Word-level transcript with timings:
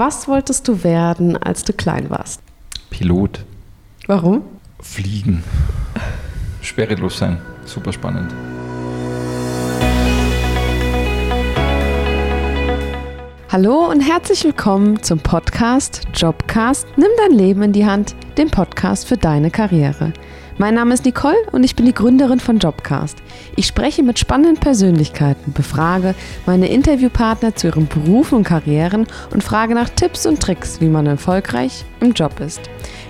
was 0.00 0.26
wolltest 0.26 0.66
du 0.66 0.82
werden, 0.82 1.36
als 1.36 1.62
du 1.62 1.74
klein 1.74 2.08
warst? 2.08 2.40
Pilot. 2.88 3.44
Warum? 4.06 4.42
Fliegen. 4.80 5.44
Schwerelos 6.62 7.18
sein. 7.18 7.38
Super 7.66 7.92
spannend. 7.92 8.32
Hallo 13.50 13.90
und 13.90 14.00
herzlich 14.00 14.42
willkommen 14.42 15.02
zum 15.02 15.18
Podcast 15.18 16.06
Jobcast 16.14 16.86
Nimm 16.96 17.10
dein 17.18 17.36
Leben 17.36 17.62
in 17.62 17.72
die 17.74 17.84
Hand, 17.84 18.16
dem 18.38 18.50
Podcast 18.50 19.06
für 19.06 19.18
deine 19.18 19.50
Karriere. 19.50 20.14
Mein 20.60 20.74
Name 20.74 20.92
ist 20.92 21.06
Nicole 21.06 21.38
und 21.52 21.64
ich 21.64 21.74
bin 21.74 21.86
die 21.86 21.94
Gründerin 21.94 22.38
von 22.38 22.58
Jobcast. 22.58 23.16
Ich 23.56 23.66
spreche 23.66 24.02
mit 24.02 24.18
spannenden 24.18 24.56
Persönlichkeiten, 24.56 25.54
befrage 25.54 26.14
meine 26.44 26.68
Interviewpartner 26.68 27.54
zu 27.54 27.68
ihren 27.68 27.88
Berufen 27.88 28.34
und 28.34 28.44
Karrieren 28.44 29.06
und 29.32 29.42
frage 29.42 29.74
nach 29.74 29.88
Tipps 29.88 30.26
und 30.26 30.38
Tricks, 30.38 30.78
wie 30.82 30.90
man 30.90 31.06
erfolgreich 31.06 31.86
im 32.00 32.12
Job 32.12 32.40
ist. 32.40 32.60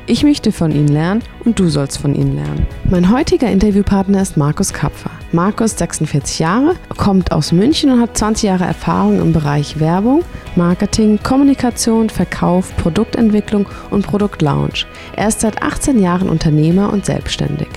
Ich 0.06 0.22
möchte 0.24 0.50
von 0.50 0.72
ihnen 0.72 0.88
lernen 0.88 1.22
und 1.44 1.58
du 1.58 1.68
sollst 1.68 1.98
von 1.98 2.14
ihnen 2.14 2.34
lernen. 2.34 2.66
Mein 2.88 3.12
heutiger 3.12 3.48
Interviewpartner 3.48 4.22
ist 4.22 4.36
Markus 4.36 4.72
Kapfer. 4.72 5.10
Markus, 5.32 5.78
46 5.78 6.40
Jahre, 6.40 6.74
kommt 6.96 7.32
aus 7.32 7.52
München 7.52 7.92
und 7.92 8.00
hat 8.00 8.16
20 8.16 8.44
Jahre 8.44 8.64
Erfahrung 8.64 9.20
im 9.20 9.32
Bereich 9.32 9.78
Werbung, 9.78 10.24
Marketing, 10.56 11.20
Kommunikation, 11.22 12.10
Verkauf, 12.10 12.76
Produktentwicklung 12.76 13.66
und 13.90 14.06
Produktlaunch. 14.06 14.86
Er 15.16 15.28
ist 15.28 15.40
seit 15.40 15.62
18 15.62 16.00
Jahren 16.02 16.28
Unternehmer 16.28 16.92
und 16.92 17.06
selbstständig. 17.06 17.68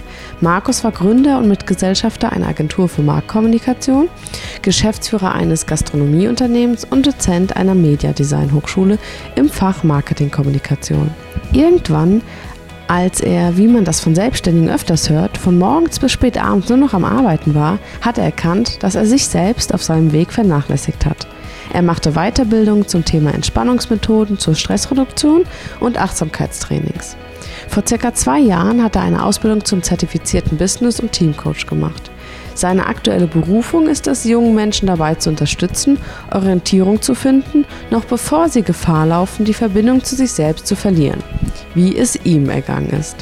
Markus 0.44 0.84
war 0.84 0.92
Gründer 0.92 1.38
und 1.38 1.48
Mitgesellschafter 1.48 2.34
einer 2.34 2.50
Agentur 2.50 2.90
für 2.90 3.02
Marktkommunikation, 3.02 4.10
Geschäftsführer 4.62 5.32
eines 5.32 5.66
Gastronomieunternehmens 5.66 6.84
und 6.84 7.08
Dozent 7.08 7.56
einer 7.56 7.76
Mediadesign-Hochschule 7.76 9.00
im 9.36 9.48
Fach 9.48 9.86
Marketingkommunikation. 9.86 11.12
Irgendwann 11.54 12.22
als 12.90 13.22
er, 13.22 13.56
wie 13.58 13.70
man 13.70 13.86
das 13.86 14.02
von 14.02 14.16
Selbstständigen 14.16 14.70
öfters 14.70 15.10
hört, 15.10 15.38
von 15.38 15.58
morgens 15.58 15.98
bis 16.00 16.12
spät 16.12 16.38
abends 16.38 16.68
nur 16.68 16.78
noch 16.78 16.94
am 16.94 17.06
Arbeiten 17.06 17.56
war, 17.56 17.80
hat 18.02 18.18
er 18.18 18.26
erkannt, 18.26 18.84
dass 18.84 18.96
er 18.96 19.06
sich 19.06 19.26
selbst 19.26 19.74
auf 19.74 19.82
seinem 19.82 20.12
Weg 20.12 20.34
vernachlässigt 20.34 21.06
hat. 21.06 21.26
Er 21.72 21.84
machte 21.84 22.12
Weiterbildung 22.12 22.86
zum 22.90 23.06
Thema 23.06 23.34
Entspannungsmethoden 23.34 24.38
zur 24.38 24.56
Stressreduktion 24.56 25.46
und 25.80 25.98
Achtsamkeitstrainings. 25.98 27.16
Vor 27.74 27.82
circa 27.88 28.14
zwei 28.14 28.38
Jahren 28.38 28.84
hat 28.84 28.96
er 28.96 29.02
eine 29.02 29.26
Ausbildung 29.26 29.66
zum 29.66 29.82
zertifizierten 29.82 30.60
Business- 30.60 31.00
und 31.00 31.12
Teamcoach 31.12 31.66
gemacht. 31.66 32.12
Seine 32.54 32.86
aktuelle 32.86 33.26
Berufung 33.26 33.88
ist 33.88 34.06
es, 34.06 34.26
jungen 34.26 34.54
Menschen 34.54 34.86
dabei 34.86 35.16
zu 35.16 35.32
unterstützen, 35.32 35.98
Orientierung 36.32 37.02
zu 37.02 37.16
finden, 37.16 37.66
noch 37.90 38.06
bevor 38.06 38.48
sie 38.48 38.62
Gefahr 38.62 39.08
laufen, 39.08 39.44
die 39.44 39.56
Verbindung 39.56 40.04
zu 40.04 40.16
sich 40.16 40.32
selbst 40.32 40.68
zu 40.68 40.76
verlieren, 40.76 41.24
wie 41.74 41.98
es 41.98 42.16
ihm 42.24 42.48
ergangen 42.52 42.92
ist. 42.92 43.16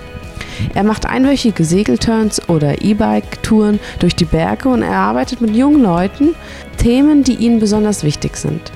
Er 0.75 0.83
macht 0.83 1.05
einwöchige 1.05 1.63
Segelturns 1.63 2.49
oder 2.49 2.81
E-Bike-Touren 2.81 3.79
durch 3.99 4.17
die 4.17 4.25
Berge 4.25 4.67
und 4.67 4.81
er 4.81 4.97
arbeitet 4.97 5.39
mit 5.39 5.55
jungen 5.55 5.81
Leuten 5.81 6.35
Themen, 6.75 7.23
die 7.23 7.35
ihnen 7.35 7.61
besonders 7.61 8.03
wichtig 8.03 8.35
sind. 8.35 8.73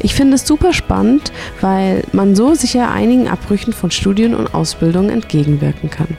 Ich 0.00 0.14
finde 0.14 0.34
es 0.34 0.46
super 0.46 0.72
spannend, 0.72 1.32
weil 1.60 2.04
man 2.12 2.34
so 2.34 2.54
sicher 2.54 2.90
einigen 2.90 3.28
Abbrüchen 3.28 3.72
von 3.72 3.90
Studien 3.90 4.34
und 4.34 4.54
Ausbildungen 4.54 5.10
entgegenwirken 5.10 5.90
kann, 5.90 6.16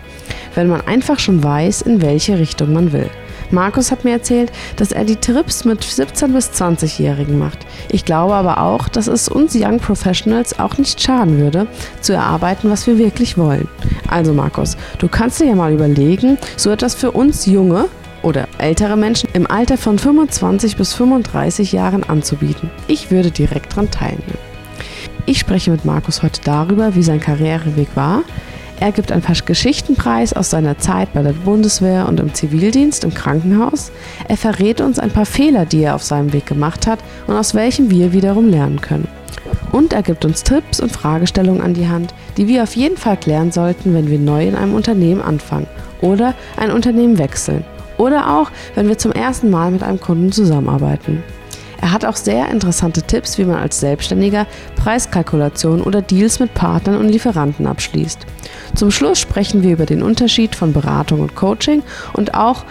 wenn 0.56 0.68
man 0.68 0.82
einfach 0.82 1.20
schon 1.20 1.44
weiß, 1.44 1.82
in 1.84 2.02
welche 2.02 2.40
Richtung 2.40 2.74
man 2.74 2.92
will. 2.94 3.10
Markus 3.52 3.92
hat 3.92 4.04
mir 4.04 4.12
erzählt, 4.12 4.52
dass 4.76 4.92
er 4.92 5.06
die 5.06 5.18
Trips 5.18 5.66
mit 5.66 5.84
17- 5.84 6.34
bis 6.34 6.50
20-Jährigen 6.50 7.38
macht. 7.38 7.60
Ich 7.90 8.06
glaube 8.06 8.34
aber 8.34 8.60
auch, 8.60 8.90
dass 8.90 9.08
es 9.08 9.30
uns 9.30 9.56
Young 9.56 9.80
Professionals 9.80 10.58
auch 10.60 10.78
nicht 10.78 11.02
schaden 11.02 11.38
würde, 11.38 11.68
zu 12.02 12.14
erarbeiten, 12.14 12.70
was 12.70 12.88
wir 12.88 12.98
wirklich 12.98 13.38
wollen. 13.38 13.68
Also 14.08 14.34
Markus, 14.34 14.78
du 14.98 15.08
kannst 15.08 15.40
dir 15.40 15.46
ja 15.46 15.56
mal 15.56 15.74
überlegen, 15.74 16.38
so 16.58 16.72
etwas 16.72 16.96
für 16.96 17.12
uns 17.12 17.46
Junge 17.46 17.86
oder 18.26 18.48
ältere 18.58 18.98
Menschen 18.98 19.30
im 19.34 19.50
Alter 19.50 19.78
von 19.78 20.00
25 20.00 20.76
bis 20.76 20.96
35 20.96 21.72
Jahren 21.72 22.04
anzubieten. 22.04 22.72
Ich 22.88 23.12
würde 23.12 23.30
direkt 23.30 23.74
daran 23.74 23.92
teilnehmen. 23.92 24.40
Ich 25.28 25.40
spreche 25.40 25.72
mit 25.72 25.86
Markus 25.86 26.24
heute 26.24 26.42
darüber, 26.44 26.96
wie 26.96 27.04
sein 27.04 27.20
Karriereweg 27.20 27.90
war. 27.96 28.24
Er 28.80 28.92
gibt 28.92 29.12
ein 29.12 29.22
paar 29.22 29.36
Geschichten 29.46 29.96
preis 29.96 30.34
aus 30.34 30.50
seiner 30.50 30.78
Zeit 30.80 31.14
bei 31.14 31.22
der 31.22 31.34
Bundeswehr 31.34 32.08
und 32.10 32.20
im 32.20 32.34
Zivildienst 32.34 33.04
im 33.04 33.14
Krankenhaus. 33.14 33.92
Er 34.28 34.38
verrät 34.38 34.82
uns 34.82 35.00
ein 35.00 35.12
paar 35.12 35.26
Fehler, 35.26 35.66
die 35.66 35.84
er 35.84 35.96
auf 35.96 36.04
seinem 36.04 36.34
Weg 36.34 36.48
gemacht 36.48 36.88
hat 36.88 37.00
und 37.28 37.36
aus 37.36 37.54
welchen 37.54 37.90
wir 37.90 38.12
wiederum 38.12 38.50
lernen 38.50 38.82
können. 38.82 39.08
Und 39.72 39.94
er 39.94 40.02
gibt 40.02 40.26
uns 40.26 40.44
Tipps 40.44 40.80
und 40.80 40.92
Fragestellungen 40.92 41.62
an 41.62 41.74
die 41.74 41.88
Hand, 41.88 42.14
die 42.38 42.48
wir 42.48 42.64
auf 42.64 42.76
jeden 42.76 42.98
Fall 42.98 43.18
klären 43.18 43.52
sollten, 43.52 43.94
wenn 43.94 44.10
wir 44.10 44.20
neu 44.20 44.48
in 44.48 44.56
einem 44.56 44.74
Unternehmen 44.74 45.22
anfangen 45.22 45.68
oder 46.02 46.34
ein 46.58 46.72
Unternehmen 46.72 47.18
wechseln 47.18 47.64
oder 47.98 48.38
auch, 48.38 48.52
wenn 48.76 48.88
wir 48.88 48.98
zum 48.98 49.12
ersten 49.12 49.50
Mal 49.50 49.72
mit 49.72 49.84
einem 49.84 50.00
Kunden 50.00 50.32
zusammenarbeiten. 50.32 51.24
Er 51.82 51.92
hat 51.92 52.06
auch 52.06 52.16
sehr 52.16 52.50
interessante 52.50 53.04
Tipps, 53.04 53.38
wie 53.38 53.46
man 53.46 53.58
als 53.58 53.80
Selbstständiger 53.80 54.48
Preiskalkulationen 54.76 55.84
oder 55.84 56.02
Deals 56.02 56.40
mit 56.40 56.54
Partnern 56.54 56.98
und 56.98 57.10
Lieferanten 57.10 57.68
abschließt. 57.68 58.26
Zum 58.74 58.92
Schluss 58.92 59.20
sprechen 59.20 59.62
wir 59.62 59.74
über 59.74 59.86
den 59.86 60.02
Unterschied 60.02 60.56
von 60.56 60.74
Beratung 60.74 61.20
und 61.20 61.36
Coaching 61.36 61.84
und 62.14 62.34
auch, 62.34 62.66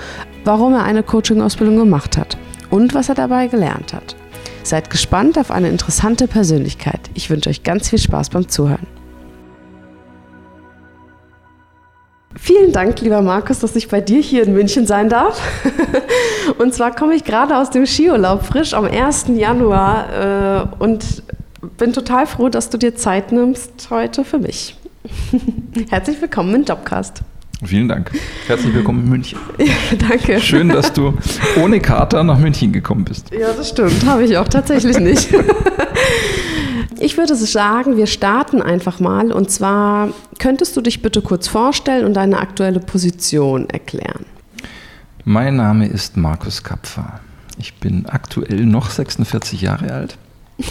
warum 0.44 0.74
er 0.74 0.84
eine 0.84 1.02
Coaching-Ausbildung 1.02 1.76
gemacht 1.76 2.16
hat 2.16 2.36
und 2.70 2.94
was 2.94 3.08
er 3.08 3.14
dabei 3.14 3.46
gelernt 3.46 3.92
hat. 3.92 4.16
Seid 4.64 4.90
gespannt 4.90 5.38
auf 5.38 5.50
eine 5.50 5.68
interessante 5.68 6.26
Persönlichkeit. 6.26 7.00
Ich 7.14 7.30
wünsche 7.30 7.50
euch 7.50 7.62
ganz 7.62 7.90
viel 7.90 7.98
Spaß 7.98 8.30
beim 8.30 8.48
Zuhören. 8.48 9.03
Vielen 12.36 12.72
Dank, 12.72 13.00
lieber 13.00 13.22
Markus, 13.22 13.60
dass 13.60 13.76
ich 13.76 13.88
bei 13.88 14.00
dir 14.00 14.20
hier 14.20 14.42
in 14.42 14.52
München 14.54 14.86
sein 14.86 15.08
darf. 15.08 15.40
Und 16.58 16.74
zwar 16.74 16.94
komme 16.94 17.14
ich 17.14 17.24
gerade 17.24 17.56
aus 17.56 17.70
dem 17.70 17.86
Skiurlaub 17.86 18.44
frisch 18.44 18.74
am 18.74 18.84
1. 18.84 19.26
Januar 19.36 20.68
äh, 20.80 20.82
und 20.82 21.22
bin 21.78 21.92
total 21.92 22.26
froh, 22.26 22.48
dass 22.48 22.70
du 22.70 22.76
dir 22.76 22.94
Zeit 22.94 23.32
nimmst 23.32 23.88
heute 23.90 24.24
für 24.24 24.38
mich. 24.38 24.76
Herzlich 25.90 26.20
willkommen 26.20 26.54
im 26.54 26.64
Jobcast. 26.64 27.22
Vielen 27.64 27.88
Dank. 27.88 28.10
Herzlich 28.46 28.74
willkommen 28.74 29.04
in 29.04 29.08
München. 29.10 29.38
Ja, 29.58 29.96
danke. 30.08 30.40
Schön, 30.40 30.68
dass 30.68 30.92
du 30.92 31.14
ohne 31.62 31.80
Kater 31.80 32.24
nach 32.24 32.38
München 32.38 32.72
gekommen 32.72 33.04
bist. 33.04 33.30
Ja, 33.30 33.52
das 33.56 33.70
stimmt. 33.70 34.04
Habe 34.04 34.24
ich 34.24 34.36
auch 34.36 34.48
tatsächlich 34.48 34.98
nicht. 34.98 35.28
Ich 37.00 37.16
würde 37.16 37.34
sagen, 37.34 37.96
wir 37.96 38.06
starten 38.06 38.62
einfach 38.62 39.00
mal. 39.00 39.32
Und 39.32 39.50
zwar 39.50 40.10
könntest 40.38 40.76
du 40.76 40.80
dich 40.80 41.02
bitte 41.02 41.22
kurz 41.22 41.48
vorstellen 41.48 42.04
und 42.04 42.14
deine 42.14 42.38
aktuelle 42.38 42.80
Position 42.80 43.68
erklären. 43.70 44.26
Mein 45.24 45.56
Name 45.56 45.86
ist 45.86 46.16
Markus 46.16 46.62
Kapfer. 46.62 47.20
Ich 47.58 47.74
bin 47.74 48.06
aktuell 48.06 48.66
noch 48.66 48.90
46 48.90 49.62
Jahre 49.62 49.92
alt. 49.92 50.18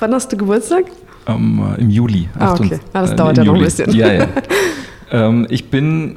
Wann 0.00 0.12
hast 0.12 0.32
du 0.32 0.36
Geburtstag? 0.36 0.84
Ähm, 1.26 1.74
Im 1.78 1.90
Juli. 1.90 2.28
Ah, 2.38 2.54
okay. 2.54 2.80
Ah, 2.92 3.02
das 3.02 3.12
äh, 3.12 3.16
dauert 3.16 3.38
ja 3.38 3.44
noch 3.44 3.54
ein 3.54 3.62
bisschen. 3.62 3.90
Ja, 3.92 4.12
ja. 4.12 4.28
ähm, 5.10 5.46
ich 5.50 5.70
bin 5.70 6.16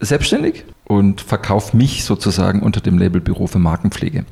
selbstständig 0.00 0.64
und 0.84 1.20
verkaufe 1.20 1.76
mich 1.76 2.04
sozusagen 2.04 2.62
unter 2.62 2.80
dem 2.80 2.98
Label 2.98 3.20
Büro 3.20 3.46
für 3.46 3.58
Markenpflege. 3.58 4.24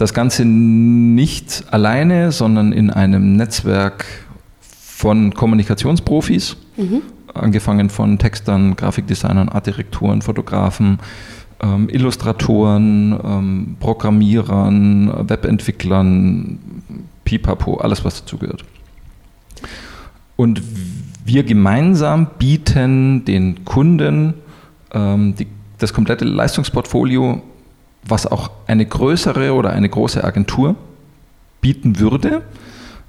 Das 0.00 0.14
Ganze 0.14 0.46
nicht 0.46 1.64
alleine, 1.70 2.32
sondern 2.32 2.72
in 2.72 2.88
einem 2.88 3.36
Netzwerk 3.36 4.06
von 4.62 5.34
Kommunikationsprofis, 5.34 6.56
mhm. 6.78 7.02
angefangen 7.34 7.90
von 7.90 8.18
Textern, 8.18 8.76
Grafikdesignern, 8.76 9.50
Artdirektoren, 9.50 10.22
Fotografen, 10.22 11.00
ähm, 11.62 11.90
Illustratoren, 11.90 13.12
ähm, 13.22 13.76
Programmierern, 13.78 15.28
Webentwicklern, 15.28 16.58
pipapo, 17.26 17.76
alles 17.76 18.02
was 18.02 18.20
dazugehört. 18.22 18.64
Und 20.36 20.62
wir 21.26 21.42
gemeinsam 21.42 22.26
bieten 22.38 23.26
den 23.26 23.66
Kunden 23.66 24.32
ähm, 24.94 25.34
die, 25.34 25.46
das 25.76 25.92
komplette 25.92 26.24
Leistungsportfolio 26.24 27.42
was 28.06 28.26
auch 28.26 28.50
eine 28.66 28.86
größere 28.86 29.52
oder 29.54 29.70
eine 29.70 29.88
große 29.88 30.22
Agentur 30.22 30.74
bieten 31.60 31.98
würde, 31.98 32.42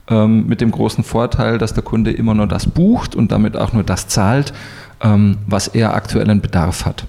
ähm, 0.09 0.47
mit 0.47 0.61
dem 0.61 0.71
großen 0.71 1.03
Vorteil, 1.03 1.57
dass 1.57 1.73
der 1.73 1.83
Kunde 1.83 2.11
immer 2.11 2.33
nur 2.33 2.47
das 2.47 2.65
bucht 2.67 3.15
und 3.15 3.31
damit 3.31 3.55
auch 3.55 3.73
nur 3.73 3.83
das 3.83 4.07
zahlt, 4.07 4.53
ähm, 5.01 5.37
was 5.47 5.67
er 5.67 5.93
aktuellen 5.93 6.41
Bedarf 6.41 6.85
hat. 6.85 7.05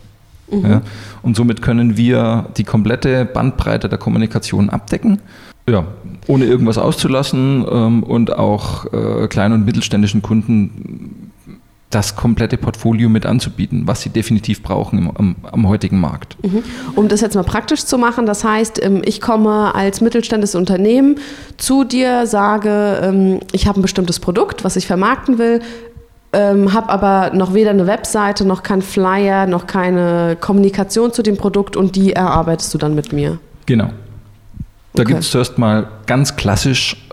Mhm. 0.50 0.67
Ja, 0.67 0.82
und 1.23 1.37
somit 1.37 1.62
können 1.62 1.96
wir 1.96 2.46
die 2.56 2.64
komplette 2.64 3.25
Bandbreite 3.25 3.88
der 3.88 3.99
Kommunikation 3.99 4.70
abdecken, 4.70 5.20
ja, 5.69 5.84
ohne 6.26 6.44
irgendwas 6.44 6.79
auszulassen 6.79 7.64
ähm, 7.70 8.02
und 8.02 8.37
auch 8.37 8.93
äh, 8.93 9.29
kleinen 9.29 9.55
und 9.55 9.64
mittelständischen 9.64 10.23
Kunden 10.23 11.31
das 11.93 12.17
komplette 12.17 12.56
Portfolio 12.56 13.09
mit 13.09 13.27
anzubieten, 13.27 13.87
was 13.87 14.00
sie 14.00 14.09
definitiv 14.09 14.62
brauchen 14.62 14.99
im, 14.99 15.17
am, 15.17 15.37
am, 15.43 15.69
heutigen 15.69 16.00
Markt. 16.00 16.37
Mhm. 16.43 16.65
Um 16.97 17.09
das 17.09 17.21
jetzt 17.21 17.35
mal 17.35 17.44
praktisch 17.44 17.85
zu 17.85 17.99
machen, 17.99 18.25
das 18.25 18.44
heißt, 18.44 18.83
ähm, 18.83 19.03
ich 19.05 19.21
komme 19.21 19.75
als 19.75 20.00
mittelständisches 20.00 20.55
Unternehmen 20.55 21.17
zu 21.59 21.85
dir, 21.85 22.27
sage, 22.27 23.00
ähm, 23.03 23.41
ich 23.53 23.67
habe 23.67 23.79
ein 23.79 23.83
bestimmtes 23.83 24.21
Produkt, 24.21 24.65
was 24.65 24.77
ich 24.77 24.87
vermarkten 24.87 25.39
will, 25.39 25.61
ähm, 26.33 26.73
habe 26.73 26.89
aber 26.89 27.37
noch 27.37 27.53
weder 27.53 27.71
eine 27.71 27.87
Webseite, 27.87 28.47
noch 28.47 28.62
kein 28.62 28.81
Flyer, 28.81 29.47
noch 29.47 29.67
keine 29.67 30.37
Kommunikation 30.41 31.12
zu 31.12 31.23
dem 31.23 31.37
Produkt 31.37 31.77
und 31.77 31.94
die 31.94 32.15
erarbeitest 32.15 32.73
du 32.73 32.79
dann 32.79 32.94
mit 32.94 33.12
mir. 33.12 33.39
Genau. 33.67 33.91
Da 34.94 35.03
okay. 35.03 35.12
gibt 35.12 35.25
es 35.25 35.31
zuerst 35.31 35.59
mal 35.59 35.89
ganz 36.06 36.37
klassisch, 36.37 37.09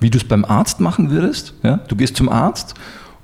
wie 0.00 0.08
du 0.08 0.16
es 0.16 0.24
beim 0.24 0.46
Arzt 0.46 0.80
machen 0.80 1.10
würdest. 1.10 1.52
Ja? 1.62 1.80
Du 1.88 1.94
gehst 1.94 2.16
zum 2.16 2.30
Arzt 2.30 2.74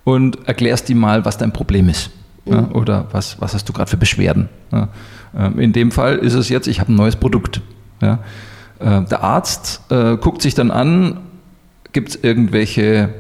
und 0.07 0.47
erklärst 0.47 0.89
ihm 0.89 0.99
mal, 0.99 1.25
was 1.25 1.37
dein 1.37 1.53
Problem 1.53 1.89
ist. 1.89 2.11
Mhm. 2.45 2.53
Ja? 2.53 2.69
Oder 2.71 3.07
was, 3.11 3.41
was 3.41 3.55
hast 3.55 3.69
du 3.69 3.73
gerade 3.73 3.91
für 3.91 3.97
Beschwerden. 3.97 4.49
Ja? 4.71 4.89
Ähm, 5.37 5.59
in 5.59 5.73
dem 5.73 5.91
Fall 5.91 6.19
ist 6.19 6.35
es 6.35 6.49
jetzt, 6.49 6.69
ich 6.69 6.79
habe 6.79 6.93
ein 6.93 6.95
neues 6.95 7.17
Produkt. 7.17 7.61
Ja? 8.01 8.21
Äh, 8.79 9.03
der 9.03 9.25
Arzt 9.25 9.81
äh, 9.91 10.17
guckt 10.17 10.43
sich 10.43 10.55
dann 10.55 10.71
an, 10.71 11.19
gibt 11.93 12.11
es 12.11 12.17
irgendwelche 12.23 13.15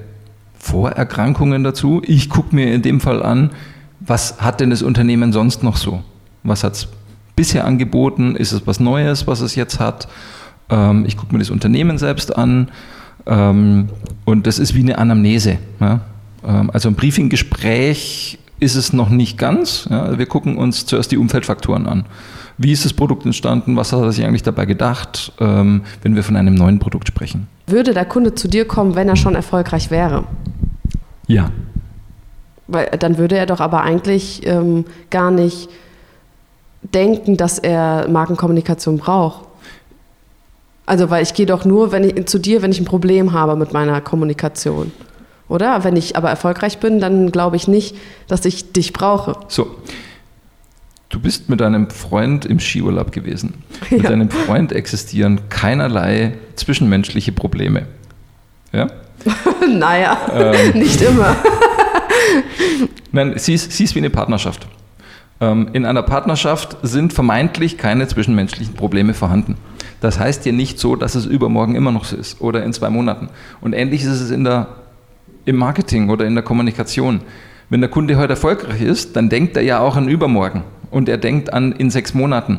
Vorerkrankungen 0.54 1.64
dazu? 1.64 2.02
Ich 2.04 2.30
gucke 2.30 2.54
mir 2.54 2.72
in 2.72 2.82
dem 2.82 3.00
Fall 3.00 3.20
an, 3.20 3.50
was 3.98 4.40
hat 4.40 4.60
denn 4.60 4.70
das 4.70 4.82
Unternehmen 4.82 5.32
sonst 5.32 5.64
noch 5.64 5.76
so? 5.76 6.04
Was 6.44 6.62
hat 6.62 6.74
es 6.74 6.88
bisher 7.34 7.64
angeboten? 7.64 8.36
Ist 8.36 8.52
es 8.52 8.64
was 8.64 8.78
Neues, 8.78 9.26
was 9.26 9.40
es 9.40 9.56
jetzt 9.56 9.80
hat? 9.80 10.06
Ähm, 10.70 11.04
ich 11.04 11.16
gucke 11.16 11.32
mir 11.32 11.40
das 11.40 11.50
Unternehmen 11.50 11.98
selbst 11.98 12.36
an. 12.36 12.68
Ähm, 13.26 13.88
und 14.24 14.46
das 14.46 14.60
ist 14.60 14.76
wie 14.76 14.82
eine 14.82 14.98
Anamnese. 14.98 15.58
Ähm, 16.46 16.70
also 16.72 16.88
ein 16.88 16.94
Briefinggespräch 16.94 18.38
ist 18.58 18.74
es 18.74 18.92
noch 18.92 19.10
nicht 19.10 19.38
ganz. 19.38 19.86
Ja? 19.90 20.18
Wir 20.18 20.26
gucken 20.26 20.56
uns 20.56 20.86
zuerst 20.86 21.12
die 21.12 21.18
Umfeldfaktoren 21.18 21.86
an. 21.86 22.06
Wie 22.58 22.72
ist 22.72 22.86
das 22.86 22.94
Produkt 22.94 23.26
entstanden? 23.26 23.76
Was 23.76 23.92
hat 23.92 24.00
er 24.00 24.12
sich 24.12 24.24
eigentlich 24.24 24.42
dabei 24.42 24.64
gedacht, 24.64 25.32
ähm, 25.40 25.82
wenn 26.02 26.14
wir 26.14 26.22
von 26.22 26.36
einem 26.36 26.54
neuen 26.54 26.78
Produkt 26.78 27.08
sprechen? 27.08 27.48
Würde 27.66 27.92
der 27.92 28.06
Kunde 28.06 28.34
zu 28.34 28.48
dir 28.48 28.66
kommen, 28.66 28.94
wenn 28.94 29.08
er 29.08 29.16
schon 29.16 29.34
erfolgreich 29.34 29.90
wäre? 29.90 30.24
Ja. 31.26 31.50
Weil 32.66 32.86
dann 32.98 33.18
würde 33.18 33.36
er 33.36 33.46
doch 33.46 33.60
aber 33.60 33.82
eigentlich 33.82 34.46
ähm, 34.46 34.86
gar 35.10 35.30
nicht 35.30 35.68
denken, 36.82 37.36
dass 37.36 37.58
er 37.58 38.08
Markenkommunikation 38.08 38.96
braucht. 38.96 39.46
Also, 40.86 41.10
weil 41.10 41.24
ich 41.24 41.34
gehe 41.34 41.46
doch 41.46 41.64
nur 41.64 41.92
wenn 41.92 42.04
ich, 42.04 42.26
zu 42.26 42.38
dir, 42.38 42.62
wenn 42.62 42.70
ich 42.70 42.80
ein 42.80 42.84
Problem 42.84 43.32
habe 43.32 43.56
mit 43.56 43.72
meiner 43.72 44.00
Kommunikation. 44.00 44.92
Oder? 45.48 45.84
Wenn 45.84 45.96
ich 45.96 46.16
aber 46.16 46.28
erfolgreich 46.28 46.78
bin, 46.78 47.00
dann 47.00 47.30
glaube 47.30 47.56
ich 47.56 47.68
nicht, 47.68 47.96
dass 48.28 48.44
ich 48.44 48.72
dich 48.72 48.92
brauche. 48.92 49.36
So. 49.48 49.76
Du 51.08 51.20
bist 51.20 51.48
mit 51.48 51.60
deinem 51.60 51.88
Freund 51.88 52.44
im 52.44 52.58
Skiurlaub 52.58 53.12
gewesen. 53.12 53.62
Ja. 53.90 53.98
Mit 53.98 54.08
deinem 54.08 54.30
Freund 54.30 54.72
existieren 54.72 55.48
keinerlei 55.48 56.36
zwischenmenschliche 56.56 57.30
Probleme. 57.30 57.86
Ja? 58.72 58.88
naja, 59.68 60.18
ähm, 60.32 60.72
nicht 60.78 61.00
immer. 61.00 61.36
Nein, 63.12 63.34
sie 63.36 63.54
ist, 63.54 63.72
sie 63.72 63.84
ist 63.84 63.94
wie 63.94 64.00
eine 64.00 64.10
Partnerschaft. 64.10 64.66
Ähm, 65.40 65.68
in 65.72 65.84
einer 65.84 66.02
Partnerschaft 66.02 66.76
sind 66.82 67.12
vermeintlich 67.12 67.78
keine 67.78 68.08
zwischenmenschlichen 68.08 68.74
Probleme 68.74 69.14
vorhanden. 69.14 69.56
Das 70.00 70.18
heißt 70.18 70.44
ja 70.46 70.52
nicht 70.52 70.78
so, 70.78 70.96
dass 70.96 71.14
es 71.14 71.26
übermorgen 71.26 71.74
immer 71.74 71.92
noch 71.92 72.04
so 72.04 72.16
ist 72.16 72.40
oder 72.40 72.62
in 72.64 72.72
zwei 72.72 72.90
Monaten. 72.90 73.28
Und 73.60 73.72
ähnlich 73.72 74.02
ist 74.02 74.08
es 74.20 74.30
in 74.30 74.44
der, 74.44 74.68
im 75.46 75.56
Marketing 75.56 76.10
oder 76.10 76.26
in 76.26 76.34
der 76.34 76.44
Kommunikation. 76.44 77.22
Wenn 77.70 77.80
der 77.80 77.90
Kunde 77.90 78.16
heute 78.16 78.34
erfolgreich 78.34 78.82
ist, 78.82 79.16
dann 79.16 79.30
denkt 79.30 79.56
er 79.56 79.62
ja 79.62 79.80
auch 79.80 79.96
an 79.96 80.08
übermorgen 80.08 80.62
und 80.90 81.08
er 81.08 81.16
denkt 81.18 81.52
an 81.52 81.72
in 81.72 81.90
sechs 81.90 82.12
Monaten. 82.12 82.58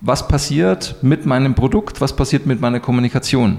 Was 0.00 0.26
passiert 0.26 0.96
mit 1.02 1.26
meinem 1.26 1.54
Produkt? 1.54 2.00
Was 2.00 2.16
passiert 2.16 2.46
mit 2.46 2.60
meiner 2.60 2.80
Kommunikation? 2.80 3.58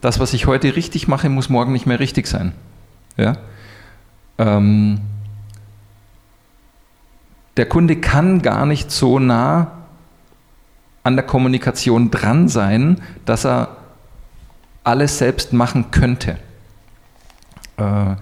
Das, 0.00 0.18
was 0.18 0.34
ich 0.34 0.46
heute 0.46 0.74
richtig 0.74 1.08
mache, 1.08 1.28
muss 1.28 1.48
morgen 1.48 1.72
nicht 1.72 1.86
mehr 1.86 2.00
richtig 2.00 2.26
sein. 2.26 2.52
Ja? 3.16 3.34
Ähm, 4.38 5.00
der 7.56 7.66
Kunde 7.66 7.96
kann 7.96 8.42
gar 8.42 8.66
nicht 8.66 8.90
so 8.90 9.18
nah 9.18 9.72
an 11.02 11.16
der 11.16 11.24
Kommunikation 11.24 12.10
dran 12.10 12.48
sein, 12.48 13.00
dass 13.24 13.46
er 13.46 13.76
alles 14.82 15.18
selbst 15.18 15.52
machen 15.52 15.90
könnte. 15.90 16.36
Äh, 17.76 18.16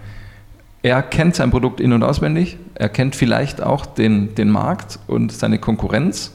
er 0.83 1.03
kennt 1.03 1.35
sein 1.35 1.51
Produkt 1.51 1.81
in- 1.81 1.93
und 1.93 2.03
auswendig, 2.03 2.59
er 2.75 2.91
kennt 2.91 3.17
vielleicht 3.17 3.63
auch 3.63 3.87
den, 3.87 4.35
den 4.35 4.51
Markt 4.51 4.99
und 5.07 5.33
seine 5.33 5.59
Konkurrenz 5.59 6.33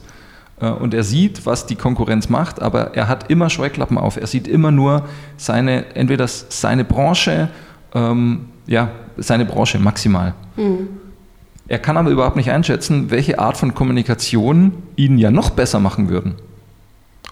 äh, 0.60 0.68
und 0.68 0.92
er 0.92 1.04
sieht, 1.04 1.46
was 1.46 1.66
die 1.66 1.76
Konkurrenz 1.76 2.28
macht, 2.28 2.60
aber 2.60 2.96
er 2.96 3.08
hat 3.08 3.30
immer 3.30 3.48
Scheuklappen 3.48 3.96
auf. 3.96 4.16
Er 4.16 4.26
sieht 4.26 4.48
immer 4.48 4.70
nur 4.70 5.04
seine, 5.36 5.94
entweder 5.94 6.26
seine 6.26 6.84
Branche, 6.84 7.48
ähm, 7.94 8.46
ja, 8.66 8.90
seine 9.16 9.44
Branche 9.44 9.78
maximal. 9.78 10.34
Mhm. 10.56 10.88
Er 11.68 11.78
kann 11.78 11.96
aber 11.96 12.10
überhaupt 12.10 12.34
nicht 12.34 12.50
einschätzen, 12.50 13.12
welche 13.12 13.38
Art 13.38 13.56
von 13.56 13.74
Kommunikation 13.74 14.72
ihn 14.96 15.18
ja 15.18 15.30
noch 15.30 15.50
besser 15.50 15.78
machen 15.78 16.08
würden. 16.08 16.34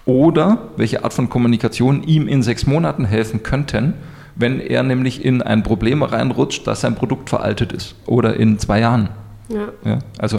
Oder 0.05 0.69
welche 0.77 1.03
Art 1.03 1.11
von 1.11 1.29
Kommunikation 1.29 2.03
ihm 2.03 2.29
in 2.29 2.41
sechs 2.41 2.65
Monaten 2.65 3.03
helfen 3.03 3.43
könnten, 3.43 3.95
wenn 4.39 4.59
er 4.59 4.83
nämlich 4.83 5.23
in 5.23 5.41
ein 5.41 5.63
Problem 5.63 6.01
reinrutscht, 6.01 6.65
dass 6.65 6.81
sein 6.81 6.95
Produkt 6.95 7.29
veraltet 7.29 7.73
ist. 7.73 7.95
Oder 8.05 8.37
in 8.37 8.57
zwei 8.57 8.79
Jahren. 8.79 9.09
Ja. 9.49 9.69
Ja, 9.83 9.99
also 10.17 10.37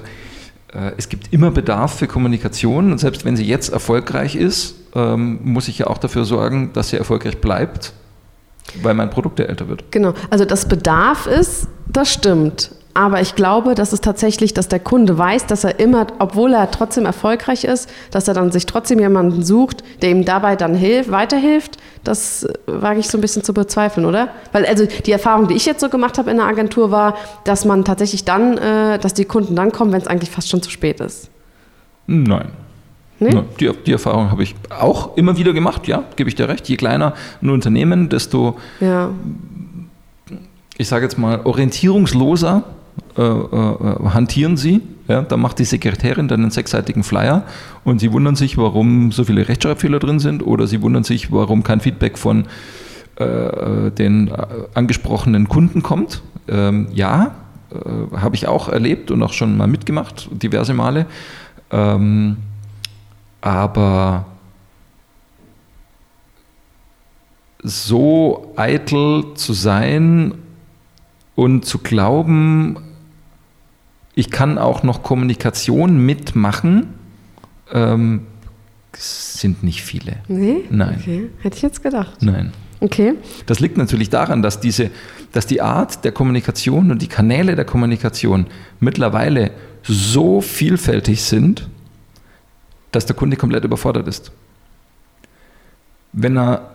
äh, 0.73 0.93
es 0.97 1.09
gibt 1.09 1.33
immer 1.33 1.51
Bedarf 1.51 1.99
für 1.99 2.07
Kommunikation 2.07 2.93
und 2.93 2.99
selbst 2.99 3.25
wenn 3.25 3.37
sie 3.37 3.45
jetzt 3.45 3.73
erfolgreich 3.73 4.37
ist, 4.37 4.77
ähm, 4.95 5.41
muss 5.43 5.69
ich 5.69 5.79
ja 5.79 5.87
auch 5.89 5.99
dafür 5.99 6.25
sorgen, 6.25 6.73
dass 6.73 6.89
sie 6.89 6.97
erfolgreich 6.97 7.39
bleibt, 7.41 7.93
weil 8.83 8.95
mein 8.95 9.11
Produkt 9.11 9.39
ja 9.39 9.47
älter 9.47 9.69
wird. 9.69 9.91
Genau, 9.91 10.15
also 10.31 10.45
das 10.45 10.67
Bedarf 10.67 11.27
ist, 11.27 11.69
das 11.87 12.13
stimmt. 12.13 12.71
Aber 13.01 13.23
ich 13.23 13.35
glaube, 13.35 13.75
dass 13.75 13.95
es 13.95 14.03
tatsächlich, 14.03 14.53
dass 14.53 14.69
der 14.69 14.79
Kunde 14.79 15.17
weiß, 15.17 15.47
dass 15.47 15.65
er 15.65 15.81
immer, 15.81 16.07
obwohl 16.19 16.53
er 16.53 16.71
trotzdem 16.71 17.07
erfolgreich 17.07 17.65
ist, 17.65 17.89
dass 18.11 18.29
er 18.29 18.35
dann 18.35 18.53
sich 18.53 18.67
trotzdem 18.67 18.99
jemanden 18.99 19.43
sucht, 19.43 19.83
der 20.03 20.11
ihm 20.11 20.27
dabei 20.27 20.55
dann 20.55 20.75
hilft, 20.75 21.11
weiterhilft. 21.11 21.79
Das 22.05 22.45
äh, 22.45 22.53
wage 22.67 23.01
ich 23.01 23.09
so 23.09 23.17
ein 23.17 23.23
bisschen 23.23 23.43
zu 23.43 23.55
bezweifeln, 23.55 24.05
oder? 24.05 24.29
Weil 24.53 24.67
also 24.67 24.85
die 24.85 25.13
Erfahrung, 25.13 25.49
die 25.49 25.55
ich 25.55 25.65
jetzt 25.65 25.81
so 25.81 25.89
gemacht 25.89 26.19
habe 26.19 26.31
in 26.31 26.37
der 26.37 26.45
Agentur, 26.45 26.91
war, 26.91 27.17
dass 27.45 27.65
man 27.65 27.87
tatsächlich 27.87 28.27
dann, 28.27 28.59
äh, 28.59 28.99
dass 28.99 29.15
die 29.15 29.25
Kunden 29.25 29.57
dann 29.57 29.73
kommen, 29.73 29.93
wenn 29.93 30.03
es 30.03 30.07
eigentlich 30.07 30.31
fast 30.31 30.51
schon 30.51 30.61
zu 30.61 30.69
spät 30.69 31.01
ist. 31.01 31.31
Nein. 32.07 32.49
Nee? 33.19 33.43
Die, 33.61 33.71
die, 33.87 33.93
Erfahrung 33.93 34.31
habe 34.31 34.43
ich 34.43 34.55
auch 34.69 35.17
immer 35.17 35.39
wieder 35.39 35.55
gemacht, 35.55 35.89
ja, 35.89 36.05
gebe 36.17 36.29
ich 36.29 36.35
dir 36.35 36.51
recht. 36.51 36.69
Je 36.69 36.77
kleiner 36.77 37.15
ein 37.41 37.49
Unternehmen, 37.49 38.11
desto, 38.11 38.59
ja. 38.79 39.09
ich 40.77 40.87
sage 40.87 41.05
jetzt 41.05 41.17
mal, 41.17 41.41
orientierungsloser 41.45 42.65
äh, 43.17 43.23
äh, 43.23 44.09
hantieren 44.11 44.57
Sie. 44.57 44.83
Ja, 45.09 45.23
da 45.23 45.37
macht 45.37 45.59
die 45.59 45.65
Sekretärin 45.65 46.29
dann 46.29 46.43
einen 46.43 46.51
sechsseitigen 46.51 47.03
Flyer 47.03 47.45
und 47.85 47.99
Sie 47.99 48.13
wundern 48.13 48.37
sich, 48.37 48.57
warum 48.57 49.11
so 49.13 49.25
viele 49.25 49.49
Rechtschreibfehler 49.49 49.99
drin 49.99 50.21
sind 50.21 50.47
oder 50.47 50.67
Sie 50.67 50.83
wundern 50.83 51.05
sich, 51.05 51.33
warum 51.33 51.63
kein 51.63 51.81
Feedback 51.81 52.17
von 52.17 52.47
äh, 53.17 53.91
den 53.91 54.29
äh, 54.29 54.47
angesprochenen 54.75 55.49
Kunden 55.49 55.83
kommt. 55.83 56.23
Ähm, 56.49 56.89
ja, 56.93 57.35
äh, 57.71 58.17
habe 58.17 58.37
ich 58.37 58.47
auch 58.47 58.69
erlebt 58.69 59.11
und 59.11 59.23
auch 59.23 59.33
schon 59.33 59.57
mal 59.57 59.67
mitgemacht, 59.67 60.29
diverse 60.33 60.75
Male. 60.75 61.07
Ähm, 61.71 62.37
aber 63.41 64.27
so 67.63 68.53
eitel 68.57 69.35
zu 69.35 69.53
sein 69.53 70.35
und 71.35 71.65
zu 71.65 71.79
glauben, 71.79 72.77
ich 74.21 74.31
kann 74.31 74.59
auch 74.59 74.83
noch 74.83 75.03
Kommunikation 75.03 76.05
mitmachen. 76.05 76.93
Ähm, 77.73 78.27
sind 78.93 79.63
nicht 79.63 79.83
viele. 79.83 80.19
Nee? 80.29 80.65
Nein. 80.69 80.99
Okay. 81.01 81.31
Hätte 81.41 81.57
ich 81.57 81.63
jetzt 81.63 81.83
gedacht. 81.83 82.21
Nein. 82.21 82.53
Okay. 82.81 83.15
Das 83.47 83.61
liegt 83.61 83.79
natürlich 83.79 84.11
daran, 84.11 84.43
dass, 84.43 84.61
diese, 84.61 84.91
dass 85.33 85.47
die 85.47 85.63
Art 85.63 86.05
der 86.05 86.13
Kommunikation 86.13 86.91
und 86.91 87.01
die 87.01 87.07
Kanäle 87.07 87.57
der 87.57 87.65
Kommunikation 87.65 88.47
mittlerweile 88.79 89.53
so 89.85 90.43
vielfältig 90.43 91.23
sind, 91.23 91.71
dass 92.93 93.07
der 93.07 93.17
Kunde 93.17 93.39
komplett 93.39 93.65
überfordert 93.65 94.07
ist. 94.07 94.33
Wenn 96.13 96.37
er 96.37 96.75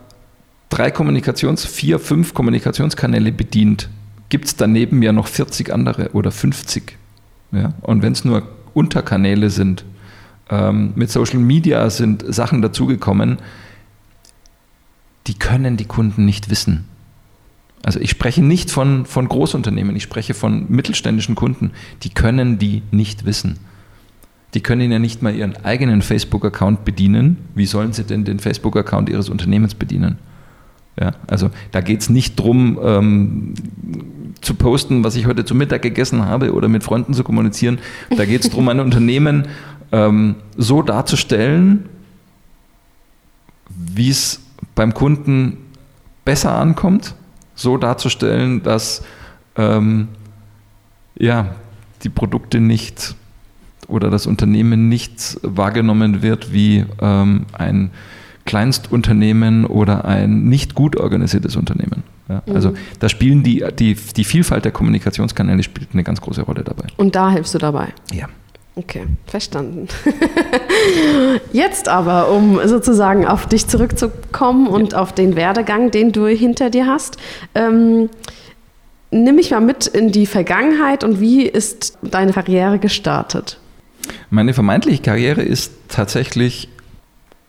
drei 0.70 0.90
Kommunikations-, 0.90 1.68
vier, 1.68 2.00
fünf 2.00 2.34
Kommunikationskanäle 2.34 3.32
bedient, 3.32 3.88
gibt 4.30 4.46
es 4.46 4.56
daneben 4.56 5.04
ja 5.04 5.12
noch 5.12 5.28
40 5.28 5.72
andere 5.72 6.10
oder 6.14 6.32
50. 6.32 6.98
Ja? 7.52 7.74
Und 7.82 8.02
wenn 8.02 8.14
es 8.14 8.26
nur 8.26 8.44
Unterkanäle 8.74 9.50
sind, 9.50 9.86
ähm, 10.50 10.94
mit 10.96 11.10
Social 11.10 11.40
Media 11.40 11.90
sind 11.90 12.24
Sachen 12.28 12.62
dazugekommen, 12.62 13.38
die 15.28 15.34
können 15.34 15.78
die 15.78 15.86
Kunden 15.86 16.26
nicht 16.26 16.50
wissen. 16.50 16.86
Also 17.84 18.00
ich 18.00 18.10
spreche 18.10 18.44
nicht 18.44 18.72
von, 18.72 19.06
von 19.06 19.28
Großunternehmen, 19.28 19.96
ich 19.96 20.04
spreche 20.04 20.34
von 20.34 20.66
mittelständischen 20.70 21.36
Kunden, 21.36 21.72
die 22.04 22.10
können 22.10 22.58
die 22.58 22.82
nicht 22.92 23.26
wissen. 23.26 23.60
Die 24.56 24.62
können 24.62 24.92
ja 24.92 25.00
nicht 25.00 25.22
mal 25.22 25.36
ihren 25.36 25.58
eigenen 25.66 26.02
Facebook-Account 26.02 26.86
bedienen. 26.86 27.38
Wie 27.56 27.66
sollen 27.66 27.94
sie 27.94 28.06
denn 28.06 28.24
den 28.24 28.40
Facebook-Account 28.40 29.10
ihres 29.10 29.30
Unternehmens 29.30 29.76
bedienen? 29.76 30.18
Ja, 31.00 31.12
also 31.28 31.50
da 31.72 31.82
geht 31.82 32.02
es 32.02 32.10
nicht 32.10 32.40
darum, 32.40 32.80
ähm, 32.82 33.54
zu 34.42 34.54
posten, 34.54 35.04
was 35.04 35.16
ich 35.16 35.26
heute 35.26 35.44
zu 35.44 35.56
Mittag 35.56 35.82
gegessen 35.82 36.26
habe 36.26 36.54
oder 36.54 36.68
mit 36.68 36.84
Freunden 36.84 37.14
zu 37.14 37.24
kommunizieren. 37.24 37.80
Da 38.16 38.26
geht 38.26 38.44
es 38.44 38.50
darum, 38.50 38.70
ein 38.70 38.80
Unternehmen 38.82 39.48
ähm, 39.92 40.36
so 40.56 40.82
darzustellen, 40.82 41.90
wie 43.70 44.10
es 44.10 44.42
beim 44.74 44.94
Kunden 44.94 45.58
besser 46.24 46.56
ankommt, 46.56 47.16
so 47.56 47.78
darzustellen, 47.78 48.64
dass 48.64 49.04
ähm, 49.58 50.10
ja, 51.18 51.56
die 52.04 52.10
Produkte 52.10 52.60
nicht 52.60 53.16
oder 53.88 54.10
das 54.10 54.28
Unternehmen 54.28 54.90
nicht 54.90 55.38
wahrgenommen 55.42 56.22
wird 56.22 56.52
wie 56.52 56.86
ähm, 57.02 57.46
ein 57.54 57.92
Kleinstunternehmen 58.46 59.66
oder 59.66 60.06
ein 60.06 60.46
nicht 60.46 60.76
gut 60.76 60.98
organisiertes 60.98 61.56
Unternehmen. 61.56 62.04
Ja, 62.30 62.42
also 62.52 62.70
mhm. 62.70 62.78
da 63.00 63.10
spielen 63.10 63.44
die, 63.44 63.64
die, 63.78 63.96
die 63.96 64.24
Vielfalt 64.24 64.66
der 64.66 64.72
Kommunikationskanäle 64.72 65.62
spielt 65.64 65.90
eine 65.94 66.04
ganz 66.04 66.22
große 66.22 66.42
Rolle 66.42 66.64
dabei. 66.64 66.86
Und 66.98 67.16
da 67.16 67.32
hilfst 67.32 67.54
du 67.54 67.58
dabei? 67.60 67.90
Ja. 68.12 68.28
Okay, 68.78 69.06
verstanden. 69.26 69.88
Jetzt 71.54 71.88
aber, 71.88 72.30
um 72.32 72.60
sozusagen 72.68 73.26
auf 73.26 73.48
dich 73.48 73.68
zurückzukommen 73.68 74.68
und 74.68 74.92
ja. 74.92 75.00
auf 75.00 75.14
den 75.14 75.36
Werdegang, 75.36 75.92
den 75.92 76.12
du 76.12 76.28
hinter 76.28 76.70
dir 76.70 76.86
hast. 76.86 77.18
Ähm, 77.54 78.10
nimm 79.12 79.36
mich 79.36 79.52
mal 79.52 79.62
mit 79.62 79.88
in 79.88 80.12
die 80.12 80.26
Vergangenheit 80.26 81.06
und 81.06 81.22
wie 81.22 81.44
ist 81.44 81.98
deine 82.02 82.34
Karriere 82.34 82.78
gestartet? 82.78 83.60
Meine 84.30 84.54
vermeintliche 84.54 85.02
Karriere 85.02 85.42
ist 85.42 85.72
tatsächlich 85.88 86.68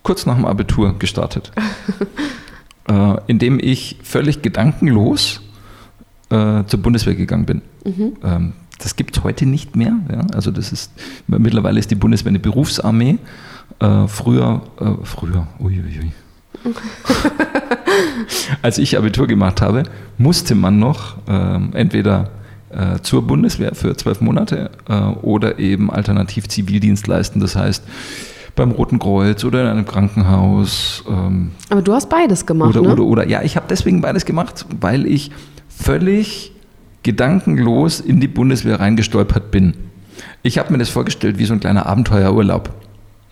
kurz 0.07 0.25
nach 0.25 0.37
dem 0.37 0.45
Abitur 0.45 0.97
gestartet, 1.01 1.51
äh, 2.89 3.17
indem 3.27 3.59
ich 3.61 3.99
völlig 4.05 4.41
gedankenlos 4.41 5.41
äh, 6.31 6.63
zur 6.65 6.81
Bundeswehr 6.81 7.17
gegangen 7.17 7.45
bin. 7.45 7.63
Mhm. 7.85 8.13
Ähm, 8.23 8.53
das 8.79 8.95
gibt 8.95 9.17
es 9.17 9.25
heute 9.25 9.47
nicht 9.47 9.75
mehr. 9.75 9.95
Ja? 10.09 10.25
Also 10.33 10.53
das 10.53 10.71
ist 10.71 10.93
mittlerweile 11.27 11.81
ist 11.81 11.91
die 11.91 11.97
Bundeswehr 11.97 12.29
eine 12.29 12.39
Berufsarmee. 12.39 13.19
Äh, 13.81 14.07
früher, 14.07 14.63
äh, 14.79 14.93
früher, 15.03 15.49
uiuiui. 15.59 16.13
Als 18.63 18.79
ich 18.79 18.97
Abitur 18.97 19.27
gemacht 19.27 19.61
habe, 19.61 19.83
musste 20.19 20.55
man 20.55 20.79
noch 20.79 21.17
ähm, 21.27 21.71
entweder 21.73 22.31
äh, 22.71 23.01
zur 23.03 23.27
Bundeswehr 23.27 23.75
für 23.75 23.97
zwölf 23.97 24.21
Monate 24.21 24.71
äh, 24.89 24.95
oder 24.95 25.59
eben 25.59 25.91
alternativ 25.91 26.47
Zivildienst 26.47 27.09
leisten. 27.09 27.41
Das 27.41 27.57
heißt, 27.57 27.83
beim 28.57 28.73
Roten 28.73 28.99
Kreuz 28.99 29.45
oder 29.45 29.63
in 29.63 29.69
einem 29.69 29.87
Krankenhaus. 29.87 31.05
Ähm, 31.09 31.53
Aber 31.69 31.83
du 31.83 31.93
hast 31.93 32.09
beides 32.09 32.47
gemacht, 32.47 32.71
oder, 32.71 32.83
ne? 32.83 32.93
Oder, 32.93 33.03
oder, 33.05 33.29
ja, 33.29 33.43
ich 33.43 33.57
habe 33.57 33.67
deswegen 33.69 34.01
beides 34.01 34.25
gemacht, 34.25 34.67
weil 34.81 35.07
ich 35.07 35.31
völlig 35.69 36.53
gedankenlos 37.03 38.01
in 38.01 38.19
die 38.19 38.29
Bundeswehr 38.29 38.81
reingestolpert 38.81 39.53
bin. 39.53 39.75
Ich 40.43 40.59
habe 40.59 40.73
mir 40.73 40.79
das 40.79 40.89
vorgestellt 40.89 41.39
wie 41.39 41.45
so 41.45 41.53
ein 41.53 41.61
kleiner 41.61 41.87
Abenteuerurlaub. 41.87 42.71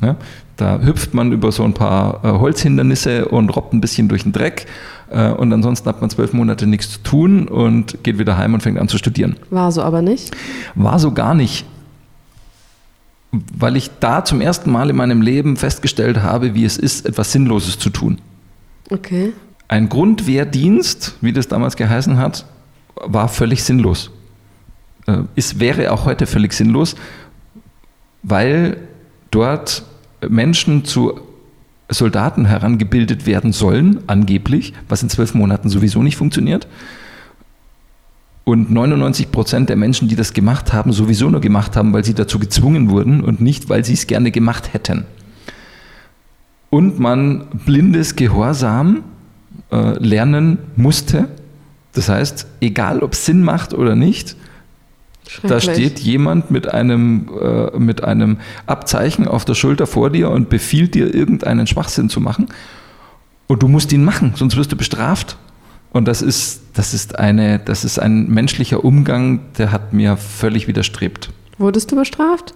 Ja, 0.01 0.17
da 0.57 0.81
hüpft 0.81 1.15
man 1.15 1.33
über 1.33 1.51
so 1.51 1.65
ein 1.65 1.73
paar 1.73 2.25
äh, 2.25 2.29
Holzhindernisse 2.29 3.27
und 3.27 3.49
robbt 3.57 3.73
ein 3.73 3.81
bisschen 3.81 4.09
durch 4.09 4.25
den 4.25 4.33
Dreck 4.33 4.67
äh, 5.11 5.31
und 5.31 5.53
ansonsten 5.53 5.89
hat 5.89 6.01
man 6.01 6.11
zwölf 6.11 6.33
Monate 6.33 6.67
nichts 6.67 6.93
zu 6.95 7.03
tun 7.03 7.49
und 7.49 8.03
geht 8.03 8.19
wieder 8.19 8.37
heim 8.37 8.55
und 8.55 8.63
fängt 8.63 8.79
an 8.79 8.89
zu 8.89 8.99
studieren. 8.99 9.37
War 9.51 9.73
so 9.73 9.83
aber 9.83 10.03
nicht? 10.03 10.37
War 10.75 10.99
so 10.99 11.13
gar 11.13 11.35
nicht. 11.35 11.65
Weil 13.57 13.77
ich 13.77 13.91
da 14.01 14.25
zum 14.25 14.41
ersten 14.41 14.71
Mal 14.71 14.91
in 14.91 14.97
meinem 14.97 15.23
Leben 15.23 15.57
festgestellt 15.57 16.23
habe, 16.23 16.55
wie 16.55 16.65
es 16.65 16.77
ist, 16.77 17.07
etwas 17.07 17.33
Sinnloses 17.33 17.79
zu 17.79 17.91
tun. 17.91 18.19
Okay. 18.91 19.33
Ein 19.69 19.89
Grundwehrdienst, 19.89 21.17
wie 21.21 21.33
das 21.33 21.49
damals 21.49 21.77
geheißen 21.77 22.19
hat, 22.19 22.47
war 22.97 23.29
völlig 23.29 23.65
sinnlos. 23.65 24.11
Äh, 25.07 25.19
es 25.37 25.59
wäre 25.59 25.93
auch 25.93 26.05
heute 26.05 26.27
völlig 26.27 26.53
sinnlos, 26.53 26.97
weil 28.23 28.77
dort 29.31 29.85
Menschen 30.29 30.85
zu 30.85 31.21
Soldaten 31.89 32.47
herangebildet 32.47 33.27
werden 33.27 33.53
sollen, 33.53 34.01
angeblich, 34.07 34.73
was 34.89 35.03
in 35.03 35.11
zwölf 35.11 35.35
Monaten 35.35 35.69
sowieso 35.69 36.03
nicht 36.03 36.17
funktioniert. 36.17 36.67
Und 38.45 38.71
99 38.71 39.33
Prozent 39.33 39.71
der 39.71 39.77
Menschen, 39.77 40.09
die 40.09 40.17
das 40.17 40.35
gemacht 40.35 40.73
haben, 40.73 40.93
sowieso 40.93 41.31
nur 41.31 41.41
gemacht 41.41 41.77
haben, 41.77 41.93
weil 41.95 42.05
sie 42.05 42.13
dazu 42.13 42.39
gezwungen 42.39 42.91
wurden 42.91 43.23
und 43.23 43.41
nicht, 43.41 43.71
weil 43.71 43.85
sie 43.85 43.95
es 43.95 44.07
gerne 44.07 44.31
gemacht 44.31 44.75
hätten. 44.75 45.07
Und 46.69 47.01
man 47.01 47.47
blindes 47.65 48.17
Gehorsam 48.17 49.03
äh, 49.71 49.99
lernen 49.99 50.59
musste. 50.77 51.29
Das 51.95 52.09
heißt, 52.09 52.47
egal 52.61 53.01
ob 53.03 53.15
es 53.15 53.25
Sinn 53.25 53.43
macht 53.43 53.73
oder 53.73 53.95
nicht, 53.95 54.37
da 55.43 55.61
steht 55.61 56.01
jemand 56.01 56.51
mit 56.51 56.73
einem, 56.73 57.29
äh, 57.41 57.79
mit 57.79 58.05
einem 58.05 58.39
Abzeichen 58.67 59.27
auf 59.27 59.45
der 59.45 59.55
Schulter 59.55 59.87
vor 59.87 60.11
dir 60.11 60.31
und 60.31 60.49
befiehlt 60.51 60.95
dir, 60.95 61.15
irgendeinen 61.15 61.67
Schwachsinn 61.67 62.09
zu 62.09 62.21
machen. 62.21 62.49
Und 63.47 63.63
du 63.63 63.69
musst 63.69 63.93
ihn 63.93 64.05
machen, 64.05 64.33
sonst 64.37 64.57
wirst 64.57 64.73
du 64.73 64.77
bestraft. 64.77 65.37
Und 65.95 66.09
das 66.09 66.23
ist, 66.23 66.61
das 66.75 66.93
ist, 66.93 67.21
eine, 67.21 67.61
das 67.61 67.85
ist 67.85 68.01
ein 68.01 68.29
menschlicher 68.29 68.85
Umgang, 68.85 69.41
der 69.59 69.71
hat 69.71 69.93
mir 69.93 70.17
völlig 70.17 70.67
widerstrebt. 70.67 71.31
Wurdest 71.57 71.93
du 71.93 71.97
bestraft? 71.97 72.53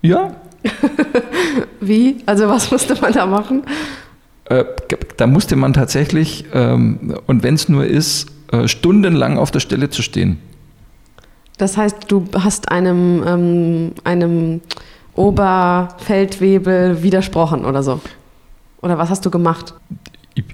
Ja. 0.00 0.34
Wie? 1.82 2.22
Also 2.24 2.48
was 2.48 2.70
musste 2.70 2.98
man 2.98 3.12
da 3.12 3.26
machen? 3.26 3.64
Äh, 4.46 4.64
da 5.18 5.26
musste 5.26 5.56
man 5.56 5.74
tatsächlich, 5.74 6.46
ähm, 6.54 7.18
und 7.26 7.42
wenn 7.42 7.52
es 7.52 7.68
nur 7.68 7.84
ist, 7.84 8.28
äh, 8.50 8.66
stundenlang 8.66 9.36
auf 9.36 9.50
der 9.50 9.60
Stelle 9.60 9.90
zu 9.90 10.00
stehen. 10.00 10.38
Das 11.58 11.76
heißt, 11.76 12.06
du 12.08 12.24
hast 12.32 12.70
einem, 12.70 13.22
ähm, 13.26 13.92
einem 14.04 14.62
Oberfeldwebel 15.14 17.02
widersprochen 17.02 17.66
oder 17.66 17.82
so? 17.82 18.00
Oder 18.80 18.96
was 18.96 19.10
hast 19.10 19.26
du 19.26 19.30
gemacht? 19.30 19.74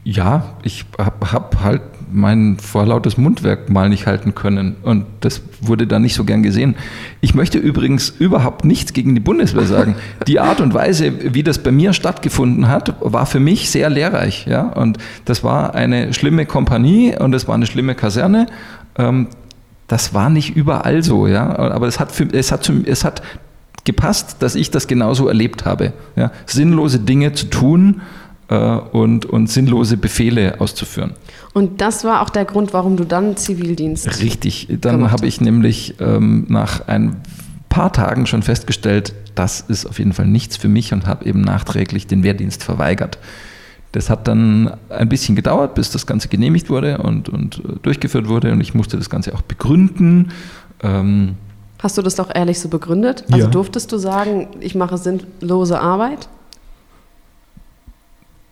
Ja, 0.04 0.54
ich 0.62 0.84
habe 0.98 1.32
hab 1.32 1.60
halt 1.62 1.82
mein 2.12 2.58
vorlautes 2.58 3.16
Mundwerk 3.16 3.70
mal 3.70 3.88
nicht 3.88 4.06
halten 4.06 4.34
können 4.34 4.76
und 4.82 5.04
das 5.20 5.42
wurde 5.60 5.86
da 5.86 5.98
nicht 5.98 6.14
so 6.14 6.24
gern 6.24 6.42
gesehen. 6.42 6.76
Ich 7.20 7.34
möchte 7.34 7.58
übrigens 7.58 8.08
überhaupt 8.08 8.64
nichts 8.64 8.92
gegen 8.92 9.14
die 9.14 9.20
Bundeswehr 9.20 9.66
sagen. 9.66 9.94
Die 10.26 10.40
Art 10.40 10.60
und 10.60 10.74
Weise, 10.74 11.34
wie 11.34 11.42
das 11.42 11.58
bei 11.58 11.70
mir 11.70 11.92
stattgefunden 11.92 12.68
hat, 12.68 12.94
war 13.00 13.26
für 13.26 13.40
mich 13.40 13.70
sehr 13.70 13.90
lehrreich. 13.90 14.46
Ja? 14.46 14.62
Und 14.62 14.98
das 15.24 15.44
war 15.44 15.74
eine 15.74 16.12
schlimme 16.12 16.46
Kompanie 16.46 17.16
und 17.18 17.34
es 17.34 17.48
war 17.48 17.54
eine 17.54 17.66
schlimme 17.66 17.94
Kaserne. 17.94 18.46
Ähm, 18.96 19.28
das 19.88 20.14
war 20.14 20.30
nicht 20.30 20.56
überall 20.56 21.02
so, 21.02 21.26
ja. 21.26 21.58
Aber 21.58 21.88
es 21.88 21.98
hat, 21.98 22.12
für, 22.12 22.24
es 22.32 22.52
hat, 22.52 22.70
es 22.86 23.04
hat 23.04 23.22
gepasst, 23.84 24.36
dass 24.40 24.54
ich 24.54 24.70
das 24.70 24.86
genauso 24.86 25.26
erlebt 25.28 25.64
habe. 25.64 25.92
Ja? 26.16 26.30
Sinnlose 26.46 27.00
Dinge 27.00 27.32
zu 27.32 27.46
tun 27.46 28.02
und, 28.54 29.26
und 29.26 29.48
sinnlose 29.48 29.96
Befehle 29.96 30.60
auszuführen. 30.60 31.14
Und 31.52 31.80
das 31.80 32.04
war 32.04 32.22
auch 32.22 32.30
der 32.30 32.44
Grund, 32.44 32.72
warum 32.72 32.96
du 32.96 33.04
dann 33.04 33.36
Zivildienst. 33.36 34.20
Richtig. 34.20 34.68
Dann 34.80 35.10
habe 35.10 35.26
ich 35.26 35.40
nämlich 35.40 35.94
ähm, 36.00 36.46
nach 36.48 36.88
ein 36.88 37.16
paar 37.68 37.92
Tagen 37.92 38.26
schon 38.26 38.42
festgestellt, 38.42 39.14
das 39.34 39.60
ist 39.60 39.86
auf 39.86 39.98
jeden 39.98 40.12
Fall 40.12 40.26
nichts 40.26 40.56
für 40.56 40.68
mich 40.68 40.92
und 40.92 41.06
habe 41.06 41.24
eben 41.24 41.40
nachträglich 41.40 42.06
den 42.06 42.22
Wehrdienst 42.22 42.62
verweigert. 42.62 43.18
Das 43.92 44.10
hat 44.10 44.28
dann 44.28 44.72
ein 44.88 45.08
bisschen 45.08 45.34
gedauert, 45.34 45.74
bis 45.74 45.90
das 45.90 46.06
Ganze 46.06 46.28
genehmigt 46.28 46.70
wurde 46.70 46.98
und, 46.98 47.28
und 47.28 47.58
äh, 47.58 47.78
durchgeführt 47.82 48.28
wurde 48.28 48.52
und 48.52 48.60
ich 48.60 48.74
musste 48.74 48.96
das 48.96 49.10
Ganze 49.10 49.34
auch 49.34 49.42
begründen. 49.42 50.32
Ähm 50.82 51.36
Hast 51.82 51.96
du 51.96 52.02
das 52.02 52.14
doch 52.16 52.32
ehrlich 52.32 52.60
so 52.60 52.68
begründet? 52.68 53.24
Also 53.30 53.46
ja. 53.46 53.50
durftest 53.50 53.90
du 53.90 53.98
sagen, 53.98 54.48
ich 54.60 54.74
mache 54.74 54.98
sinnlose 54.98 55.80
Arbeit? 55.80 56.28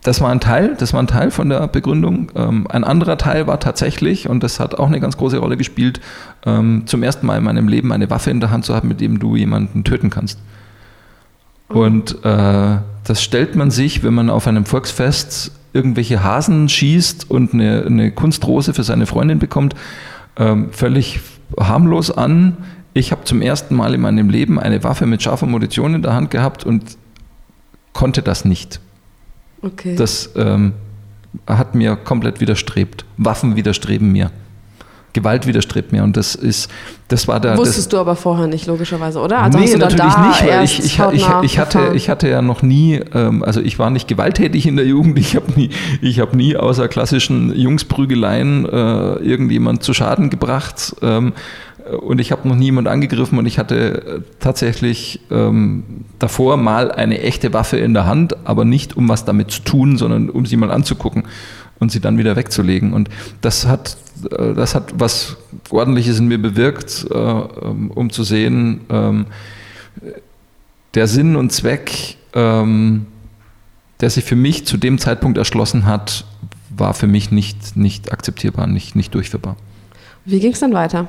Das 0.09 0.21
war 0.21 0.31
ein 0.31 0.39
Teil, 0.39 0.75
das 0.75 0.91
war 0.91 1.03
ein 1.03 1.05
Teil 1.05 1.29
von 1.29 1.49
der 1.49 1.67
Begründung. 1.67 2.31
Ähm, 2.33 2.65
ein 2.67 2.83
anderer 2.83 3.19
Teil 3.19 3.45
war 3.45 3.59
tatsächlich, 3.59 4.27
und 4.27 4.41
das 4.41 4.59
hat 4.59 4.73
auch 4.73 4.87
eine 4.87 4.99
ganz 4.99 5.17
große 5.17 5.37
Rolle 5.37 5.55
gespielt, 5.55 6.01
ähm, 6.47 6.81
zum 6.87 7.03
ersten 7.03 7.27
Mal 7.27 7.37
in 7.37 7.43
meinem 7.43 7.67
Leben 7.67 7.93
eine 7.93 8.09
Waffe 8.09 8.31
in 8.31 8.39
der 8.39 8.49
Hand 8.49 8.65
zu 8.65 8.73
haben, 8.73 8.87
mit 8.87 9.01
dem 9.01 9.19
du 9.19 9.35
jemanden 9.35 9.83
töten 9.83 10.09
kannst. 10.09 10.39
Und 11.67 12.25
äh, 12.25 12.77
das 13.03 13.21
stellt 13.21 13.55
man 13.55 13.69
sich, 13.69 14.01
wenn 14.01 14.15
man 14.15 14.31
auf 14.31 14.47
einem 14.47 14.65
Volksfest 14.65 15.51
irgendwelche 15.73 16.23
Hasen 16.23 16.69
schießt 16.69 17.29
und 17.29 17.53
eine, 17.53 17.83
eine 17.85 18.09
Kunstrose 18.09 18.73
für 18.73 18.81
seine 18.81 19.05
Freundin 19.05 19.37
bekommt, 19.37 19.75
ähm, 20.37 20.69
völlig 20.71 21.19
harmlos 21.59 22.09
an. 22.09 22.57
Ich 22.95 23.11
habe 23.11 23.25
zum 23.25 23.43
ersten 23.43 23.75
Mal 23.75 23.93
in 23.93 24.01
meinem 24.01 24.31
Leben 24.31 24.59
eine 24.59 24.83
Waffe 24.83 25.05
mit 25.05 25.21
scharfer 25.21 25.45
Munition 25.45 25.93
in 25.93 26.01
der 26.01 26.13
Hand 26.13 26.31
gehabt 26.31 26.63
und 26.63 26.97
konnte 27.93 28.23
das 28.23 28.43
nicht. 28.43 28.79
Okay. 29.61 29.95
Das 29.95 30.29
ähm, 30.35 30.73
hat 31.47 31.75
mir 31.75 31.95
komplett 31.95 32.39
widerstrebt. 32.39 33.05
Waffen 33.17 33.55
widerstreben 33.55 34.11
mir. 34.11 34.31
Gewalt 35.13 35.47
widerstrebt 35.47 35.91
mir 35.91 36.03
und 36.03 36.15
das 36.15 36.35
ist, 36.35 36.69
das 37.07 37.27
war 37.27 37.39
der. 37.39 37.57
Wusstest 37.57 37.79
das, 37.79 37.87
du 37.89 37.97
aber 37.97 38.15
vorher 38.15 38.45
nicht, 38.45 38.67
logischerweise, 38.67 39.19
oder? 39.19 39.39
Also 39.39 39.57
nee, 39.57 39.75
natürlich 39.75 40.13
da 40.13 40.27
nicht, 40.27 40.47
weil 40.47 40.63
ich, 40.63 40.79
ich, 40.79 40.99
ich, 40.99 41.27
ich, 41.41 41.59
hatte, 41.59 41.91
ich 41.95 42.09
hatte 42.09 42.29
ja 42.29 42.43
noch 42.43 42.61
nie, 42.61 43.01
ähm, 43.15 43.43
also 43.43 43.59
ich 43.59 43.79
war 43.79 43.89
nicht 43.89 44.07
gewalttätig 44.07 44.67
in 44.67 44.75
der 44.75 44.85
Jugend, 44.85 45.17
ich 45.17 45.35
habe 45.35 45.51
nie, 45.55 45.71
ich 46.01 46.19
hab 46.19 46.35
nie 46.35 46.55
außer 46.55 46.87
klassischen 46.87 47.55
Jungsprügeleien 47.55 48.65
äh, 48.65 49.13
irgendjemand 49.15 49.81
zu 49.81 49.95
Schaden 49.95 50.29
gebracht. 50.29 50.95
Ähm, 51.01 51.33
und 51.97 52.19
ich 52.19 52.31
habe 52.31 52.47
noch 52.47 52.55
niemand 52.55 52.87
angegriffen 52.87 53.37
und 53.37 53.45
ich 53.45 53.57
hatte 53.57 53.75
äh, 53.75 54.21
tatsächlich 54.39 55.21
ähm, 55.31 56.05
davor 56.19 56.57
mal 56.57 56.91
eine 56.91 57.21
echte 57.21 57.53
Waffe 57.53 57.77
in 57.77 57.93
der 57.93 58.05
Hand, 58.05 58.35
aber 58.45 58.65
nicht 58.65 58.97
um 58.97 59.09
was 59.09 59.25
damit 59.25 59.51
zu 59.51 59.61
tun, 59.61 59.97
sondern 59.97 60.29
um 60.29 60.45
sie 60.45 60.57
mal 60.57 60.71
anzugucken 60.71 61.23
und 61.79 61.91
sie 61.91 61.99
dann 61.99 62.17
wieder 62.17 62.35
wegzulegen. 62.35 62.93
Und 62.93 63.09
das 63.41 63.65
hat, 63.65 63.97
äh, 64.31 64.53
das 64.53 64.75
hat 64.75 64.93
was 64.97 65.37
Ordentliches 65.69 66.19
in 66.19 66.27
mir 66.27 66.41
bewirkt, 66.41 67.07
äh, 67.09 67.15
ähm, 67.15 67.91
um 67.91 68.09
zu 68.11 68.23
sehen, 68.23 68.81
ähm, 68.89 69.25
der 70.93 71.07
Sinn 71.07 71.35
und 71.35 71.51
Zweck, 71.51 72.17
ähm, 72.33 73.07
der 74.01 74.09
sich 74.09 74.23
für 74.23 74.35
mich 74.35 74.65
zu 74.65 74.77
dem 74.77 74.97
Zeitpunkt 74.97 75.37
erschlossen 75.37 75.85
hat, 75.85 76.25
war 76.69 76.93
für 76.93 77.07
mich 77.07 77.31
nicht, 77.31 77.75
nicht 77.75 78.11
akzeptierbar, 78.11 78.67
nicht, 78.67 78.95
nicht 78.95 79.13
durchführbar. 79.13 79.55
Wie 80.25 80.39
ging 80.39 80.53
es 80.53 80.59
dann 80.59 80.73
weiter? 80.73 81.07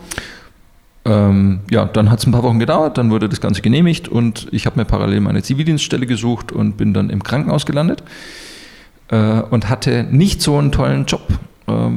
Ähm, 1.04 1.60
ja, 1.70 1.86
dann 1.86 2.10
hat 2.10 2.18
es 2.18 2.26
ein 2.26 2.32
paar 2.32 2.42
Wochen 2.42 2.58
gedauert, 2.58 2.98
dann 2.98 3.10
wurde 3.10 3.28
das 3.28 3.40
Ganze 3.40 3.62
genehmigt 3.62 4.08
und 4.08 4.48
ich 4.50 4.66
habe 4.66 4.78
mir 4.78 4.84
parallel 4.84 5.20
meine 5.20 5.42
Zivildienststelle 5.42 6.06
gesucht 6.06 6.52
und 6.52 6.76
bin 6.76 6.92
dann 6.92 7.08
im 7.08 7.22
Krankenhaus 7.22 7.64
gelandet 7.64 8.02
äh, 9.08 9.40
und 9.40 9.70
hatte 9.70 10.04
nicht 10.04 10.42
so 10.42 10.58
einen 10.58 10.72
tollen 10.72 11.06
Job. 11.06 11.26
Äh, 11.66 11.88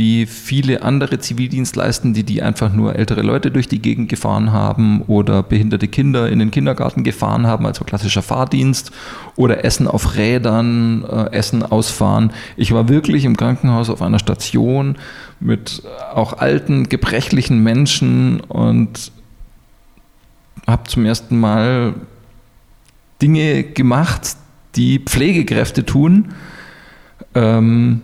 wie 0.00 0.24
viele 0.24 0.80
andere 0.80 1.18
Zivildienstleisten, 1.18 2.14
die, 2.14 2.24
die 2.24 2.42
einfach 2.42 2.72
nur 2.72 2.96
ältere 2.96 3.20
Leute 3.20 3.50
durch 3.50 3.68
die 3.68 3.82
Gegend 3.82 4.08
gefahren 4.08 4.50
haben 4.50 5.02
oder 5.02 5.42
behinderte 5.42 5.88
Kinder 5.88 6.30
in 6.30 6.38
den 6.38 6.50
Kindergarten 6.50 7.04
gefahren 7.04 7.46
haben, 7.46 7.66
also 7.66 7.84
klassischer 7.84 8.22
Fahrdienst 8.22 8.92
oder 9.36 9.62
Essen 9.62 9.86
auf 9.86 10.16
Rädern, 10.16 11.04
äh, 11.04 11.32
Essen 11.32 11.62
ausfahren. 11.62 12.32
Ich 12.56 12.72
war 12.72 12.88
wirklich 12.88 13.26
im 13.26 13.36
Krankenhaus 13.36 13.90
auf 13.90 14.00
einer 14.00 14.18
Station 14.18 14.96
mit 15.38 15.82
auch 16.14 16.38
alten, 16.38 16.88
gebrechlichen 16.88 17.62
Menschen 17.62 18.40
und 18.40 19.12
habe 20.66 20.84
zum 20.84 21.04
ersten 21.04 21.38
Mal 21.38 21.92
Dinge 23.20 23.64
gemacht, 23.64 24.34
die 24.76 24.98
Pflegekräfte 24.98 25.84
tun. 25.84 26.32
Ähm, 27.34 28.00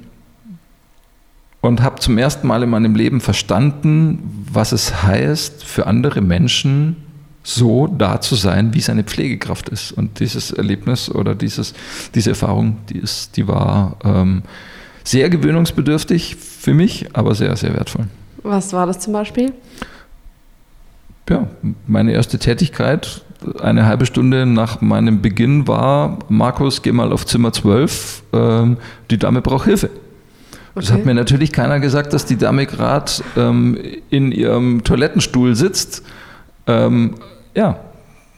und 1.66 1.82
habe 1.82 2.00
zum 2.00 2.16
ersten 2.16 2.46
Mal 2.46 2.62
in 2.62 2.70
meinem 2.70 2.94
Leben 2.94 3.20
verstanden, 3.20 4.46
was 4.52 4.72
es 4.72 5.02
heißt, 5.02 5.64
für 5.64 5.86
andere 5.86 6.20
Menschen 6.20 6.96
so 7.42 7.86
da 7.86 8.20
zu 8.20 8.34
sein, 8.34 8.74
wie 8.74 8.80
seine 8.80 9.04
Pflegekraft 9.04 9.68
ist. 9.68 9.92
Und 9.92 10.20
dieses 10.20 10.50
Erlebnis 10.50 11.10
oder 11.10 11.34
dieses, 11.34 11.74
diese 12.14 12.30
Erfahrung, 12.30 12.78
die, 12.88 12.98
ist, 12.98 13.36
die 13.36 13.46
war 13.46 13.96
ähm, 14.04 14.42
sehr 15.04 15.28
gewöhnungsbedürftig 15.28 16.36
für 16.36 16.74
mich, 16.74 17.06
aber 17.12 17.34
sehr, 17.34 17.56
sehr 17.56 17.74
wertvoll. 17.74 18.06
Was 18.42 18.72
war 18.72 18.86
das 18.86 18.98
zum 19.00 19.12
Beispiel? 19.12 19.52
Ja, 21.28 21.48
meine 21.86 22.12
erste 22.12 22.38
Tätigkeit, 22.38 23.22
eine 23.60 23.86
halbe 23.86 24.06
Stunde 24.06 24.46
nach 24.46 24.80
meinem 24.80 25.20
Beginn 25.20 25.66
war, 25.66 26.20
Markus, 26.28 26.82
geh 26.82 26.92
mal 26.92 27.12
auf 27.12 27.26
Zimmer 27.26 27.52
12, 27.52 28.22
ähm, 28.32 28.76
die 29.10 29.18
Dame 29.18 29.42
braucht 29.42 29.64
Hilfe. 29.64 29.90
Das 30.76 30.92
hat 30.92 31.06
mir 31.06 31.14
natürlich 31.14 31.52
keiner 31.52 31.80
gesagt, 31.80 32.12
dass 32.12 32.26
die 32.26 32.36
Dame 32.36 32.66
gerade 32.66 33.10
ähm, 33.34 33.78
in 34.10 34.30
ihrem 34.30 34.84
Toilettenstuhl 34.84 35.54
sitzt. 35.54 36.02
Ähm, 36.66 37.14
ja. 37.54 37.80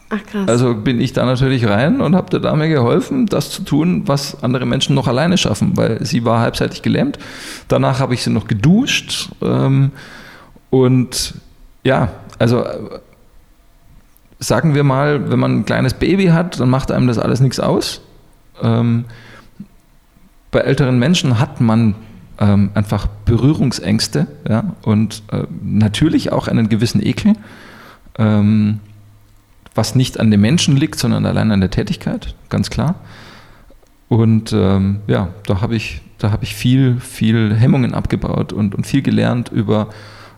Ach 0.09 0.25
krass. 0.25 0.47
Also 0.47 0.73
bin 0.73 1.01
ich 1.01 1.11
da 1.11 1.25
natürlich 1.25 1.67
rein 1.67 1.99
und 1.99 2.15
habe 2.15 2.29
der 2.29 2.39
Dame 2.39 2.69
geholfen, 2.69 3.25
das 3.25 3.51
zu 3.51 3.63
tun, 3.63 4.03
was 4.05 4.41
andere 4.41 4.65
Menschen 4.65 4.95
noch 4.95 5.07
alleine 5.07 5.37
schaffen, 5.37 5.75
weil 5.75 6.03
sie 6.05 6.23
war 6.23 6.39
halbseitig 6.39 6.81
gelähmt. 6.81 7.19
Danach 7.67 7.99
habe 7.99 8.13
ich 8.13 8.23
sie 8.23 8.29
noch 8.29 8.47
geduscht 8.47 9.29
ähm, 9.41 9.91
und 10.69 11.33
ja, 11.83 12.13
also 12.39 12.63
äh, 12.63 12.99
sagen 14.39 14.75
wir 14.75 14.85
mal, 14.85 15.29
wenn 15.29 15.39
man 15.39 15.59
ein 15.59 15.65
kleines 15.65 15.93
Baby 15.93 16.27
hat, 16.27 16.57
dann 16.59 16.69
macht 16.69 16.89
einem 16.89 17.07
das 17.07 17.19
alles 17.19 17.41
nichts 17.41 17.59
aus. 17.59 18.01
Ähm, 18.63 19.03
bei 20.51 20.61
älteren 20.61 20.97
Menschen 20.97 21.39
hat 21.39 21.59
man 21.59 21.95
ähm, 22.39 22.71
einfach 22.73 23.07
Berührungsängste 23.25 24.27
ja, 24.47 24.75
und 24.81 25.23
äh, 25.31 25.43
natürlich 25.61 26.31
auch 26.31 26.47
einen 26.47 26.69
gewissen 26.69 27.05
Ekel, 27.05 27.33
ähm, 28.17 28.79
was 29.75 29.95
nicht 29.95 30.19
an 30.19 30.31
dem 30.31 30.41
Menschen 30.41 30.75
liegt, 30.75 30.97
sondern 30.97 31.25
allein 31.25 31.51
an 31.51 31.59
der 31.59 31.69
Tätigkeit, 31.69 32.35
ganz 32.49 32.69
klar. 32.69 32.95
Und 34.07 34.53
ähm, 34.53 35.01
ja, 35.07 35.29
da 35.45 35.61
habe 35.61 35.75
ich, 35.75 36.01
da 36.17 36.31
hab 36.31 36.41
ich 36.41 36.55
viel, 36.55 36.99
viel 36.99 37.55
Hemmungen 37.55 37.93
abgebaut 37.93 38.53
und, 38.53 38.73
und 38.73 38.87
viel 38.87 39.01
gelernt 39.01 39.49
über, 39.49 39.89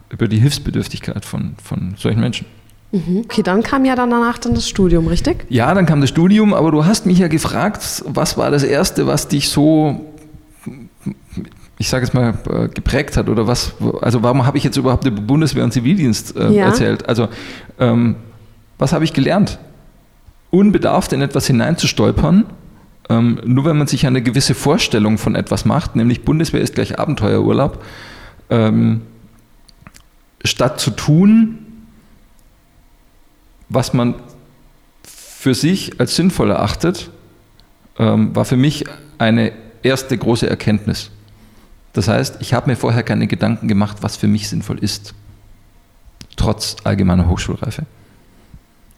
über 0.09 0.27
die 0.27 0.39
Hilfsbedürftigkeit 0.39 1.23
von, 1.23 1.55
von 1.63 1.95
solchen 1.97 2.19
Menschen. 2.19 2.45
Mhm. 2.91 3.21
Okay, 3.23 3.41
dann 3.41 3.63
kam 3.63 3.85
ja 3.85 3.95
dann 3.95 4.09
danach 4.09 4.37
dann 4.37 4.53
das 4.53 4.67
Studium, 4.67 5.07
richtig? 5.07 5.45
Ja, 5.49 5.73
dann 5.73 5.85
kam 5.85 6.01
das 6.01 6.09
Studium, 6.09 6.53
aber 6.53 6.71
du 6.71 6.85
hast 6.85 7.05
mich 7.05 7.19
ja 7.19 7.29
gefragt, 7.29 8.03
was 8.05 8.37
war 8.37 8.51
das 8.51 8.63
Erste, 8.63 9.07
was 9.07 9.29
dich 9.29 9.47
so 9.47 10.10
ich 11.81 11.89
sage 11.89 12.05
es 12.05 12.13
mal, 12.13 12.35
äh, 12.47 12.67
geprägt 12.67 13.17
hat 13.17 13.27
oder 13.27 13.47
was, 13.47 13.73
also 14.01 14.21
warum 14.21 14.45
habe 14.45 14.55
ich 14.59 14.63
jetzt 14.63 14.77
überhaupt 14.77 15.03
über 15.07 15.19
Bundeswehr 15.19 15.63
und 15.63 15.73
Zivildienst 15.73 16.37
äh, 16.37 16.51
ja. 16.51 16.65
erzählt? 16.65 17.09
Also 17.09 17.27
ähm, 17.79 18.17
was 18.77 18.93
habe 18.93 19.03
ich 19.03 19.13
gelernt? 19.13 19.57
Unbedarft 20.51 21.11
in 21.11 21.23
etwas 21.23 21.47
hineinzustolpern, 21.47 22.45
ähm, 23.09 23.39
nur 23.45 23.65
wenn 23.65 23.79
man 23.79 23.87
sich 23.87 24.05
eine 24.05 24.21
gewisse 24.21 24.53
Vorstellung 24.53 25.17
von 25.17 25.33
etwas 25.33 25.65
macht, 25.65 25.95
nämlich 25.95 26.23
Bundeswehr 26.23 26.61
ist 26.61 26.75
gleich 26.75 26.99
Abenteuerurlaub, 26.99 27.83
ähm, 28.51 29.01
statt 30.45 30.79
zu 30.79 30.91
tun, 30.91 31.57
was 33.69 33.91
man 33.93 34.13
für 35.01 35.55
sich 35.55 35.99
als 35.99 36.15
sinnvoll 36.15 36.51
erachtet, 36.51 37.09
ähm, 37.97 38.35
war 38.35 38.45
für 38.45 38.57
mich 38.57 38.85
eine 39.17 39.51
erste 39.81 40.15
große 40.15 40.47
Erkenntnis. 40.47 41.09
Das 41.93 42.07
heißt, 42.07 42.37
ich 42.39 42.53
habe 42.53 42.69
mir 42.69 42.75
vorher 42.75 43.03
keine 43.03 43.27
Gedanken 43.27 43.67
gemacht, 43.67 43.97
was 44.01 44.15
für 44.15 44.27
mich 44.27 44.47
sinnvoll 44.49 44.79
ist, 44.79 45.13
trotz 46.35 46.77
allgemeiner 46.83 47.27
Hochschulreife. 47.27 47.85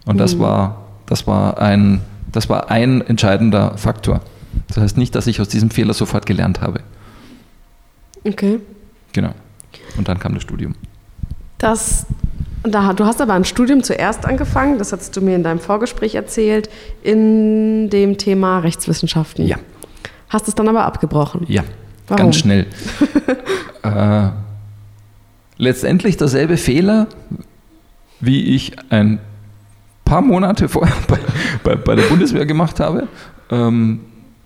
Und 0.05 0.17
das, 0.17 0.35
mhm. 0.35 0.39
war, 0.39 0.85
das, 1.05 1.25
war 1.27 1.57
ein, 1.59 2.01
das 2.31 2.49
war 2.49 2.69
ein 2.69 3.01
entscheidender 3.01 3.77
Faktor. 3.77 4.21
Das 4.67 4.77
heißt 4.77 4.97
nicht, 4.97 5.15
dass 5.15 5.27
ich 5.27 5.41
aus 5.41 5.47
diesem 5.47 5.69
Fehler 5.69 5.93
sofort 5.93 6.25
gelernt 6.25 6.61
habe. 6.61 6.81
Okay. 8.23 8.59
Genau. 9.11 9.33
Und 9.97 10.07
dann 10.07 10.19
kam 10.19 10.33
das 10.33 10.43
Studium. 10.43 10.75
Das, 11.57 12.05
da, 12.63 12.93
du 12.93 13.05
hast 13.05 13.21
aber 13.21 13.33
ein 13.33 13.45
Studium 13.45 13.83
zuerst 13.83 14.25
angefangen, 14.25 14.77
das 14.77 14.91
hast 14.91 15.15
du 15.15 15.21
mir 15.21 15.35
in 15.35 15.43
deinem 15.43 15.59
Vorgespräch 15.59 16.15
erzählt, 16.15 16.69
in 17.01 17.89
dem 17.89 18.17
Thema 18.17 18.59
Rechtswissenschaften. 18.59 19.47
Ja. 19.47 19.57
Hast 20.29 20.47
es 20.47 20.55
dann 20.55 20.67
aber 20.67 20.85
abgebrochen? 20.85 21.45
Ja. 21.47 21.63
Warum? 22.07 22.25
Ganz 22.25 22.37
schnell. 22.37 22.67
äh, 23.83 24.29
letztendlich 25.57 26.17
derselbe 26.17 26.57
Fehler, 26.57 27.07
wie 28.19 28.55
ich 28.55 28.73
ein 28.89 29.19
paar 30.05 30.21
Monate 30.21 30.69
vorher 30.69 30.95
bei, 31.07 31.19
bei, 31.63 31.75
bei 31.75 31.95
der 31.95 32.03
Bundeswehr 32.03 32.45
gemacht 32.45 32.79
habe. 32.79 33.07
Ähm, 33.49 34.01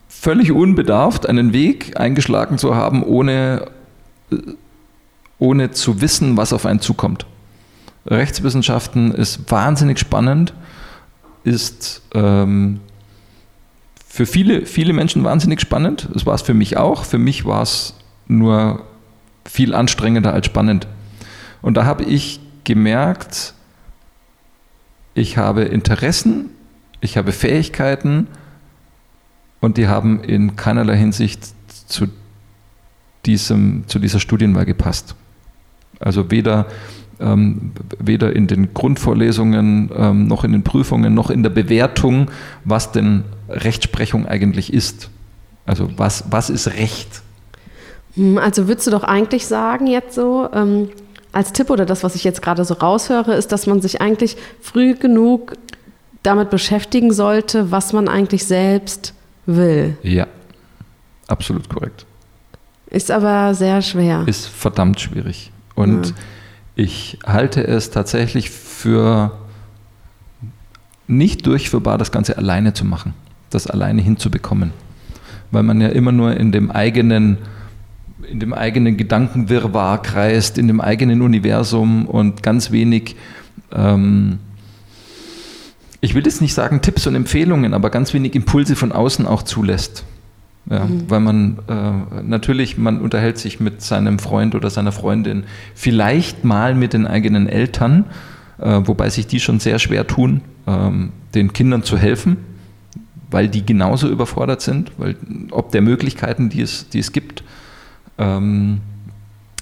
völlig 0.07 0.51
unbedarft 0.51 1.27
einen 1.27 1.53
Weg 1.53 1.99
eingeschlagen 1.99 2.57
zu 2.57 2.75
haben, 2.75 3.03
ohne, 3.03 3.65
ohne 5.39 5.71
zu 5.71 6.01
wissen, 6.01 6.37
was 6.37 6.53
auf 6.53 6.65
einen 6.65 6.79
zukommt. 6.79 7.25
Rechtswissenschaften 8.05 9.11
ist 9.11 9.51
wahnsinnig 9.51 9.99
spannend, 9.99 10.53
ist 11.43 12.01
ähm, 12.13 12.79
für 14.17 14.25
viele, 14.25 14.65
viele 14.65 14.93
Menschen 14.93 15.23
wahnsinnig 15.23 15.61
spannend. 15.61 16.09
Das 16.11 16.25
war 16.25 16.33
es 16.33 16.41
für 16.41 16.55
mich 16.55 16.75
auch. 16.75 17.05
Für 17.05 17.19
mich 17.19 17.45
war 17.45 17.61
es 17.61 17.93
nur 18.27 18.83
viel 19.45 19.75
anstrengender 19.75 20.33
als 20.33 20.47
spannend. 20.47 20.87
Und 21.61 21.77
da 21.77 21.85
habe 21.85 22.03
ich 22.03 22.39
gemerkt, 22.63 23.53
ich 25.13 25.37
habe 25.37 25.65
Interessen, 25.65 26.49
ich 26.99 27.15
habe 27.15 27.31
Fähigkeiten 27.31 28.25
und 29.59 29.77
die 29.77 29.87
haben 29.87 30.23
in 30.23 30.55
keinerlei 30.55 30.97
Hinsicht 30.97 31.53
zu, 31.85 32.07
diesem, 33.27 33.83
zu 33.85 33.99
dieser 33.99 34.19
Studienwahl 34.19 34.65
gepasst. 34.65 35.13
Also 35.99 36.31
weder 36.31 36.65
ähm, 37.19 37.71
weder 37.99 38.35
in 38.35 38.47
den 38.47 38.73
Grundvorlesungen 38.73 39.91
ähm, 39.95 40.25
noch 40.25 40.43
in 40.43 40.53
den 40.53 40.63
Prüfungen 40.63 41.13
noch 41.13 41.29
in 41.29 41.43
der 41.43 41.51
Bewertung, 41.51 42.31
was 42.63 42.91
denn 42.91 43.23
Rechtsprechung 43.49 44.25
eigentlich 44.25 44.73
ist. 44.73 45.09
Also 45.65 45.89
was, 45.97 46.25
was 46.29 46.49
ist 46.49 46.67
Recht? 46.67 47.21
Hm, 48.15 48.37
also 48.37 48.67
würdest 48.67 48.87
du 48.87 48.91
doch 48.91 49.03
eigentlich 49.03 49.45
sagen 49.45 49.87
jetzt 49.87 50.15
so, 50.15 50.49
ähm, 50.53 50.89
als 51.31 51.53
Tipp 51.53 51.69
oder 51.69 51.85
das, 51.85 52.03
was 52.03 52.15
ich 52.15 52.23
jetzt 52.23 52.41
gerade 52.41 52.65
so 52.65 52.73
raushöre, 52.73 53.35
ist, 53.35 53.51
dass 53.51 53.67
man 53.67 53.81
sich 53.81 54.01
eigentlich 54.01 54.37
früh 54.61 54.95
genug 54.95 55.53
damit 56.23 56.49
beschäftigen 56.49 57.13
sollte, 57.13 57.71
was 57.71 57.93
man 57.93 58.07
eigentlich 58.07 58.45
selbst 58.45 59.13
will. 59.45 59.97
Ja, 60.01 60.27
absolut 61.27 61.69
korrekt. 61.69 62.05
Ist 62.89 63.11
aber 63.11 63.53
sehr 63.53 63.81
schwer. 63.81 64.23
Ist 64.25 64.47
verdammt 64.47 64.99
schwierig. 64.99 65.51
Und 65.75 66.07
ja. 66.07 66.13
ich 66.75 67.19
halte 67.25 67.65
es 67.65 67.91
tatsächlich 67.91 68.49
für 68.49 69.31
nicht 71.07 71.45
durchführbar, 71.45 71.97
das 71.97 72.11
Ganze 72.11 72.37
alleine 72.37 72.73
zu 72.73 72.85
machen, 72.85 73.13
das 73.49 73.67
alleine 73.67 74.01
hinzubekommen. 74.01 74.71
Weil 75.51 75.63
man 75.63 75.79
ja 75.81 75.89
immer 75.89 76.11
nur 76.11 76.35
in 76.35 76.51
dem 76.51 76.71
eigenen, 76.71 77.37
in 78.29 78.39
dem 78.39 78.53
eigenen 78.53 78.97
Gedankenwirrwarr 78.97 80.01
kreist, 80.01 80.57
in 80.57 80.67
dem 80.67 80.81
eigenen 80.81 81.21
Universum 81.21 82.05
und 82.05 82.43
ganz 82.43 82.71
wenig, 82.71 83.15
ähm, 83.73 84.39
ich 86.01 86.13
will 86.13 86.23
jetzt 86.25 86.41
nicht 86.41 86.53
sagen 86.53 86.81
Tipps 86.81 87.07
und 87.07 87.15
Empfehlungen, 87.15 87.73
aber 87.73 87.89
ganz 87.89 88.13
wenig 88.13 88.35
Impulse 88.35 88.75
von 88.75 88.91
außen 88.91 89.25
auch 89.25 89.43
zulässt. 89.43 90.03
Ja, 90.69 90.85
mhm. 90.85 91.09
Weil 91.09 91.19
man 91.21 91.59
äh, 91.67 92.23
natürlich, 92.23 92.77
man 92.77 92.99
unterhält 92.99 93.37
sich 93.37 93.59
mit 93.59 93.81
seinem 93.81 94.19
Freund 94.19 94.53
oder 94.53 94.69
seiner 94.69 94.91
Freundin, 94.91 95.45
vielleicht 95.73 96.43
mal 96.43 96.75
mit 96.75 96.93
den 96.93 97.07
eigenen 97.07 97.47
Eltern, 97.47 98.05
äh, 98.59 98.81
wobei 98.83 99.09
sich 99.09 99.27
die 99.27 99.39
schon 99.39 99.59
sehr 99.59 99.79
schwer 99.79 100.07
tun, 100.07 100.41
ähm, 100.67 101.11
den 101.35 101.53
Kindern 101.53 101.83
zu 101.83 101.97
helfen, 101.97 102.37
weil 103.29 103.49
die 103.49 103.65
genauso 103.65 104.07
überfordert 104.07 104.61
sind, 104.61 104.91
weil 104.97 105.15
ob 105.51 105.71
der 105.71 105.81
Möglichkeiten, 105.81 106.49
die 106.49 106.61
es, 106.61 106.89
die 106.89 106.99
es 106.99 107.11
gibt. 107.11 107.43
Ähm, 108.17 108.79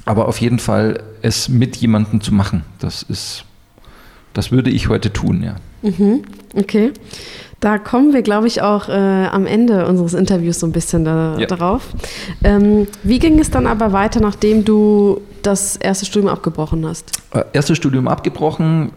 aber 0.05 0.27
auf 0.27 0.39
jeden 0.39 0.59
Fall 0.59 1.01
es 1.21 1.49
mit 1.49 1.75
jemandem 1.77 2.21
zu 2.21 2.33
machen, 2.33 2.63
das 2.79 3.01
ist, 3.03 3.43
das 4.33 4.51
würde 4.51 4.69
ich 4.69 4.87
heute 4.87 5.11
tun, 5.11 5.41
ja. 5.43 5.55
Mhm, 5.81 6.23
okay. 6.55 6.91
Da 7.59 7.79
kommen 7.79 8.13
wir, 8.13 8.21
glaube 8.21 8.47
ich, 8.47 8.61
auch 8.61 8.89
äh, 8.89 8.91
am 8.91 9.47
Ende 9.47 9.87
unseres 9.87 10.13
Interviews 10.13 10.59
so 10.59 10.67
ein 10.67 10.71
bisschen 10.71 11.05
da, 11.05 11.37
ja. 11.39 11.47
darauf. 11.47 11.87
Ähm, 12.43 12.87
wie 13.01 13.17
ging 13.17 13.39
es 13.39 13.49
dann 13.49 13.65
aber 13.65 13.91
weiter, 13.91 14.19
nachdem 14.19 14.65
du 14.65 15.21
das 15.41 15.75
erste 15.77 16.05
Studium 16.05 16.31
abgebrochen 16.31 16.85
hast? 16.85 17.11
Äh, 17.33 17.43
erstes 17.53 17.77
Studium 17.77 18.07
abgebrochen, 18.07 18.91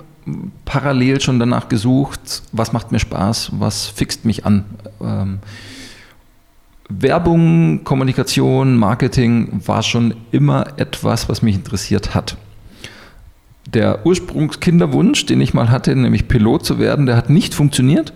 parallel 0.64 1.20
schon 1.20 1.38
danach 1.38 1.68
gesucht, 1.68 2.42
was 2.52 2.72
macht 2.72 2.92
mir 2.92 2.98
Spaß, 2.98 3.52
was 3.58 3.86
fixt 3.86 4.24
mich 4.24 4.44
an. 4.46 4.64
Ähm, 5.00 5.38
Werbung, 6.88 7.84
Kommunikation, 7.84 8.76
Marketing 8.76 9.60
war 9.66 9.82
schon 9.82 10.14
immer 10.30 10.78
etwas, 10.78 11.28
was 11.28 11.42
mich 11.42 11.54
interessiert 11.54 12.14
hat. 12.14 12.36
Der 13.66 14.06
Ursprungskinderwunsch, 14.06 15.26
den 15.26 15.42
ich 15.42 15.52
mal 15.52 15.70
hatte, 15.70 15.94
nämlich 15.94 16.28
Pilot 16.28 16.64
zu 16.64 16.78
werden, 16.78 17.04
der 17.04 17.16
hat 17.16 17.28
nicht 17.28 17.54
funktioniert 17.54 18.14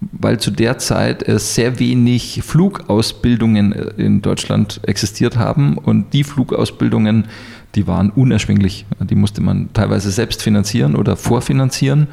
weil 0.00 0.38
zu 0.38 0.50
der 0.50 0.78
Zeit 0.78 1.22
es 1.22 1.54
sehr 1.54 1.78
wenig 1.78 2.40
Flugausbildungen 2.44 3.72
äh, 3.72 4.02
in 4.02 4.22
Deutschland 4.22 4.80
existiert 4.84 5.36
haben 5.36 5.76
und 5.76 6.12
die 6.12 6.24
Flugausbildungen, 6.24 7.26
die 7.74 7.86
waren 7.86 8.10
unerschwinglich. 8.10 8.86
Die 9.00 9.14
musste 9.14 9.40
man 9.40 9.70
teilweise 9.72 10.10
selbst 10.10 10.42
finanzieren 10.42 10.96
oder 10.96 11.16
vorfinanzieren. 11.16 12.08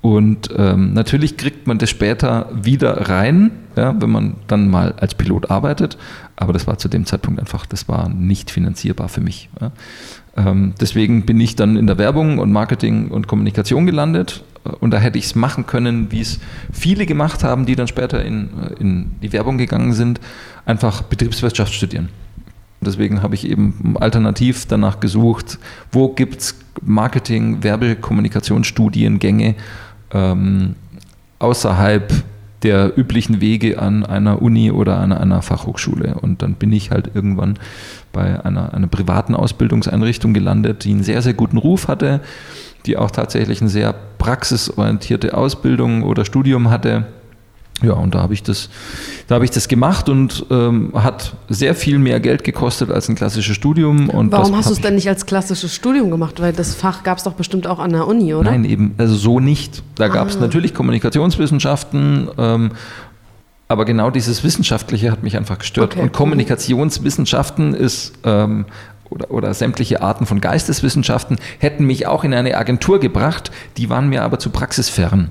Und 0.00 0.50
ähm, 0.56 0.94
natürlich 0.94 1.36
kriegt 1.36 1.66
man 1.66 1.78
das 1.78 1.90
später 1.90 2.50
wieder 2.52 3.08
rein, 3.08 3.52
ja, 3.76 3.94
wenn 4.00 4.10
man 4.10 4.34
dann 4.48 4.68
mal 4.68 4.92
als 4.92 5.14
Pilot 5.14 5.50
arbeitet. 5.50 5.96
Aber 6.36 6.52
das 6.52 6.66
war 6.66 6.78
zu 6.78 6.88
dem 6.88 7.06
Zeitpunkt 7.06 7.38
einfach, 7.38 7.66
das 7.66 7.88
war 7.88 8.08
nicht 8.08 8.50
finanzierbar 8.50 9.08
für 9.08 9.20
mich. 9.20 9.48
Ja. 9.60 9.70
Ähm, 10.36 10.74
deswegen 10.80 11.24
bin 11.24 11.40
ich 11.40 11.56
dann 11.56 11.76
in 11.76 11.86
der 11.86 11.98
Werbung 11.98 12.38
und 12.38 12.50
Marketing 12.52 13.08
und 13.08 13.28
Kommunikation 13.28 13.86
gelandet 13.86 14.42
und 14.80 14.92
da 14.92 14.98
hätte 14.98 15.18
ich 15.18 15.26
es 15.26 15.34
machen 15.34 15.66
können, 15.66 16.12
wie 16.12 16.20
es 16.20 16.38
viele 16.72 17.06
gemacht 17.06 17.42
haben, 17.42 17.66
die 17.66 17.76
dann 17.76 17.88
später 17.88 18.24
in, 18.24 18.48
in 18.78 19.10
die 19.20 19.32
Werbung 19.32 19.58
gegangen 19.58 19.92
sind, 19.92 20.20
einfach 20.64 21.02
Betriebswirtschaft 21.02 21.72
studieren. 21.74 22.08
Deswegen 22.84 23.22
habe 23.22 23.34
ich 23.34 23.48
eben 23.48 23.96
alternativ 23.98 24.66
danach 24.66 25.00
gesucht, 25.00 25.58
wo 25.90 26.08
gibt 26.08 26.40
es 26.40 26.58
Marketing, 26.82 27.62
Werbekommunikationsstudiengänge 27.62 29.54
ähm, 30.12 30.74
außerhalb 31.38 32.12
der 32.62 32.96
üblichen 32.96 33.40
Wege 33.40 33.80
an 33.80 34.04
einer 34.06 34.40
Uni 34.40 34.70
oder 34.70 34.98
an 34.98 35.12
einer 35.12 35.42
Fachhochschule. 35.42 36.14
Und 36.20 36.42
dann 36.42 36.54
bin 36.54 36.72
ich 36.72 36.90
halt 36.90 37.10
irgendwann 37.14 37.58
bei 38.12 38.44
einer, 38.44 38.72
einer 38.72 38.86
privaten 38.86 39.34
Ausbildungseinrichtung 39.34 40.32
gelandet, 40.32 40.84
die 40.84 40.92
einen 40.92 41.02
sehr, 41.02 41.22
sehr 41.22 41.34
guten 41.34 41.58
Ruf 41.58 41.88
hatte, 41.88 42.20
die 42.86 42.96
auch 42.96 43.10
tatsächlich 43.10 43.60
eine 43.60 43.70
sehr 43.70 43.94
praxisorientierte 44.18 45.36
Ausbildung 45.36 46.02
oder 46.02 46.24
Studium 46.24 46.70
hatte. 46.70 47.06
Ja, 47.82 47.94
und 47.94 48.14
da 48.14 48.20
habe 48.20 48.34
ich 48.34 48.42
das, 48.42 48.68
da 49.26 49.36
habe 49.36 49.44
ich 49.44 49.50
das 49.50 49.66
gemacht 49.66 50.08
und 50.08 50.46
ähm, 50.50 50.92
hat 50.94 51.34
sehr 51.48 51.74
viel 51.74 51.98
mehr 51.98 52.20
Geld 52.20 52.44
gekostet 52.44 52.90
als 52.90 53.08
ein 53.08 53.16
klassisches 53.16 53.56
Studium. 53.56 54.08
Und 54.08 54.30
Warum 54.30 54.56
hast 54.56 54.68
du 54.68 54.74
es 54.74 54.80
denn 54.80 54.94
nicht 54.94 55.08
als 55.08 55.26
klassisches 55.26 55.74
Studium 55.74 56.10
gemacht? 56.10 56.40
Weil 56.40 56.52
das 56.52 56.74
Fach 56.74 57.02
gab 57.02 57.18
es 57.18 57.24
doch 57.24 57.32
bestimmt 57.32 57.66
auch 57.66 57.78
an 57.78 57.90
der 57.90 58.06
Uni, 58.06 58.34
oder? 58.34 58.50
Nein, 58.50 58.64
eben, 58.64 58.94
also 58.98 59.14
so 59.14 59.40
nicht. 59.40 59.82
Da 59.96 60.08
gab 60.08 60.28
es 60.28 60.36
ah. 60.36 60.40
natürlich 60.40 60.74
Kommunikationswissenschaften, 60.74 62.28
ähm, 62.38 62.70
aber 63.66 63.84
genau 63.84 64.10
dieses 64.10 64.44
Wissenschaftliche 64.44 65.10
hat 65.10 65.22
mich 65.22 65.36
einfach 65.36 65.58
gestört. 65.58 65.92
Okay. 65.94 66.02
Und 66.02 66.12
Kommunikationswissenschaften 66.12 67.74
ist 67.74 68.12
ähm, 68.24 68.66
oder, 69.08 69.30
oder 69.30 69.54
sämtliche 69.54 70.02
Arten 70.02 70.26
von 70.26 70.40
Geisteswissenschaften 70.40 71.38
hätten 71.58 71.84
mich 71.86 72.06
auch 72.06 72.22
in 72.22 72.34
eine 72.34 72.56
Agentur 72.56 73.00
gebracht, 73.00 73.50
die 73.76 73.90
waren 73.90 74.08
mir 74.08 74.22
aber 74.22 74.38
zu 74.38 74.50
praxisfern. 74.50 75.30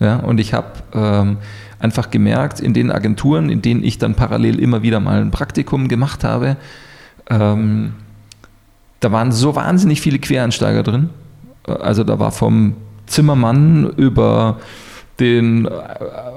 Ja, 0.00 0.16
und 0.16 0.38
ich 0.38 0.54
habe 0.54 0.72
ähm, 0.94 1.38
einfach 1.80 2.10
gemerkt, 2.10 2.60
in 2.60 2.74
den 2.74 2.90
Agenturen, 2.90 3.50
in 3.50 3.62
denen 3.62 3.82
ich 3.82 3.98
dann 3.98 4.14
parallel 4.14 4.60
immer 4.60 4.82
wieder 4.82 5.00
mal 5.00 5.20
ein 5.20 5.30
Praktikum 5.30 5.88
gemacht 5.88 6.24
habe, 6.24 6.56
ähm, 7.30 7.94
da 9.00 9.12
waren 9.12 9.32
so 9.32 9.54
wahnsinnig 9.54 10.00
viele 10.00 10.18
Quereinsteiger 10.18 10.82
drin. 10.82 11.10
Also 11.64 12.04
da 12.04 12.18
war 12.18 12.32
vom 12.32 12.74
Zimmermann 13.06 13.90
über 13.96 14.58
den 15.20 15.66
äh, 15.66 15.70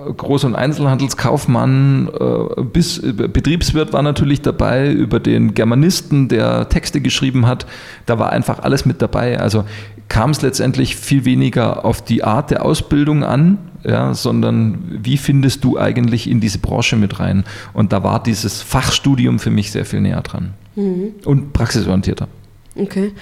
Groß- 0.09 0.45
und 0.45 0.55
Einzelhandelskaufmann 0.55 2.09
äh, 2.09 2.61
bis 2.63 2.97
äh, 2.97 3.13
Betriebswirt 3.13 3.93
war 3.93 4.01
natürlich 4.01 4.41
dabei, 4.41 4.91
über 4.91 5.19
den 5.19 5.53
Germanisten, 5.53 6.27
der 6.27 6.67
Texte 6.69 6.99
geschrieben 6.99 7.45
hat. 7.45 7.67
Da 8.05 8.17
war 8.17 8.31
einfach 8.31 8.59
alles 8.59 8.85
mit 8.85 9.01
dabei. 9.01 9.39
Also 9.39 9.65
kam 10.11 10.31
es 10.31 10.41
letztendlich 10.41 10.97
viel 10.97 11.23
weniger 11.23 11.85
auf 11.85 12.01
die 12.01 12.25
Art 12.25 12.51
der 12.51 12.65
Ausbildung 12.65 13.23
an, 13.23 13.59
ja, 13.85 14.13
sondern 14.13 14.99
wie 15.01 15.15
findest 15.15 15.63
du 15.63 15.79
eigentlich 15.79 16.29
in 16.29 16.41
diese 16.41 16.59
Branche 16.59 16.97
mit 16.97 17.21
rein? 17.21 17.45
Und 17.71 17.93
da 17.93 18.03
war 18.03 18.21
dieses 18.21 18.61
Fachstudium 18.61 19.39
für 19.39 19.51
mich 19.51 19.71
sehr 19.71 19.85
viel 19.85 20.01
näher 20.01 20.19
dran 20.19 20.53
mhm. 20.75 21.13
und 21.23 21.53
praxisorientierter. 21.53 22.27
Okay. 22.75 23.13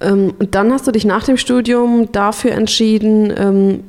Ähm, 0.00 0.34
und 0.38 0.54
dann 0.54 0.70
hast 0.70 0.86
du 0.86 0.92
dich 0.92 1.04
nach 1.04 1.24
dem 1.24 1.36
Studium 1.36 2.12
dafür 2.12 2.52
entschieden, 2.52 3.32
ähm, 3.36 3.80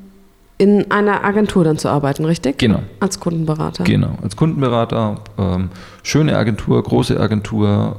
in 0.58 0.90
einer 0.90 1.24
Agentur 1.24 1.64
dann 1.64 1.78
zu 1.78 1.90
arbeiten, 1.90 2.26
richtig? 2.26 2.58
Genau. 2.58 2.82
Als 3.00 3.20
Kundenberater. 3.20 3.84
Genau, 3.84 4.18
als 4.24 4.36
Kundenberater. 4.36 5.22
Ähm, 5.38 5.70
schöne 6.02 6.36
Agentur, 6.36 6.82
große 6.82 7.20
Agentur, 7.20 7.98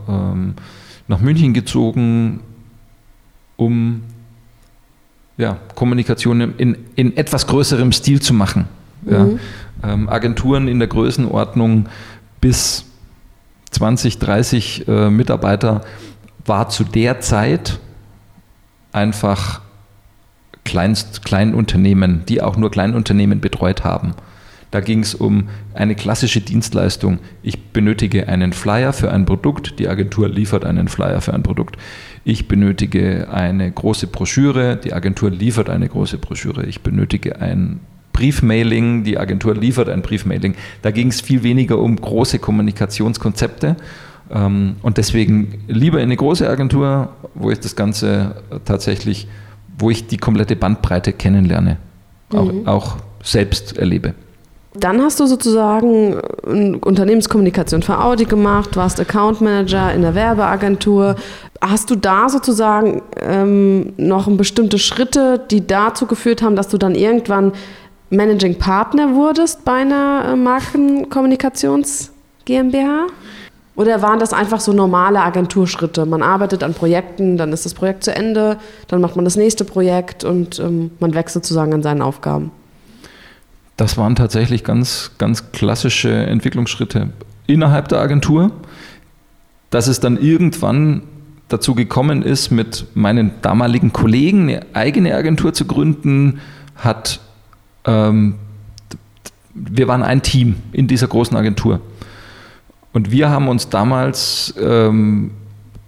nach 1.06 1.20
München 1.20 1.54
gezogen, 1.54 2.40
um 3.56 4.02
ja, 5.38 5.56
Kommunikation 5.74 6.54
in, 6.58 6.76
in 6.96 7.16
etwas 7.16 7.46
größerem 7.46 7.92
Stil 7.92 8.20
zu 8.20 8.34
machen. 8.34 8.66
Ja. 9.08 9.24
Mhm. 9.24 9.40
Ähm, 9.82 10.08
Agenturen 10.08 10.66
in 10.66 10.80
der 10.80 10.88
Größenordnung 10.88 11.86
bis 12.40 12.84
20, 13.70 14.18
30 14.18 14.88
äh, 14.88 15.08
Mitarbeiter 15.08 15.82
war 16.44 16.68
zu 16.68 16.82
der 16.82 17.20
Zeit 17.20 17.78
einfach 18.92 19.60
Kleinst, 20.64 21.24
Kleinunternehmen, 21.24 22.24
die 22.26 22.42
auch 22.42 22.56
nur 22.56 22.70
Kleinunternehmen 22.70 23.40
betreut 23.40 23.84
haben. 23.84 24.14
Da 24.70 24.80
ging 24.80 25.00
es 25.00 25.14
um 25.14 25.48
eine 25.74 25.94
klassische 25.94 26.40
Dienstleistung. 26.40 27.18
Ich 27.42 27.72
benötige 27.72 28.28
einen 28.28 28.52
Flyer 28.52 28.92
für 28.92 29.10
ein 29.10 29.24
Produkt, 29.24 29.78
die 29.78 29.88
Agentur 29.88 30.28
liefert 30.28 30.64
einen 30.64 30.88
Flyer 30.88 31.20
für 31.20 31.32
ein 31.32 31.42
Produkt. 31.42 31.76
Ich 32.24 32.48
benötige 32.48 33.28
eine 33.30 33.70
große 33.70 34.08
Broschüre, 34.08 34.76
die 34.76 34.92
Agentur 34.92 35.30
liefert 35.30 35.70
eine 35.70 35.88
große 35.88 36.18
Broschüre. 36.18 36.66
Ich 36.66 36.82
benötige 36.82 37.40
ein 37.40 37.80
Briefmailing, 38.12 39.04
die 39.04 39.18
Agentur 39.18 39.54
liefert 39.54 39.88
ein 39.88 40.02
Briefmailing. 40.02 40.54
Da 40.82 40.90
ging 40.90 41.08
es 41.08 41.20
viel 41.20 41.42
weniger 41.42 41.78
um 41.78 41.96
große 41.96 42.38
Kommunikationskonzepte. 42.38 43.76
Ähm, 44.30 44.76
und 44.82 44.98
deswegen 44.98 45.62
lieber 45.68 45.98
in 45.98 46.04
eine 46.04 46.16
große 46.16 46.48
Agentur, 46.48 47.10
wo 47.34 47.50
ich 47.50 47.60
das 47.60 47.76
Ganze 47.76 48.42
tatsächlich 48.64 49.28
wo 49.78 49.90
ich 49.90 50.06
die 50.06 50.16
komplette 50.16 50.56
Bandbreite 50.56 51.12
kennenlerne, 51.12 51.78
auch, 52.32 52.52
mhm. 52.52 52.66
auch 52.66 52.96
selbst 53.22 53.78
erlebe. 53.78 54.14
Dann 54.80 55.02
hast 55.02 55.18
du 55.18 55.26
sozusagen 55.26 56.20
äh, 56.46 56.76
Unternehmenskommunikation 56.76 57.82
für 57.82 57.98
Audi 57.98 58.24
gemacht, 58.24 58.76
warst 58.76 59.00
Account 59.00 59.40
Manager 59.40 59.92
in 59.92 60.02
der 60.02 60.14
Werbeagentur. 60.14 61.16
Hast 61.60 61.90
du 61.90 61.96
da 61.96 62.28
sozusagen 62.28 63.02
ähm, 63.20 63.92
noch 63.96 64.28
bestimmte 64.36 64.78
Schritte, 64.78 65.40
die 65.50 65.66
dazu 65.66 66.06
geführt 66.06 66.42
haben, 66.42 66.54
dass 66.54 66.68
du 66.68 66.78
dann 66.78 66.94
irgendwann 66.94 67.52
Managing 68.10 68.58
Partner 68.58 69.14
wurdest 69.14 69.64
bei 69.64 69.80
einer 69.80 70.32
äh, 70.32 70.36
Markenkommunikations 70.36 72.12
GmbH? 72.44 73.06
Oder 73.74 74.02
waren 74.02 74.18
das 74.18 74.32
einfach 74.32 74.60
so 74.60 74.72
normale 74.72 75.20
Agenturschritte? 75.20 76.04
Man 76.04 76.22
arbeitet 76.22 76.64
an 76.64 76.74
Projekten, 76.74 77.36
dann 77.36 77.52
ist 77.52 77.64
das 77.64 77.74
Projekt 77.74 78.02
zu 78.04 78.14
Ende, 78.14 78.56
dann 78.88 79.00
macht 79.00 79.14
man 79.14 79.24
das 79.24 79.36
nächste 79.36 79.64
Projekt 79.64 80.24
und 80.24 80.58
ähm, 80.58 80.90
man 80.98 81.14
wächst 81.14 81.34
sozusagen 81.34 81.72
an 81.72 81.82
seinen 81.82 82.02
Aufgaben. 82.02 82.50
Das 83.78 83.96
waren 83.96 84.16
tatsächlich 84.16 84.64
ganz, 84.64 85.12
ganz 85.18 85.52
klassische 85.52 86.10
Entwicklungsschritte 86.10 87.10
innerhalb 87.46 87.88
der 87.88 88.00
Agentur. 88.00 88.50
Dass 89.70 89.86
es 89.86 90.00
dann 90.00 90.20
irgendwann 90.20 91.02
dazu 91.46 91.76
gekommen 91.76 92.22
ist, 92.22 92.50
mit 92.50 92.86
meinen 92.94 93.30
damaligen 93.40 93.92
Kollegen 93.92 94.48
eine 94.48 94.66
eigene 94.72 95.14
Agentur 95.14 95.54
zu 95.54 95.64
gründen, 95.64 96.40
hat 96.74 97.20
ähm, 97.84 98.34
wir 99.54 99.86
waren 99.86 100.02
ein 100.02 100.22
Team 100.22 100.56
in 100.72 100.88
dieser 100.88 101.06
großen 101.06 101.36
Agentur. 101.36 101.80
Und 102.92 103.12
wir 103.12 103.30
haben 103.30 103.46
uns 103.46 103.68
damals 103.68 104.54
ähm, 104.60 105.30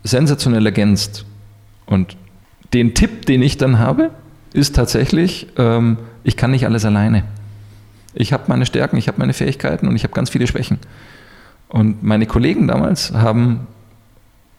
sensationell 0.05 0.65
ergänzt. 0.65 1.25
Und 1.87 2.17
den 2.73 2.95
Tipp, 2.95 3.27
den 3.27 3.43
ich 3.43 3.59
dann 3.59 3.81
habe, 3.81 4.11
ist 4.53 4.77
tatsächlich, 4.77 5.49
ähm, 5.57 5.99
ich 6.23 6.37
kann 6.37 6.53
nicht 6.53 6.67
alles 6.67 6.85
alleine. 6.85 7.25
Ich 8.21 8.35
habe 8.35 8.45
meine 8.49 8.67
Stärken, 8.67 8.99
ich 8.99 9.09
habe 9.09 9.19
meine 9.19 9.33
Fähigkeiten 9.33 9.89
und 9.89 9.97
ich 9.97 10.03
habe 10.05 10.13
ganz 10.13 10.29
viele 10.29 10.47
Schwächen. 10.47 10.79
Und 11.69 12.03
meine 12.03 12.27
Kollegen 12.27 12.69
damals 12.69 13.13
haben 13.13 13.67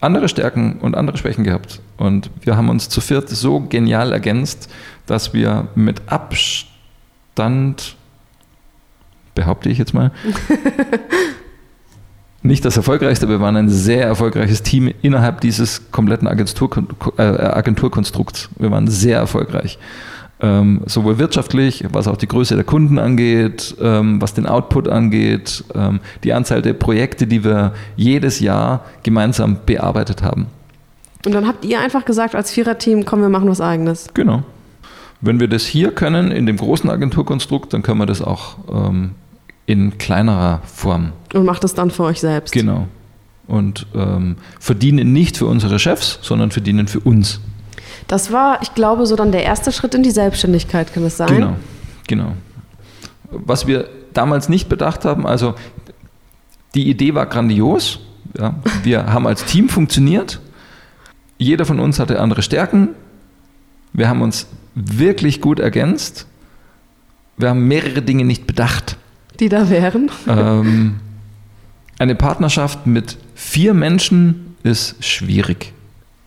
andere 0.00 0.28
Stärken 0.28 0.80
und 0.80 0.96
andere 0.96 1.16
Schwächen 1.16 1.44
gehabt. 1.44 1.80
Und 1.96 2.30
wir 2.40 2.56
haben 2.56 2.68
uns 2.70 2.88
zu 2.88 3.00
viert 3.00 3.28
so 3.28 3.60
genial 3.60 4.12
ergänzt, 4.12 4.68
dass 5.06 5.32
wir 5.32 5.68
mit 5.76 6.02
Abstand, 6.06 7.94
behaupte 9.36 9.68
ich 9.68 9.78
jetzt 9.78 9.94
mal, 9.94 10.10
nicht 12.42 12.64
das 12.64 12.76
erfolgreichste, 12.76 13.28
wir 13.28 13.40
waren 13.40 13.56
ein 13.56 13.68
sehr 13.68 14.04
erfolgreiches 14.04 14.64
Team 14.64 14.92
innerhalb 15.02 15.40
dieses 15.40 15.92
kompletten 15.92 16.26
Agentur, 16.26 16.84
äh, 17.16 17.22
Agenturkonstrukts. 17.22 18.48
Wir 18.58 18.72
waren 18.72 18.88
sehr 18.88 19.18
erfolgreich. 19.18 19.78
Ähm, 20.44 20.80
sowohl 20.86 21.18
wirtschaftlich, 21.18 21.84
was 21.92 22.08
auch 22.08 22.16
die 22.16 22.26
Größe 22.26 22.56
der 22.56 22.64
Kunden 22.64 22.98
angeht, 22.98 23.76
ähm, 23.80 24.20
was 24.20 24.34
den 24.34 24.46
Output 24.46 24.88
angeht, 24.88 25.62
ähm, 25.72 26.00
die 26.24 26.32
Anzahl 26.32 26.62
der 26.62 26.72
Projekte, 26.72 27.28
die 27.28 27.44
wir 27.44 27.74
jedes 27.94 28.40
Jahr 28.40 28.84
gemeinsam 29.04 29.58
bearbeitet 29.64 30.24
haben. 30.24 30.48
Und 31.24 31.32
dann 31.32 31.46
habt 31.46 31.64
ihr 31.64 31.80
einfach 31.80 32.04
gesagt, 32.04 32.34
als 32.34 32.50
Viererteam, 32.50 33.04
komm, 33.04 33.20
wir 33.20 33.28
machen 33.28 33.48
was 33.48 33.60
Eigenes. 33.60 34.08
Genau. 34.14 34.42
Wenn 35.20 35.38
wir 35.38 35.46
das 35.46 35.64
hier 35.64 35.92
können, 35.92 36.32
in 36.32 36.46
dem 36.46 36.56
großen 36.56 36.90
Agenturkonstrukt, 36.90 37.72
dann 37.72 37.82
können 37.82 38.00
wir 38.00 38.06
das 38.06 38.20
auch 38.20 38.56
ähm, 38.68 39.12
in 39.66 39.96
kleinerer 39.98 40.60
Form. 40.64 41.12
Und 41.32 41.44
macht 41.44 41.62
es 41.62 41.74
dann 41.74 41.92
für 41.92 42.02
euch 42.02 42.20
selbst. 42.20 42.52
Genau. 42.52 42.88
Und 43.46 43.86
ähm, 43.94 44.36
verdienen 44.58 45.12
nicht 45.12 45.36
für 45.36 45.46
unsere 45.46 45.78
Chefs, 45.78 46.18
sondern 46.22 46.50
verdienen 46.50 46.88
für 46.88 46.98
uns. 46.98 47.40
Das 48.08 48.32
war, 48.32 48.60
ich 48.62 48.74
glaube, 48.74 49.06
so 49.06 49.16
dann 49.16 49.32
der 49.32 49.44
erste 49.44 49.72
Schritt 49.72 49.94
in 49.94 50.02
die 50.02 50.10
Selbstständigkeit, 50.10 50.92
kann 50.92 51.04
es 51.04 51.16
sein? 51.16 51.28
Genau, 51.28 51.56
genau. 52.06 52.32
Was 53.30 53.66
wir 53.66 53.88
damals 54.12 54.48
nicht 54.48 54.68
bedacht 54.68 55.04
haben, 55.04 55.26
also 55.26 55.54
die 56.74 56.88
Idee 56.88 57.14
war 57.14 57.26
grandios. 57.26 58.00
Ja. 58.38 58.54
Wir 58.82 59.06
haben 59.12 59.26
als 59.26 59.44
Team 59.44 59.68
funktioniert. 59.68 60.40
Jeder 61.38 61.64
von 61.64 61.80
uns 61.80 61.98
hatte 61.98 62.20
andere 62.20 62.42
Stärken. 62.42 62.90
Wir 63.92 64.08
haben 64.08 64.22
uns 64.22 64.46
wirklich 64.74 65.40
gut 65.40 65.58
ergänzt. 65.58 66.26
Wir 67.36 67.50
haben 67.50 67.66
mehrere 67.66 68.02
Dinge 68.02 68.24
nicht 68.24 68.46
bedacht. 68.46 68.96
Die 69.40 69.48
da 69.48 69.68
wären? 69.68 70.10
Ähm, 70.28 71.00
eine 71.98 72.14
Partnerschaft 72.14 72.86
mit 72.86 73.18
vier 73.34 73.74
Menschen 73.74 74.56
ist 74.62 75.04
schwierig. 75.04 75.72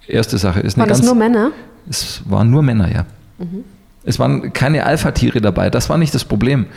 Erste 0.08 0.38
Sache 0.38 0.60
ist 0.60 0.78
Waren 0.78 0.90
das 0.90 1.02
nur 1.02 1.16
Männer? 1.16 1.52
Es 1.90 2.22
waren 2.26 2.50
nur 2.50 2.64
Männer, 2.64 2.92
ja. 2.92 3.06
Mhm. 3.38 3.64
Es 4.04 4.20
waren 4.20 4.54
keine 4.54 4.86
Alpha-Tiere 4.86 5.42
dabei. 5.42 5.70
Das 5.70 5.90
war 5.90 5.98
nicht 5.98 6.14
das 6.14 6.26
Problem. 6.26 6.68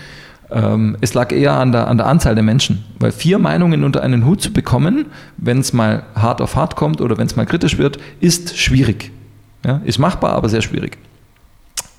Ähm, 0.50 0.96
es 1.02 1.12
lag 1.12 1.30
eher 1.30 1.54
an 1.54 1.72
der, 1.72 1.88
an 1.88 1.98
der 1.98 2.06
Anzahl 2.06 2.34
der 2.34 2.44
Menschen. 2.44 2.84
Weil 2.98 3.12
vier 3.12 3.38
Meinungen 3.38 3.84
unter 3.84 4.02
einen 4.02 4.24
Hut 4.24 4.40
zu 4.40 4.52
bekommen, 4.52 5.06
wenn 5.36 5.58
es 5.58 5.72
mal 5.72 6.04
hart 6.14 6.40
auf 6.40 6.56
hart 6.56 6.74
kommt 6.74 7.00
oder 7.00 7.18
wenn 7.18 7.26
es 7.26 7.36
mal 7.36 7.44
kritisch 7.44 7.76
wird, 7.76 7.98
ist 8.20 8.56
schwierig. 8.56 9.12
Ja, 9.64 9.82
ist 9.84 9.98
machbar, 9.98 10.32
aber 10.32 10.48
sehr 10.48 10.62
schwierig. 10.62 10.96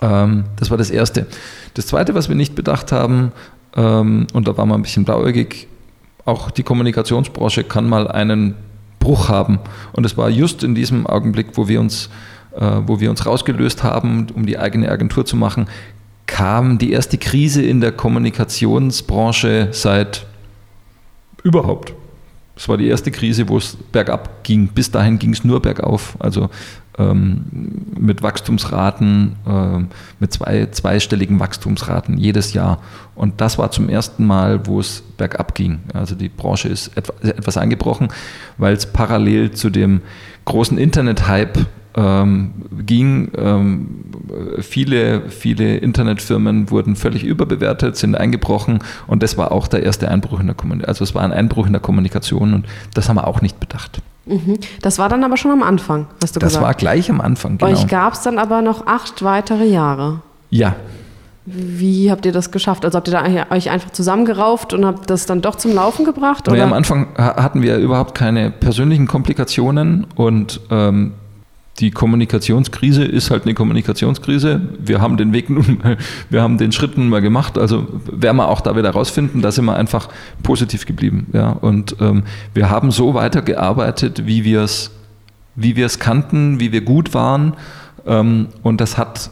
Ähm, 0.02 0.46
das 0.56 0.72
war 0.72 0.78
das 0.78 0.89
Erste. 0.89 1.28
Das 1.76 1.88
Zweite, 1.88 2.15
was 2.15 2.30
wir 2.30 2.36
nicht 2.36 2.56
bedacht 2.56 2.92
haben, 2.92 3.32
ähm, 3.76 4.26
und 4.34 4.48
da 4.48 4.58
war 4.58 4.65
man 4.65 4.80
ein 4.80 4.84
bisschen 4.84 5.06
blauäugig. 5.06 5.68
Auch 6.26 6.50
die 6.52 6.63
Kommunikationsbranche 6.63 7.63
kann 7.63 7.88
mal 7.88 8.08
einen 8.08 8.56
Bruch 9.00 9.30
haben. 9.30 9.60
Und 9.94 10.06
es 10.06 10.18
war 10.18 10.30
just 10.30 10.64
in 10.64 10.76
diesem 10.76 11.08
Augenblick, 11.08 11.48
wo 11.54 11.68
wir 11.68 11.80
uns, 11.80 12.10
äh, 12.56 12.82
wo 12.86 13.00
wir 13.00 13.10
uns 13.10 13.26
rausgelöst 13.26 13.84
haben, 13.84 14.28
um 14.34 14.46
die 14.46 14.58
eigene 14.58 14.90
Agentur 14.90 15.26
zu 15.26 15.36
machen, 15.36 15.68
kam 16.26 16.78
die 16.78 16.92
erste 16.92 17.18
Krise 17.18 17.64
in 17.64 17.82
der 17.82 17.92
Kommunikationsbranche 17.92 19.70
seit 19.72 20.26
überhaupt. 21.44 21.94
Es 22.56 22.68
war 22.68 22.78
die 22.78 22.88
erste 22.88 23.10
Krise, 23.10 23.48
wo 23.48 23.58
es 23.58 23.78
bergab 23.92 24.44
ging. 24.44 24.68
Bis 24.68 24.92
dahin 24.92 25.18
ging 25.18 25.32
es 25.32 25.44
nur 25.44 25.62
bergauf. 25.62 26.18
Also 26.20 26.50
ähm, 27.00 27.46
mit 27.98 28.22
Wachstumsraten, 28.22 29.36
äh, 29.48 29.86
mit 30.20 30.34
zwei, 30.34 30.68
zweistelligen 30.68 31.40
Wachstumsraten 31.40 32.18
jedes 32.18 32.54
Jahr. 32.54 32.80
Und 33.16 33.42
das 33.42 33.58
war 33.58 33.72
zum 33.72 33.90
ersten 33.90 34.26
Mal, 34.26 34.68
wo 34.68 34.80
es 34.80 35.02
bergab 35.18 35.56
ging. 35.56 35.80
Also 35.94 36.16
die 36.16 36.30
Branche 36.30 36.68
ist 36.68 36.92
etwas 36.96 37.58
eingebrochen, 37.58 38.10
weil 38.58 38.74
es 38.74 38.86
parallel 38.86 39.52
zu 39.52 39.70
dem 39.70 40.02
großen 40.46 40.78
Internet-Hype 40.78 41.58
ähm, 41.96 42.54
ging. 42.86 43.32
Ähm, 43.38 44.06
viele, 44.60 45.30
viele 45.30 45.78
Internetfirmen 45.78 46.70
wurden 46.70 46.96
völlig 46.96 47.24
überbewertet, 47.24 47.98
sind 47.98 48.16
eingebrochen 48.16 48.80
und 49.08 49.24
das 49.24 49.38
war 49.38 49.52
auch 49.52 49.68
der 49.68 49.84
erste 49.84 50.10
Einbruch 50.10 50.40
in 50.40 50.48
der 50.48 50.56
Kommunikation. 50.56 50.90
Also 50.90 51.04
es 51.04 51.16
war 51.16 51.24
ein 51.24 51.34
Einbruch 51.34 51.66
in 51.66 51.74
der 51.74 51.82
Kommunikation 51.82 52.54
und 52.54 52.68
das 52.94 53.10
haben 53.10 53.18
wir 53.18 53.28
auch 53.28 53.42
nicht 53.42 53.60
bedacht. 53.60 54.02
Mhm. 54.30 54.60
Das 54.82 55.00
war 55.00 55.10
dann 55.10 55.24
aber 55.24 55.38
schon 55.38 55.52
am 55.52 55.63
Anfang, 55.63 56.08
hast 56.22 56.36
du 56.36 56.39
das 56.39 56.50
gesagt. 56.50 56.56
Das 56.56 56.62
war 56.62 56.74
gleich 56.74 57.10
am 57.10 57.20
Anfang, 57.22 57.58
genau. 57.58 57.72
Euch 57.72 57.88
gab 57.88 58.13
es 58.13 58.22
dann 58.22 58.38
aber 58.38 58.62
noch 58.62 58.88
acht 58.88 59.24
weitere 59.24 59.65
Jahre. 59.65 60.22
Ja. 60.50 60.76
Wie 61.46 62.12
habt 62.12 62.26
ihr 62.28 62.32
das 62.32 62.52
geschafft? 62.52 62.86
Also 62.86 62.98
habt 62.98 63.08
ihr 63.08 63.13
da 63.13 63.56
euch 63.56 63.72
einfach 63.72 63.89
zusammengerauft 63.89 64.72
und 64.74 64.86
habt 64.86 65.10
das 65.10 65.26
dann 65.26 65.42
doch 65.42 65.56
zum 65.56 65.74
Laufen 65.74 66.06
gebracht? 66.06 66.48
Oder? 66.48 66.63
am 66.63 66.74
Anfang 66.74 67.08
hatten 67.18 67.63
wir 67.63 67.78
überhaupt 67.78 68.13
keine 68.13 68.52
persönlichen 68.52 69.08
Komplikationen 69.08 70.06
und 70.15 70.62
ähm, 70.70 71.13
die 71.80 71.92
Kommunikationskrise 71.92 73.04
ist 73.04 73.32
halt 73.32 73.44
eine 73.46 73.54
Kommunikationskrise. 73.54 74.62
Wir 74.80 75.02
haben 75.02 75.18
den 75.18 75.34
Weg 75.34 75.50
nun 75.50 75.80
mal, 75.82 75.98
wir 76.30 76.42
haben 76.42 76.58
den 76.58 76.72
Schritt 76.72 76.98
nun 76.98 77.10
mal 77.10 77.22
gemacht. 77.22 77.58
Also 77.58 77.88
werden 78.12 78.38
wir 78.38 78.48
auch 78.50 78.62
da 78.62 78.76
wieder 78.76 78.92
rausfinden, 78.92 79.42
da 79.42 79.52
sind 79.52 79.65
wir 79.65 79.76
einfach 79.76 80.10
positiv 80.44 80.86
geblieben. 80.86 81.28
Ja. 81.34 81.52
Und 81.52 81.96
ähm, 82.02 82.24
wir 82.54 82.70
haben 82.70 82.92
so 82.92 83.13
weitergearbeitet, 83.13 84.26
wie 84.26 84.44
wir 84.44 84.62
es 84.62 84.92
wie 85.56 85.76
wir 85.76 85.86
es 85.86 86.00
kannten, 86.00 86.60
wie 86.60 86.72
wir 86.72 86.82
gut 86.82 87.13
waren. 87.13 87.54
Ähm, 88.06 88.48
und 88.63 88.80
das 88.80 88.98
hat 88.98 89.30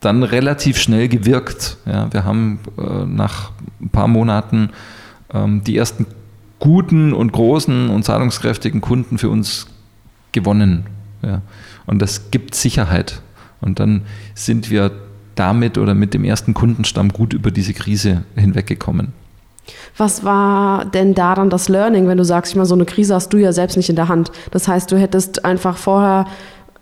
dann 0.00 0.22
relativ 0.22 0.78
schnell 0.78 1.08
gewirkt. 1.08 1.78
Ja. 1.86 2.12
Wir 2.12 2.24
haben 2.24 2.60
äh, 2.78 3.04
nach 3.06 3.50
ein 3.80 3.88
paar 3.88 4.08
Monaten 4.08 4.70
ähm, 5.32 5.64
die 5.64 5.76
ersten 5.76 6.06
guten 6.60 7.12
und 7.12 7.32
großen 7.32 7.90
und 7.90 8.04
zahlungskräftigen 8.04 8.80
Kunden 8.80 9.18
für 9.18 9.28
uns 9.28 9.66
gewonnen. 10.32 10.86
Ja. 11.22 11.42
Und 11.86 12.00
das 12.00 12.30
gibt 12.30 12.54
Sicherheit. 12.54 13.20
Und 13.60 13.80
dann 13.80 14.02
sind 14.34 14.70
wir 14.70 14.90
damit 15.34 15.78
oder 15.78 15.94
mit 15.94 16.14
dem 16.14 16.24
ersten 16.24 16.54
Kundenstamm 16.54 17.10
gut 17.10 17.32
über 17.32 17.50
diese 17.50 17.72
Krise 17.72 18.24
hinweggekommen. 18.36 19.12
Was 19.96 20.24
war 20.24 20.84
denn 20.84 21.14
daran 21.14 21.50
das 21.50 21.68
Learning, 21.68 22.06
wenn 22.06 22.18
du 22.18 22.24
sagst, 22.24 22.52
ich 22.52 22.56
meine, 22.56 22.66
so 22.66 22.74
eine 22.74 22.84
Krise 22.84 23.14
hast 23.14 23.32
du 23.32 23.38
ja 23.38 23.52
selbst 23.52 23.76
nicht 23.76 23.88
in 23.88 23.96
der 23.96 24.08
Hand. 24.08 24.30
Das 24.50 24.68
heißt, 24.68 24.90
du 24.92 24.98
hättest 24.98 25.44
einfach 25.44 25.76
vorher, 25.78 26.26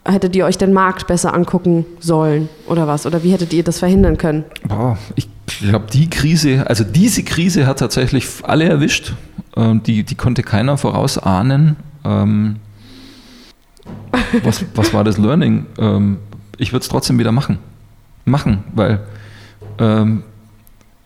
hättet 0.04 0.34
ihr 0.34 0.44
euch 0.44 0.58
den 0.58 0.72
Markt 0.72 1.06
besser 1.06 1.32
angucken 1.32 1.86
sollen 2.00 2.48
oder 2.66 2.88
was? 2.88 3.06
Oder 3.06 3.22
wie 3.22 3.32
hättet 3.32 3.52
ihr 3.52 3.62
das 3.62 3.78
verhindern 3.78 4.18
können? 4.18 4.44
Boah, 4.66 4.98
ich 5.14 5.28
glaube, 5.46 5.86
die 5.92 6.10
Krise, 6.10 6.66
also 6.66 6.82
diese 6.82 7.22
Krise 7.22 7.66
hat 7.66 7.78
tatsächlich 7.78 8.26
alle 8.42 8.64
erwischt. 8.64 9.14
Ähm, 9.56 9.82
die, 9.82 10.02
die 10.02 10.14
konnte 10.14 10.42
keiner 10.42 10.76
vorausahnen. 10.76 11.76
Was, 14.42 14.64
was 14.74 14.94
war 14.94 15.04
das 15.04 15.18
Learning? 15.18 15.66
Ähm, 15.78 16.18
ich 16.56 16.72
würde 16.72 16.82
es 16.82 16.88
trotzdem 16.88 17.18
wieder 17.18 17.32
machen. 17.32 17.58
Machen, 18.24 18.64
weil 18.74 19.00
ähm, 19.78 20.22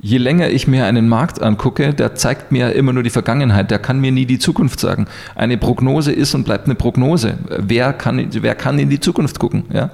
je 0.01 0.19
länger 0.19 0.51
ich 0.51 0.69
mir 0.69 0.87
einen 0.87 1.09
Markt 1.09 1.43
angucke, 1.43 1.95
der 1.95 2.15
zeigt 2.15 2.53
mir 2.53 2.73
immer 2.73 2.93
nur 2.93 3.03
die 3.03 3.11
Vergangenheit, 3.11 3.71
der 3.71 3.79
kann 3.79 4.01
mir 4.01 4.13
nie 4.13 4.27
die 4.27 4.39
Zukunft 4.39 4.81
sagen. 4.81 5.07
Eine 5.35 5.57
Prognose 5.57 6.13
ist 6.13 6.35
und 6.35 6.45
bleibt 6.45 6.67
eine 6.67 6.75
Prognose. 6.75 7.39
Wer 7.49 7.93
kann, 7.93 8.29
wer 8.31 8.55
kann 8.55 8.79
in 8.79 8.91
die 8.91 9.01
Zukunft 9.01 9.39
gucken? 9.39 9.65
Ja? 9.73 9.91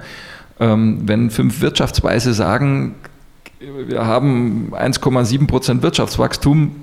Ähm, 0.59 0.99
wenn 1.05 1.29
fünf 1.29 1.61
Wirtschaftsweise 1.61 2.33
sagen, 2.33 2.95
wir 3.87 4.05
haben 4.05 4.73
1,7 4.73 5.47
Prozent 5.47 5.81
Wirtschaftswachstum, 5.83 6.75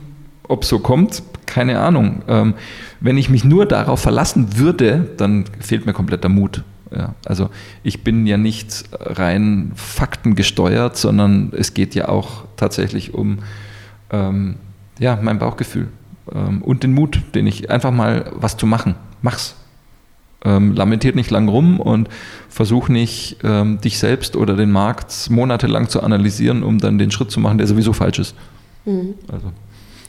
ob 0.50 0.64
so 0.64 0.78
kommt, 0.78 1.22
keine 1.46 1.78
Ahnung. 1.78 2.22
Ähm, 2.28 2.54
wenn 3.00 3.16
ich 3.16 3.30
mich 3.30 3.44
nur 3.44 3.66
darauf 3.66 4.00
verlassen 4.00 4.58
würde, 4.58 5.10
dann 5.16 5.44
fehlt 5.58 5.86
mir 5.86 5.92
komplett 5.92 6.22
der 6.22 6.30
Mut. 6.30 6.64
Ja, 6.94 7.14
also 7.24 7.50
ich 7.84 8.02
bin 8.02 8.26
ja 8.26 8.36
nicht 8.36 8.84
rein 8.98 9.72
faktengesteuert, 9.76 10.96
sondern 10.96 11.52
es 11.56 11.72
geht 11.72 11.94
ja 11.94 12.08
auch 12.08 12.44
tatsächlich 12.56 13.14
um 13.14 13.38
ähm, 14.10 14.56
ja, 14.98 15.18
mein 15.22 15.38
Bauchgefühl 15.38 15.88
ähm, 16.32 16.62
und 16.62 16.82
den 16.82 16.92
Mut, 16.92 17.22
den 17.34 17.46
ich 17.46 17.70
einfach 17.70 17.92
mal 17.92 18.32
was 18.34 18.56
zu 18.56 18.66
machen. 18.66 18.96
Mach's. 19.22 19.56
Ähm, 20.42 20.72
lamentiert 20.74 21.16
nicht 21.16 21.30
lang 21.30 21.48
rum 21.48 21.80
und 21.80 22.08
versuch 22.48 22.88
nicht, 22.88 23.36
ähm, 23.44 23.78
dich 23.82 23.98
selbst 23.98 24.36
oder 24.36 24.56
den 24.56 24.70
Markt 24.70 25.28
monatelang 25.28 25.90
zu 25.90 26.02
analysieren, 26.02 26.62
um 26.62 26.78
dann 26.78 26.96
den 26.96 27.10
Schritt 27.10 27.30
zu 27.30 27.40
machen, 27.40 27.58
der 27.58 27.66
sowieso 27.66 27.92
falsch 27.92 28.20
ist. 28.20 28.34
Mhm. 28.86 29.14
Also, 29.30 29.52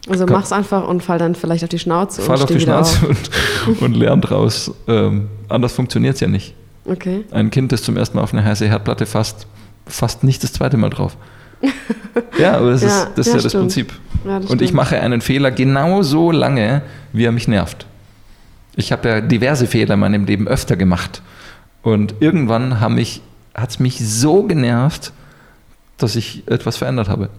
also 0.10 0.26
mach's 0.26 0.52
einfach 0.52 0.88
und 0.88 1.04
fall 1.04 1.20
dann 1.20 1.36
vielleicht 1.36 1.64
auf 1.64 1.70
die 1.70 1.80
Schnauze. 1.80 2.22
Fall 2.22 2.42
auf 2.42 2.46
die 2.46 2.60
Schnauze 2.60 2.98
auf. 3.08 3.68
Und, 3.68 3.82
und 3.82 3.94
lern 3.94 4.22
draus. 4.22 4.72
Ähm, 4.88 5.30
anders 5.48 5.74
funktioniert 5.74 6.16
es 6.16 6.22
ja 6.22 6.28
nicht. 6.28 6.56
Okay. 6.86 7.26
Ein 7.32 7.52
Kind, 7.52 7.72
das 7.72 7.84
zum 7.84 7.98
ersten 7.98 8.18
Mal 8.18 8.24
auf 8.24 8.34
eine 8.34 8.44
heiße 8.44 8.68
Herdplatte 8.68 9.06
fasst, 9.06 9.46
fasst 9.86 10.24
nicht 10.24 10.44
das 10.44 10.54
zweite 10.54 10.78
Mal 10.78 10.90
drauf. 10.90 11.16
ja, 12.40 12.58
aber 12.58 12.72
das 12.72 12.82
ja, 12.82 13.04
ist, 13.04 13.10
das, 13.16 13.28
ja, 13.28 13.36
ist 13.36 13.38
ja 13.38 13.44
das 13.44 13.54
Prinzip. 13.54 13.94
Ja, 14.26 14.40
das 14.40 14.42
und 14.42 14.46
stimmt. 14.48 14.62
ich 14.64 14.74
mache 14.74 15.00
einen 15.00 15.22
Fehler 15.22 15.52
genau 15.52 16.02
so 16.02 16.32
lange, 16.32 16.82
wie 17.14 17.26
er 17.26 17.32
mich 17.32 17.48
nervt. 17.48 17.86
Ich 18.76 18.92
habe 18.92 19.08
ja 19.08 19.22
diverse 19.22 19.68
Fehler 19.68 19.94
in 19.94 20.00
meinem 20.00 20.26
Leben 20.26 20.48
öfter 20.48 20.76
gemacht. 20.76 21.22
Und 21.84 22.16
irgendwann 22.20 22.80
hat 22.80 23.70
es 23.70 23.80
mich 23.80 24.00
so 24.00 24.44
genervt, 24.44 25.14
dass 25.98 26.16
ich 26.16 26.44
etwas 26.48 26.78
verändert 26.78 27.10
habe. 27.10 27.30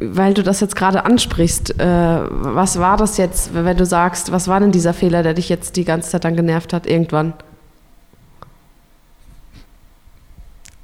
Weil 0.00 0.34
du 0.34 0.42
das 0.42 0.60
jetzt 0.60 0.74
gerade 0.74 1.04
ansprichst, 1.04 1.78
äh, 1.78 1.84
was 1.84 2.78
war 2.78 2.96
das 2.96 3.18
jetzt, 3.18 3.52
wenn 3.54 3.76
du 3.76 3.84
sagst, 3.84 4.32
was 4.32 4.48
war 4.48 4.58
denn 4.60 4.72
dieser 4.72 4.94
Fehler, 4.94 5.22
der 5.22 5.34
dich 5.34 5.48
jetzt 5.48 5.76
die 5.76 5.84
ganze 5.84 6.10
Zeit 6.10 6.24
dann 6.24 6.34
genervt 6.34 6.72
hat, 6.72 6.86
irgendwann? 6.86 7.34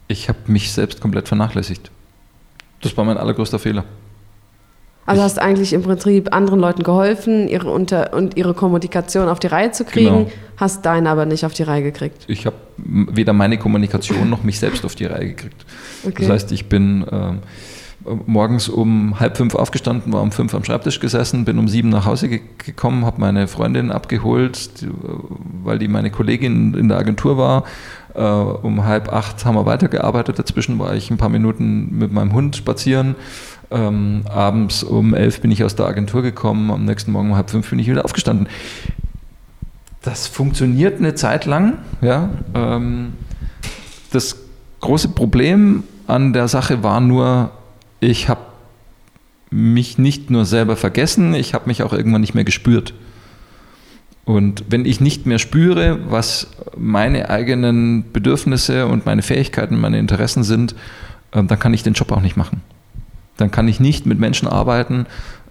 Ich 0.09 0.29
habe 0.29 0.39
mich 0.47 0.73
selbst 0.73 1.01
komplett 1.01 1.29
vernachlässigt. 1.29 1.91
Das 2.83 2.97
war 2.97 3.05
mein 3.05 3.17
allergrößter 3.17 3.59
Fehler. 3.59 3.85
Also 5.09 5.21
ich 5.21 5.25
hast 5.25 5.39
eigentlich 5.39 5.73
im 5.73 5.83
Prinzip 5.83 6.35
anderen 6.35 6.61
Leuten 6.61 6.83
geholfen, 6.83 7.49
ihre 7.49 7.71
Unter 7.71 8.13
und 8.13 8.37
ihre 8.37 8.53
Kommunikation 8.53 9.29
auf 9.29 9.41
die 9.41 9.47
Reihe 9.47 9.73
zu 9.73 9.85
kriegen, 9.85 10.27
genau. 10.27 10.31
hast 10.59 10.85
deine 10.85 11.09
aber 11.09 11.25
nicht 11.25 11.47
auf 11.47 11.55
die 11.55 11.63
Reihe 11.63 11.83
gekriegt. 11.83 12.25
Ich 12.27 12.45
habe 12.45 12.57
weder 12.77 13.33
meine 13.33 13.57
Kommunikation 13.57 14.29
noch 14.29 14.43
mich 14.43 14.59
selbst 14.59 14.85
auf 14.85 14.95
die 14.95 15.07
Reihe 15.07 15.29
gekriegt. 15.29 15.65
Okay. 16.05 16.15
Das 16.19 16.29
heißt, 16.29 16.53
ich 16.53 16.69
bin 16.69 17.09
äh, 17.09 17.33
morgens 18.27 18.69
um 18.69 19.19
halb 19.21 19.37
fünf 19.37 19.55
aufgestanden, 19.55 20.13
war 20.13 20.23
um 20.23 20.33
fünf 20.33 20.55
am 20.55 20.65
Schreibtisch 20.65 21.01
gesessen, 21.01 21.45
bin 21.45 21.59
um 21.59 21.69
sieben 21.69 21.89
nach 21.89 22.07
Hause 22.07 22.29
ge 22.29 22.41
gekommen, 22.59 23.05
habe 23.05 23.21
meine 23.21 23.49
Freundin 23.49 23.91
abgeholt, 23.91 24.81
die, 24.81 24.89
weil 25.65 25.79
die 25.79 25.89
meine 25.89 26.11
Kollegin 26.11 26.75
in 26.75 26.89
der 26.89 26.99
Agentur 26.99 27.39
war, 27.39 27.65
äh, 28.15 28.23
um 28.23 28.85
halb 28.85 29.13
acht 29.13 29.45
haben 29.45 29.55
wir 29.55 29.67
weitergearbeitet. 29.67 30.39
Dazwischen 30.39 30.79
war 30.79 30.95
ich 30.95 31.11
ein 31.11 31.17
paar 31.17 31.29
Minuten 31.29 31.99
mit 31.99 32.13
meinem 32.13 32.33
Hund 32.33 32.57
spazieren. 32.57 33.15
Ähm, 33.71 34.23
abends 34.29 34.83
um 34.83 35.15
elf 35.15 35.41
bin 35.41 35.51
ich 35.51 35.63
aus 35.63 35.77
der 35.77 35.87
Agentur 35.87 36.23
gekommen. 36.23 36.71
Am 36.71 36.85
nächsten 36.85 37.13
Morgen 37.13 37.31
um 37.31 37.37
halb 37.37 37.51
fünf 37.51 37.69
bin 37.69 37.79
ich 37.79 37.89
wieder 37.89 38.05
aufgestanden. 38.05 38.49
Das 40.03 40.27
funktioniert 40.27 40.99
eine 40.99 41.15
Zeit 41.15 41.45
lang. 41.45 41.79
Ja. 42.01 42.31
Ähm, 42.55 43.13
das 44.11 44.37
große 44.81 45.09
Problem 45.09 45.85
an 46.07 46.33
der 46.33 46.49
Sache 46.49 46.83
war 46.83 47.01
nur, 47.01 47.51
ich 48.01 48.29
habe 48.29 48.41
mich 49.51 49.99
nicht 49.99 50.31
nur 50.31 50.45
selber 50.45 50.77
vergessen, 50.77 51.35
ich 51.35 51.55
habe 51.55 51.67
mich 51.67 51.83
auch 51.83 51.93
irgendwann 51.93 52.21
nicht 52.21 52.35
mehr 52.35 52.45
gespürt. 52.45 52.95
Und 54.25 54.65
wenn 54.69 54.85
ich 54.85 55.01
nicht 55.01 55.25
mehr 55.25 55.39
spüre, 55.39 56.01
was 56.11 56.49
meine 56.77 57.31
eigenen 57.31 58.13
Bedürfnisse 58.13 58.87
und 58.87 59.07
meine 59.07 59.23
Fähigkeiten, 59.23 59.81
meine 59.81 59.99
Interessen 59.99 60.43
sind, 60.45 60.75
äh, 61.33 61.43
dann 61.43 61.59
kann 61.59 61.73
ich 61.73 61.83
den 61.83 61.95
Job 61.95 62.13
auch 62.13 62.21
nicht 62.21 62.37
machen. 62.37 62.61
Dann 63.39 63.51
kann 63.51 63.69
ich 63.69 63.81
nicht 63.81 64.05
mit 64.05 64.19
Menschen 64.19 64.47
arbeiten 64.47 65.07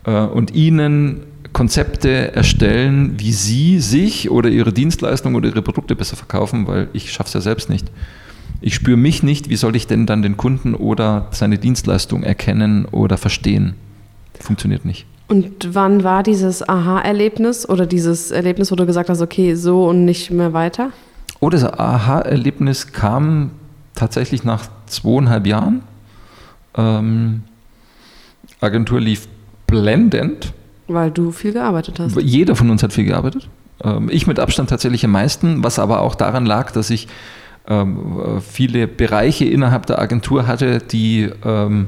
äh, 0.06 0.12
und 0.12 0.54
ihnen 0.54 1.22
Konzepte 1.54 2.36
erstellen, 2.36 3.16
wie 3.18 3.34
sie 3.34 3.80
sich 3.80 4.30
oder 4.30 4.50
ihre 4.50 4.72
Dienstleistungen 4.72 5.36
oder 5.36 5.50
ihre 5.50 5.64
Produkte 5.64 5.96
besser 5.96 6.16
verkaufen, 6.16 6.68
weil 6.68 6.90
ich 6.94 7.12
schaffe 7.12 7.30
es 7.30 7.34
ja 7.34 7.42
selbst 7.42 7.72
nicht. 7.72 7.88
Ich 8.62 8.76
spüre 8.76 8.98
mich 8.98 9.24
nicht, 9.24 9.50
wie 9.50 9.56
soll 9.56 9.76
ich 9.76 9.88
denn 9.88 10.06
dann 10.06 10.22
den 10.22 10.38
Kunden 10.38 10.74
oder 10.74 11.28
seine 11.32 11.58
Dienstleistung 11.58 12.24
erkennen 12.24 12.86
oder 12.86 13.18
verstehen? 13.18 13.76
Funktioniert 14.40 14.86
nicht. 14.86 15.06
Und 15.28 15.76
wann 15.76 16.04
war 16.04 16.24
dieses 16.24 16.68
Aha-Erlebnis 16.68 17.68
oder 17.68 17.86
dieses 17.86 18.32
Erlebnis, 18.32 18.72
wo 18.72 18.76
du 18.76 18.86
gesagt 18.86 19.10
hast, 19.10 19.22
okay, 19.22 19.56
so 19.56 19.88
und 19.88 20.06
nicht 20.06 20.32
mehr 20.32 20.54
weiter? 20.54 20.92
Oh, 21.40 21.50
das 21.50 21.64
Aha-Erlebnis 21.64 22.94
kam 22.94 23.52
tatsächlich 23.94 24.44
nach 24.44 24.68
zweieinhalb 24.86 25.46
Jahren. 25.46 25.84
Ähm, 26.76 27.44
Agentur 28.62 29.02
lief 29.02 29.28
blendend. 29.68 30.54
Weil 30.88 31.12
du 31.12 31.32
viel 31.32 31.52
gearbeitet 31.52 32.00
hast. 32.00 32.20
Jeder 32.22 32.56
von 32.56 32.70
uns 32.70 32.82
hat 32.82 32.94
viel 32.94 33.06
gearbeitet. 33.06 33.50
Ähm, 33.84 34.10
ich 34.10 34.26
mit 34.28 34.40
Abstand 34.40 34.70
tatsächlich 34.70 35.04
am 35.04 35.12
meisten, 35.12 35.64
was 35.64 35.78
aber 35.78 36.02
auch 36.02 36.16
daran 36.16 36.46
lag, 36.46 36.72
dass 36.72 36.90
ich 36.90 37.08
ähm, 37.68 38.42
viele 38.42 38.88
Bereiche 38.88 39.46
innerhalb 39.46 39.86
der 39.86 40.00
Agentur 40.00 40.48
hatte, 40.48 40.80
die 40.80 41.30
ähm, 41.44 41.88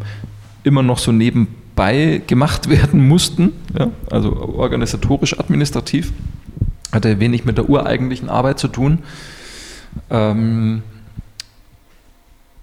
immer 0.63 0.83
noch 0.83 0.99
so 0.99 1.11
nebenbei 1.11 2.21
gemacht 2.27 2.69
werden 2.69 3.07
mussten, 3.07 3.53
ja, 3.77 3.89
also 4.11 4.35
organisatorisch, 4.37 5.39
administrativ. 5.39 6.11
Hatte 6.91 7.19
wenig 7.19 7.45
mit 7.45 7.57
der 7.57 7.69
ureigentlichen 7.69 8.29
Arbeit 8.29 8.57
zu 8.57 8.67
tun. 8.67 8.99
Ähm, 10.09 10.81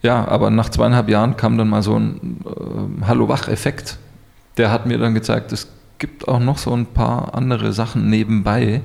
ja, 0.03 0.27
aber 0.27 0.51
nach 0.51 0.69
zweieinhalb 0.69 1.09
Jahren 1.09 1.37
kam 1.37 1.59
dann 1.59 1.69
mal 1.69 1.83
so 1.83 1.97
ein 1.97 2.41
äh, 2.45 3.07
Hallo-Wach-Effekt. 3.07 3.99
Der 4.57 4.71
hat 4.71 4.87
mir 4.87 4.99
dann 4.99 5.15
gezeigt, 5.15 5.53
es 5.53 5.69
gibt 5.99 6.29
auch 6.29 6.41
noch 6.41 6.59
so 6.59 6.73
ein 6.73 6.87
paar 6.87 7.35
andere 7.35 7.73
Sachen 7.73 8.11
nebenbei, 8.11 8.83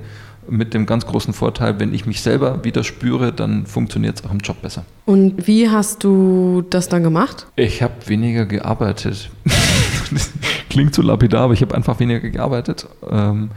mit 0.49 0.73
dem 0.73 0.85
ganz 0.85 1.05
großen 1.05 1.33
Vorteil, 1.33 1.79
wenn 1.79 1.93
ich 1.93 2.05
mich 2.05 2.21
selber 2.21 2.63
wieder 2.63 2.83
spüre, 2.83 3.31
dann 3.31 3.65
funktioniert 3.65 4.19
es 4.19 4.25
auch 4.25 4.31
im 4.31 4.39
Job 4.39 4.61
besser. 4.61 4.85
Und 5.05 5.47
wie 5.47 5.69
hast 5.69 6.03
du 6.03 6.63
das 6.69 6.89
dann 6.89 7.03
gemacht? 7.03 7.47
Ich 7.55 7.81
habe 7.81 7.93
weniger 8.07 8.45
gearbeitet. 8.45 9.29
Klingt 10.69 10.93
so 10.93 11.01
lapidar, 11.01 11.43
aber 11.43 11.53
ich 11.53 11.61
habe 11.61 11.75
einfach 11.75 11.99
weniger 11.99 12.29
gearbeitet. 12.29 12.87
Ähm, 13.09 13.51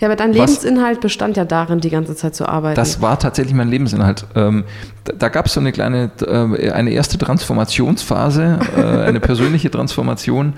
ja, 0.00 0.08
aber 0.08 0.16
dein 0.16 0.32
Lebensinhalt 0.32 1.00
bestand 1.00 1.36
ja 1.36 1.44
darin, 1.44 1.80
die 1.80 1.90
ganze 1.90 2.16
Zeit 2.16 2.34
zu 2.34 2.48
arbeiten. 2.48 2.76
Das 2.76 3.00
war 3.00 3.18
tatsächlich 3.18 3.54
mein 3.54 3.68
Lebensinhalt. 3.68 4.26
Ähm, 4.34 4.64
da, 5.04 5.12
da 5.12 5.28
gab 5.28 5.46
es 5.46 5.54
so 5.54 5.60
eine 5.60 5.72
kleine, 5.72 6.10
äh, 6.26 6.70
eine 6.70 6.90
erste 6.90 7.18
Transformationsphase, 7.18 8.58
äh, 8.76 8.80
eine 8.80 9.20
persönliche 9.20 9.70
Transformation. 9.70 10.54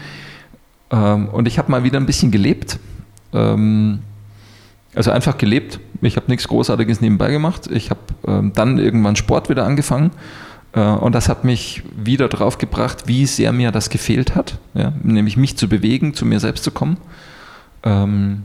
Ähm, 0.91 1.29
und 1.29 1.49
ich 1.49 1.59
habe 1.59 1.71
mal 1.71 1.85
wieder 1.85 1.99
ein 1.99 2.07
bisschen 2.07 2.31
gelebt. 2.31 2.79
Ähm, 3.33 4.01
also 4.99 5.13
einfach 5.13 5.39
gelebt. 5.39 5.79
Ich 6.01 6.17
habe 6.17 6.27
nichts 6.29 6.49
Großartiges 6.49 7.01
nebenbei 7.01 7.31
gemacht. 7.31 7.69
Ich 7.71 7.91
habe 7.91 8.01
ähm, 8.27 8.53
dann 8.53 8.79
irgendwann 8.79 9.15
Sport 9.15 9.49
wieder 9.49 9.65
angefangen. 9.65 10.11
Äh, 10.73 10.81
und 10.81 11.15
das 11.15 11.29
hat 11.29 11.45
mich 11.45 11.85
wieder 11.97 12.27
drauf 12.27 12.59
gebracht, 12.59 13.05
wie 13.07 13.25
sehr 13.25 13.53
mir 13.53 13.71
das 13.71 13.91
gefehlt 13.91 14.35
hat. 14.35 14.59
Ja? 14.75 14.93
Nämlich 15.05 15.37
mich 15.37 15.57
zu 15.57 15.69
bewegen, 15.69 16.15
zu 16.15 16.27
mir 16.27 16.41
selbst 16.41 16.65
zu 16.65 16.73
kommen. 16.73 16.97
Ähm, 17.85 18.43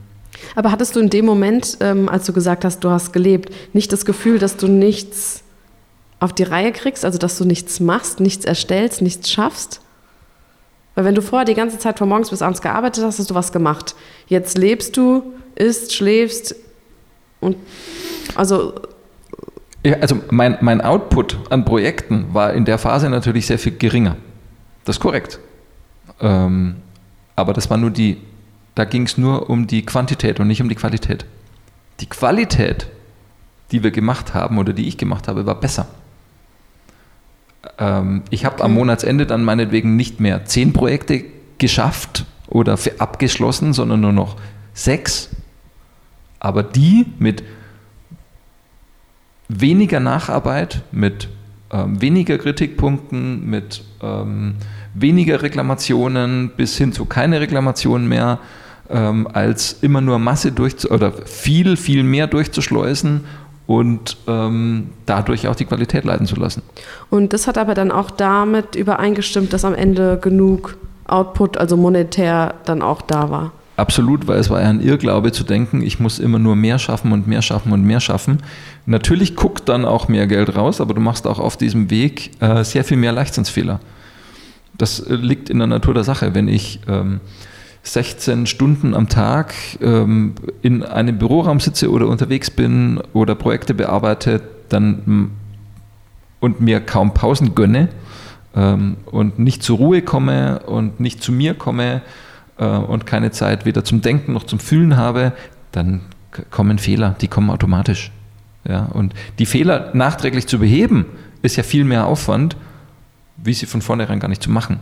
aber 0.56 0.72
hattest 0.72 0.96
du 0.96 1.00
in 1.00 1.10
dem 1.10 1.26
Moment, 1.26 1.80
ähm, 1.80 2.08
als 2.08 2.28
du 2.28 2.34
gesagt 2.34 2.66
hast, 2.66 2.84
du 2.84 2.92
hast 2.92 3.14
gelebt, 3.14 3.52
nicht 3.74 3.92
das 3.92 4.06
Gefühl, 4.06 4.38
dass 4.38 4.56
du 4.56 4.68
nichts 4.68 5.42
auf 6.20 6.34
die 6.34 6.44
Reihe 6.44 6.72
kriegst, 6.72 7.04
also 7.04 7.18
dass 7.18 7.36
du 7.36 7.46
nichts 7.46 7.80
machst, 7.80 8.20
nichts 8.20 8.46
erstellst, 8.46 9.02
nichts 9.02 9.32
schaffst? 9.32 9.82
Weil 10.94 11.06
wenn 11.06 11.16
du 11.16 11.24
vorher 11.24 11.46
die 11.46 11.56
ganze 11.56 11.80
Zeit 11.80 11.98
von 11.98 12.08
morgens 12.08 12.30
bis 12.30 12.44
abends 12.44 12.62
gearbeitet 12.62 13.04
hast, 13.04 13.18
hast 13.18 13.32
du 13.32 13.34
was 13.34 13.52
gemacht. 13.52 13.96
Jetzt 14.28 14.56
lebst 14.56 14.96
du, 14.98 15.34
isst, 15.56 15.94
schläfst 15.94 16.56
und 17.40 17.58
also. 18.36 18.74
Ja, 19.86 19.98
also 19.98 20.22
mein, 20.30 20.58
mein 20.62 20.80
Output 20.80 21.38
an 21.50 21.66
Projekten 21.66 22.34
war 22.34 22.54
in 22.54 22.64
der 22.64 22.78
Phase 22.78 23.10
natürlich 23.10 23.48
sehr 23.48 23.60
viel 23.60 23.78
geringer. 23.78 24.16
Das 24.86 24.96
ist 24.96 25.02
korrekt. 25.02 25.40
Ähm, 26.22 26.78
aber 27.36 27.52
das 27.54 27.70
war 27.70 27.78
nur 27.78 27.92
die, 27.92 28.18
da 28.76 28.86
ging 28.86 29.04
es 29.04 29.18
nur 29.18 29.50
um 29.50 29.68
die 29.68 29.86
Quantität 29.86 30.40
und 30.40 30.48
nicht 30.48 30.62
um 30.62 30.70
die 30.70 30.76
Qualität. 30.76 31.26
Die 32.00 32.06
Qualität, 32.06 32.88
die 33.72 33.84
wir 33.84 33.92
gemacht 33.92 34.34
haben 34.34 34.58
oder 34.58 34.72
die 34.72 34.88
ich 34.88 34.98
gemacht 34.98 35.28
habe, 35.28 35.46
war 35.46 35.60
besser. 35.60 35.88
Ähm, 37.78 38.24
ich 38.30 38.46
habe 38.46 38.56
okay. 38.56 38.64
am 38.64 38.74
Monatsende 38.74 39.26
dann 39.26 39.44
meinetwegen 39.44 39.96
nicht 39.96 40.20
mehr 40.20 40.46
zehn 40.46 40.74
Projekte 40.74 41.24
geschafft 41.58 42.26
oder 42.48 42.78
abgeschlossen, 43.00 43.74
sondern 43.74 44.02
nur 44.02 44.12
noch 44.12 44.38
sechs. 44.74 45.30
Aber 46.44 46.62
die 46.62 47.08
mit 47.20 47.44
weniger 49.48 50.00
Nacharbeit, 50.00 50.84
mit 50.92 51.30
ähm, 51.72 52.00
weniger 52.02 52.38
Kritikpunkten, 52.38 53.50
mit 53.50 53.84
ähm, 54.02 54.56
weniger 54.94 55.42
Reklamationen 55.42 56.52
bis 56.56 56.78
hin 56.78 56.92
zu 56.92 57.06
keine 57.06 57.40
Reklamationen 57.40 58.08
mehr, 58.08 58.40
ähm, 58.90 59.28
als 59.32 59.78
immer 59.82 60.02
nur 60.02 60.20
Masse 60.20 60.52
durch 60.52 60.92
oder 60.92 61.14
viel, 61.14 61.78
viel 61.78 62.04
mehr 62.04 62.28
durchzuschleusen 62.28 63.22
und 63.66 64.18
ähm, 64.28 64.90
dadurch 65.06 65.48
auch 65.48 65.56
die 65.56 65.66
Qualität 65.66 66.04
leiden 66.04 66.28
zu 66.28 66.36
lassen. 66.36 66.62
Und 67.10 67.32
das 67.32 67.48
hat 67.48 67.58
aber 67.58 67.74
dann 67.74 67.90
auch 67.90 68.12
damit 68.12 68.76
übereingestimmt, 68.76 69.54
dass 69.54 69.64
am 69.64 69.74
Ende 69.74 70.20
genug 70.22 70.78
Output, 71.06 71.58
also 71.58 71.78
monetär, 71.78 72.56
dann 72.66 72.82
auch 72.82 73.02
da 73.02 73.30
war. 73.30 73.52
Absolut, 73.84 74.28
weil 74.30 74.40
es 74.40 74.50
war 74.50 74.62
ja 74.62 74.70
ein 74.70 74.80
Irrglaube 74.80 75.34
zu 75.34 75.44
denken, 75.44 75.82
ich 75.82 76.00
muss 76.00 76.18
immer 76.18 76.40
nur 76.40 76.56
mehr 76.56 76.80
schaffen 76.80 77.12
und 77.12 77.28
mehr 77.28 77.42
schaffen 77.42 77.74
und 77.74 77.84
mehr 77.84 78.00
schaffen. 78.00 78.38
Natürlich 78.86 79.36
guckt 79.36 79.68
dann 79.68 79.84
auch 79.84 80.08
mehr 80.08 80.26
Geld 80.26 80.56
raus, 80.56 80.80
aber 80.80 80.94
du 80.94 81.02
machst 81.02 81.28
auch 81.28 81.38
auf 81.38 81.58
diesem 81.58 81.90
Weg 81.90 82.32
äh, 82.42 82.64
sehr 82.64 82.86
viel 82.86 82.96
mehr 82.96 83.12
Leichtsinnsfehler. 83.12 83.82
Das 84.78 85.02
äh, 85.02 85.16
liegt 85.16 85.50
in 85.50 85.58
der 85.58 85.68
Natur 85.68 85.94
der 85.94 86.06
Sache. 86.06 86.34
Wenn 86.34 86.48
ich 86.48 86.80
ähm, 86.88 87.20
16 87.82 88.46
Stunden 88.46 88.94
am 88.96 89.10
Tag 89.10 89.54
ähm, 89.82 90.36
in 90.62 90.84
einem 90.84 91.18
Büroraum 91.18 91.60
sitze 91.60 91.92
oder 91.92 92.08
unterwegs 92.08 92.50
bin 92.50 93.02
oder 93.12 93.36
Projekte 93.36 93.74
bearbeite, 93.74 94.44
dann 94.70 95.32
und 96.40 96.62
mir 96.62 96.80
kaum 96.80 97.14
Pausen 97.14 97.54
gönne 97.54 97.90
ähm, 98.56 98.96
und 99.08 99.40
nicht 99.40 99.62
zur 99.62 99.76
Ruhe 99.76 100.02
komme 100.04 100.62
und 100.68 101.02
nicht 101.02 101.22
zu 101.22 101.34
mir 101.34 101.54
komme 101.54 102.02
und 102.62 103.06
keine 103.06 103.32
Zeit 103.32 103.66
weder 103.66 103.84
zum 103.84 104.02
Denken 104.02 104.34
noch 104.34 104.44
zum 104.44 104.60
Fühlen 104.60 104.98
habe, 104.98 105.34
dann 105.72 106.02
kommen 106.52 106.80
Fehler, 106.80 107.16
die 107.22 107.28
kommen 107.28 107.50
automatisch. 107.50 108.12
Ja, 108.68 108.86
und 108.86 109.14
die 109.40 109.46
Fehler 109.46 109.92
nachträglich 109.94 110.48
zu 110.48 110.60
beheben, 110.60 111.06
ist 111.42 111.58
ja 111.58 111.64
viel 111.64 111.84
mehr 111.84 112.06
Aufwand, 112.06 112.56
wie 113.38 113.54
sie 113.54 113.66
von 113.66 113.82
vornherein 113.82 114.20
gar 114.20 114.30
nicht 114.30 114.42
zu 114.42 114.50
machen. 114.50 114.80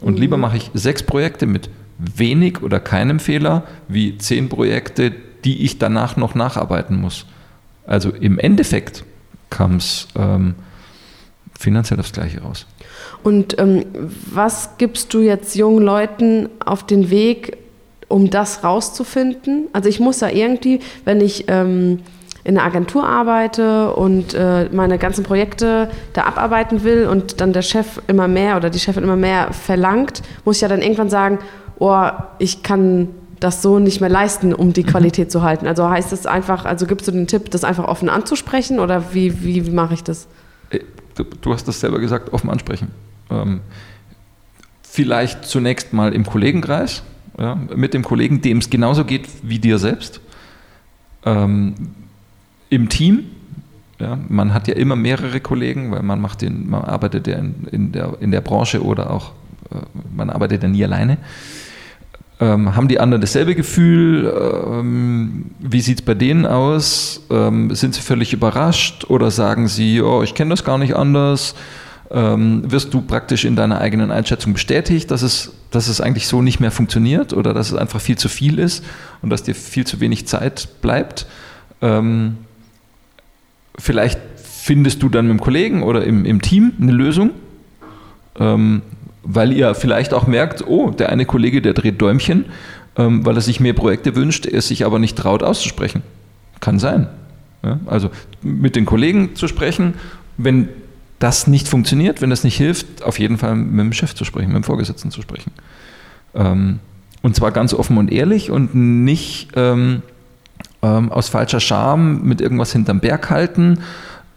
Und 0.00 0.14
mhm. 0.14 0.20
lieber 0.20 0.36
mache 0.36 0.58
ich 0.58 0.70
sechs 0.74 1.02
Projekte 1.02 1.46
mit 1.46 1.70
wenig 1.98 2.62
oder 2.62 2.80
keinem 2.80 3.18
Fehler, 3.18 3.64
wie 3.88 4.18
zehn 4.18 4.48
Projekte, 4.48 5.12
die 5.44 5.64
ich 5.64 5.78
danach 5.78 6.16
noch 6.16 6.34
nacharbeiten 6.34 7.00
muss. 7.00 7.26
Also 7.86 8.10
im 8.10 8.38
Endeffekt 8.38 9.04
kam 9.50 9.76
es 9.76 10.08
ähm, 10.14 10.54
finanziell 11.58 11.98
aufs 11.98 12.12
Gleiche 12.12 12.42
raus. 12.42 12.66
Und 13.22 13.58
ähm, 13.58 13.84
was 14.32 14.78
gibst 14.78 15.12
du 15.14 15.20
jetzt 15.20 15.54
jungen 15.56 15.82
Leuten 15.82 16.48
auf 16.64 16.84
den 16.84 17.10
Weg, 17.10 17.58
um 18.08 18.30
das 18.30 18.64
rauszufinden? 18.64 19.68
Also 19.72 19.88
ich 19.88 20.00
muss 20.00 20.20
ja 20.20 20.28
irgendwie, 20.28 20.80
wenn 21.04 21.20
ich 21.20 21.44
ähm, 21.48 22.00
in 22.44 22.56
einer 22.56 22.66
Agentur 22.66 23.04
arbeite 23.04 23.92
und 23.94 24.32
äh, 24.32 24.70
meine 24.72 24.96
ganzen 24.96 25.22
Projekte 25.22 25.90
da 26.14 26.22
abarbeiten 26.24 26.82
will 26.84 27.06
und 27.06 27.42
dann 27.42 27.52
der 27.52 27.62
Chef 27.62 28.00
immer 28.06 28.28
mehr 28.28 28.56
oder 28.56 28.70
die 28.70 28.78
Chefin 28.78 29.04
immer 29.04 29.16
mehr 29.16 29.52
verlangt, 29.52 30.22
muss 30.44 30.56
ich 30.56 30.62
ja 30.62 30.68
dann 30.68 30.80
irgendwann 30.80 31.10
sagen, 31.10 31.40
oh, 31.78 32.08
ich 32.38 32.62
kann 32.62 33.08
das 33.40 33.62
so 33.62 33.78
nicht 33.78 34.00
mehr 34.00 34.10
leisten, 34.10 34.54
um 34.54 34.72
die 34.72 34.82
mhm. 34.82 34.88
Qualität 34.88 35.30
zu 35.30 35.42
halten. 35.42 35.66
Also 35.66 35.88
heißt 35.88 36.12
es 36.12 36.26
einfach, 36.26 36.64
also 36.64 36.86
gibst 36.86 37.06
du 37.06 37.12
den 37.12 37.26
Tipp, 37.26 37.50
das 37.50 37.64
einfach 37.64 37.86
offen 37.86 38.08
anzusprechen 38.08 38.80
oder 38.80 39.14
wie, 39.14 39.44
wie, 39.44 39.66
wie 39.66 39.70
mache 39.70 39.94
ich 39.94 40.02
das? 40.02 40.26
Äh, 40.70 40.80
du, 41.16 41.24
du, 41.24 41.52
hast 41.52 41.68
das 41.68 41.80
selber 41.80 41.98
gesagt, 41.98 42.32
offen 42.32 42.50
ansprechen. 42.50 42.90
Ähm, 43.30 43.60
vielleicht 44.82 45.44
zunächst 45.44 45.92
mal 45.92 46.12
im 46.12 46.24
Kollegenkreis, 46.24 47.02
ja, 47.38 47.54
mit 47.54 47.94
dem 47.94 48.02
Kollegen, 48.02 48.40
dem 48.40 48.58
es 48.58 48.70
genauso 48.70 49.04
geht 49.04 49.28
wie 49.42 49.58
dir 49.58 49.78
selbst. 49.78 50.20
Ähm, 51.24 51.74
Im 52.70 52.88
Team, 52.88 53.24
ja, 54.00 54.18
man 54.28 54.52
hat 54.54 54.68
ja 54.68 54.74
immer 54.74 54.96
mehrere 54.96 55.40
Kollegen, 55.40 55.90
weil 55.90 56.02
man 56.02 56.20
macht 56.20 56.42
den, 56.42 56.68
man 56.68 56.82
arbeitet 56.82 57.26
ja 57.26 57.36
in, 57.36 57.66
in, 57.70 57.92
der, 57.92 58.16
in 58.20 58.30
der 58.30 58.40
Branche 58.40 58.82
oder 58.82 59.10
auch 59.10 59.32
äh, 59.70 59.76
man 60.14 60.30
arbeitet 60.30 60.62
ja 60.62 60.68
nie 60.68 60.84
alleine. 60.84 61.18
Ähm, 62.40 62.76
haben 62.76 62.86
die 62.86 63.00
anderen 63.00 63.20
dasselbe 63.20 63.56
Gefühl? 63.56 64.32
Ähm, 64.70 65.46
wie 65.58 65.80
sieht 65.80 66.00
es 66.00 66.04
bei 66.04 66.14
denen 66.14 66.46
aus? 66.46 67.26
Ähm, 67.30 67.74
sind 67.74 67.94
sie 67.94 68.00
völlig 68.00 68.32
überrascht 68.32 69.06
oder 69.08 69.32
sagen 69.32 69.66
sie, 69.66 70.00
oh, 70.02 70.22
ich 70.22 70.34
kenne 70.34 70.50
das 70.50 70.64
gar 70.64 70.78
nicht 70.78 70.94
anders? 70.94 71.56
Ähm, 72.10 72.62
wirst 72.70 72.94
du 72.94 73.02
praktisch 73.02 73.44
in 73.44 73.54
deiner 73.54 73.80
eigenen 73.80 74.10
Einschätzung 74.10 74.54
bestätigt, 74.54 75.10
dass 75.10 75.22
es, 75.22 75.52
dass 75.70 75.88
es 75.88 76.00
eigentlich 76.00 76.26
so 76.26 76.40
nicht 76.40 76.58
mehr 76.58 76.70
funktioniert 76.70 77.34
oder 77.34 77.52
dass 77.52 77.70
es 77.70 77.76
einfach 77.76 78.00
viel 78.00 78.16
zu 78.16 78.30
viel 78.30 78.58
ist 78.58 78.82
und 79.20 79.28
dass 79.30 79.42
dir 79.42 79.54
viel 79.54 79.86
zu 79.86 80.00
wenig 80.00 80.26
Zeit 80.26 80.68
bleibt? 80.80 81.26
Ähm, 81.82 82.38
vielleicht 83.78 84.18
findest 84.36 85.02
du 85.02 85.08
dann 85.08 85.26
mit 85.26 85.38
dem 85.38 85.40
Kollegen 85.40 85.82
oder 85.82 86.04
im, 86.04 86.24
im 86.24 86.40
Team 86.40 86.72
eine 86.80 86.92
Lösung. 86.92 87.30
Ähm, 88.38 88.82
weil 89.30 89.52
ihr 89.52 89.74
vielleicht 89.74 90.14
auch 90.14 90.26
merkt, 90.26 90.66
oh, 90.66 90.90
der 90.90 91.10
eine 91.10 91.26
Kollege, 91.26 91.60
der 91.60 91.74
dreht 91.74 92.00
Däumchen, 92.00 92.46
ähm, 92.96 93.26
weil 93.26 93.36
er 93.36 93.42
sich 93.42 93.60
mehr 93.60 93.74
Projekte 93.74 94.16
wünscht, 94.16 94.46
er 94.46 94.62
sich 94.62 94.86
aber 94.86 94.98
nicht 94.98 95.18
traut 95.18 95.42
auszusprechen. 95.42 96.02
Kann 96.60 96.78
sein. 96.78 97.08
Ja? 97.62 97.78
Also 97.86 98.10
mit 98.42 98.74
den 98.74 98.86
Kollegen 98.86 99.34
zu 99.34 99.46
sprechen, 99.46 99.94
wenn 100.38 100.68
das 101.18 101.46
nicht 101.46 101.68
funktioniert, 101.68 102.20
wenn 102.22 102.30
das 102.30 102.44
nicht 102.44 102.56
hilft, 102.56 103.02
auf 103.02 103.18
jeden 103.18 103.38
Fall 103.38 103.56
mit 103.56 103.80
dem 103.80 103.92
Chef 103.92 104.14
zu 104.14 104.24
sprechen, 104.24 104.48
mit 104.48 104.56
dem 104.56 104.64
Vorgesetzten 104.64 105.10
zu 105.10 105.22
sprechen. 105.22 105.52
Ähm, 106.34 106.78
und 107.22 107.34
zwar 107.34 107.50
ganz 107.50 107.74
offen 107.74 107.98
und 107.98 108.12
ehrlich 108.12 108.50
und 108.50 108.74
nicht 108.74 109.50
ähm, 109.56 110.02
ähm 110.82 111.10
aus 111.10 111.28
falscher 111.28 111.60
Scham 111.60 112.22
mit 112.22 112.40
irgendwas 112.40 112.72
hinterm 112.72 113.00
Berg 113.00 113.30
halten 113.30 113.80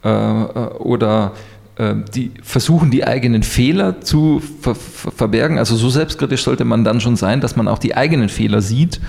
äh, 0.04 0.10
äh 0.10 0.46
oder 0.80 1.34
ähm, 1.78 2.06
die 2.14 2.32
versuchen, 2.42 2.92
die 2.92 3.06
eigenen 3.06 3.44
Fehler 3.44 4.02
zu 4.02 4.42
ver 4.62 4.76
ver 4.76 5.12
verbergen. 5.12 5.58
Also 5.58 5.76
so 5.76 5.90
selbstkritisch 5.90 6.44
sollte 6.44 6.66
man 6.66 6.84
dann 6.84 7.00
schon 7.00 7.16
sein, 7.16 7.42
dass 7.42 7.56
man 7.56 7.68
auch 7.68 7.80
die 7.80 7.96
eigenen 7.96 8.30
Fehler 8.30 8.62
sieht. 8.62 9.00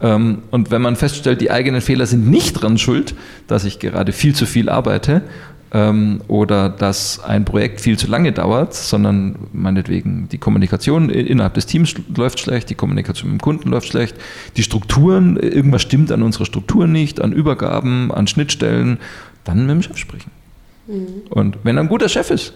Ähm, 0.00 0.42
und 0.50 0.70
wenn 0.70 0.82
man 0.82 0.96
feststellt, 0.96 1.40
die 1.40 1.50
eigenen 1.50 1.80
Fehler 1.80 2.06
sind 2.06 2.28
nicht 2.28 2.54
dran 2.54 2.78
schuld, 2.78 3.14
dass 3.46 3.64
ich 3.64 3.78
gerade 3.78 4.12
viel 4.12 4.34
zu 4.34 4.46
viel 4.46 4.68
arbeite 4.68 5.22
ähm, 5.72 6.20
oder 6.28 6.68
dass 6.68 7.20
ein 7.20 7.44
Projekt 7.44 7.80
viel 7.80 7.98
zu 7.98 8.06
lange 8.06 8.32
dauert, 8.32 8.74
sondern 8.74 9.36
meinetwegen 9.52 10.28
die 10.30 10.38
Kommunikation 10.38 11.10
innerhalb 11.10 11.54
des 11.54 11.66
Teams 11.66 11.94
läuft 12.16 12.40
schlecht, 12.40 12.70
die 12.70 12.74
Kommunikation 12.74 13.30
mit 13.30 13.40
dem 13.40 13.42
Kunden 13.42 13.70
läuft 13.70 13.88
schlecht, 13.88 14.16
die 14.56 14.62
Strukturen, 14.62 15.36
irgendwas 15.36 15.82
stimmt 15.82 16.10
an 16.10 16.22
unserer 16.22 16.46
Struktur 16.46 16.86
nicht, 16.86 17.20
an 17.20 17.32
Übergaben, 17.32 18.10
an 18.12 18.26
Schnittstellen, 18.26 18.98
dann 19.44 19.66
mit 19.66 19.70
dem 19.70 19.82
Chef 19.82 19.98
sprechen. 19.98 20.30
Mhm. 20.86 21.22
Und 21.30 21.58
wenn 21.64 21.76
er 21.76 21.82
ein 21.82 21.88
guter 21.88 22.08
Chef 22.08 22.30
ist, 22.30 22.54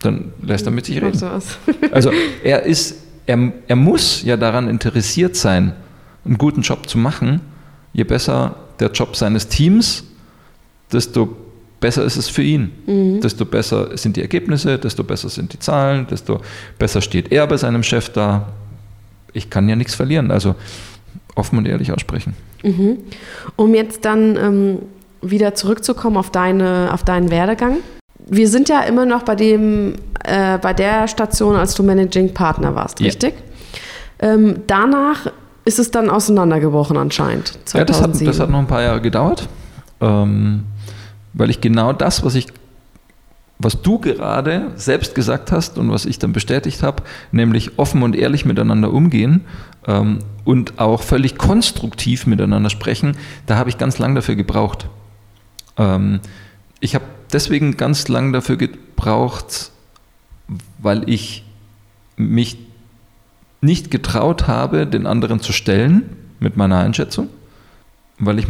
dann 0.00 0.32
lässt 0.42 0.66
er 0.66 0.72
mit 0.72 0.86
sich 0.86 1.00
reden. 1.00 1.20
also 1.92 2.10
er 2.42 2.64
ist, 2.64 2.96
er, 3.26 3.52
er 3.68 3.76
muss 3.76 4.22
ja 4.24 4.36
daran 4.36 4.68
interessiert 4.68 5.36
sein, 5.36 5.74
einen 6.24 6.38
guten 6.38 6.62
Job 6.62 6.88
zu 6.88 6.98
machen. 6.98 7.40
Je 7.92 8.04
besser 8.04 8.56
der 8.80 8.90
Job 8.90 9.16
seines 9.16 9.48
Teams, 9.48 10.04
desto 10.92 11.36
besser 11.82 12.02
ist 12.04 12.16
es 12.16 12.30
für 12.30 12.42
ihn. 12.42 12.72
Mhm. 12.86 13.20
Desto 13.20 13.44
besser 13.44 13.98
sind 13.98 14.16
die 14.16 14.22
Ergebnisse, 14.22 14.78
desto 14.78 15.04
besser 15.04 15.28
sind 15.28 15.52
die 15.52 15.58
Zahlen, 15.58 16.06
desto 16.06 16.40
besser 16.78 17.02
steht 17.02 17.30
er 17.30 17.46
bei 17.46 17.58
seinem 17.58 17.82
Chef 17.82 18.08
da. 18.08 18.48
Ich 19.34 19.50
kann 19.50 19.68
ja 19.68 19.76
nichts 19.76 19.94
verlieren. 19.94 20.30
Also 20.30 20.54
offen 21.34 21.58
und 21.58 21.66
ehrlich 21.66 21.92
aussprechen. 21.92 22.34
Mhm. 22.62 22.98
Um 23.56 23.74
jetzt 23.74 24.06
dann 24.06 24.36
ähm, 24.36 24.78
wieder 25.20 25.54
zurückzukommen 25.54 26.16
auf, 26.16 26.30
deine, 26.30 26.90
auf 26.92 27.02
deinen 27.02 27.30
Werdegang. 27.30 27.78
Wir 28.26 28.48
sind 28.48 28.68
ja 28.68 28.80
immer 28.82 29.04
noch 29.04 29.24
bei, 29.24 29.34
dem, 29.34 29.96
äh, 30.24 30.58
bei 30.58 30.72
der 30.72 31.08
Station, 31.08 31.56
als 31.56 31.74
du 31.74 31.82
Managing 31.82 32.32
Partner 32.32 32.74
warst, 32.74 33.00
ja. 33.00 33.06
richtig? 33.06 33.34
Ähm, 34.20 34.60
danach 34.68 35.26
ist 35.64 35.78
es 35.78 35.90
dann 35.90 36.08
auseinandergebrochen 36.08 36.96
anscheinend. 36.96 37.58
2007. 37.64 37.78
Ja, 37.78 37.84
das 37.84 38.00
hat, 38.00 38.28
das 38.28 38.40
hat 38.40 38.50
noch 38.50 38.60
ein 38.60 38.66
paar 38.66 38.82
Jahre 38.82 39.00
gedauert, 39.00 39.48
ähm, 40.00 40.64
weil 41.32 41.50
ich 41.50 41.60
genau 41.60 41.92
das, 41.92 42.24
was 42.24 42.34
ich 42.34 42.46
was 43.64 43.80
du 43.80 43.98
gerade 43.98 44.72
selbst 44.74 45.14
gesagt 45.14 45.52
hast 45.52 45.78
und 45.78 45.90
was 45.90 46.04
ich 46.04 46.18
dann 46.18 46.32
bestätigt 46.32 46.82
habe, 46.82 47.04
nämlich 47.30 47.78
offen 47.78 48.02
und 48.02 48.16
ehrlich 48.16 48.44
miteinander 48.44 48.92
umgehen 48.92 49.42
ähm, 49.86 50.18
und 50.44 50.80
auch 50.80 51.02
völlig 51.02 51.38
konstruktiv 51.38 52.26
miteinander 52.26 52.70
sprechen, 52.70 53.16
da 53.46 53.56
habe 53.56 53.70
ich 53.70 53.78
ganz 53.78 53.98
lange 53.98 54.16
dafür 54.16 54.34
gebraucht. 54.34 54.88
Ähm, 55.76 56.20
ich 56.80 56.94
habe 56.94 57.04
deswegen 57.32 57.76
ganz 57.76 58.08
lang 58.08 58.32
dafür 58.32 58.56
gebraucht, 58.56 59.70
weil 60.78 61.08
ich 61.08 61.44
mich 62.16 62.58
nicht 63.60 63.90
getraut 63.90 64.48
habe, 64.48 64.86
den 64.86 65.06
anderen 65.06 65.40
zu 65.40 65.52
stellen 65.52 66.16
mit 66.40 66.56
meiner 66.56 66.78
Einschätzung, 66.78 67.28
weil 68.18 68.40
ich 68.40 68.46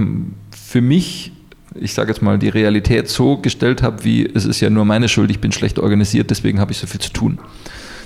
für 0.51 0.81
mich, 0.81 1.33
ich 1.75 1.95
sage 1.95 2.11
jetzt 2.11 2.23
mal, 2.23 2.39
die 2.39 2.49
Realität 2.49 3.09
so 3.09 3.37
gestellt 3.39 3.83
habe, 3.83 4.05
wie 4.05 4.27
es 4.27 4.45
ist 4.45 4.61
ja 4.61 4.71
nur 4.71 4.85
meine 4.85 5.09
Schuld, 5.09 5.31
ich 5.31 5.41
bin 5.41 5.53
schlecht 5.53 5.79
organisiert, 5.79 6.31
deswegen 6.31 6.61
habe 6.61 6.73
ich 6.73 6.79
so 6.79 6.87
viel 6.87 7.01
zu 7.01 7.13
tun. 7.13 7.39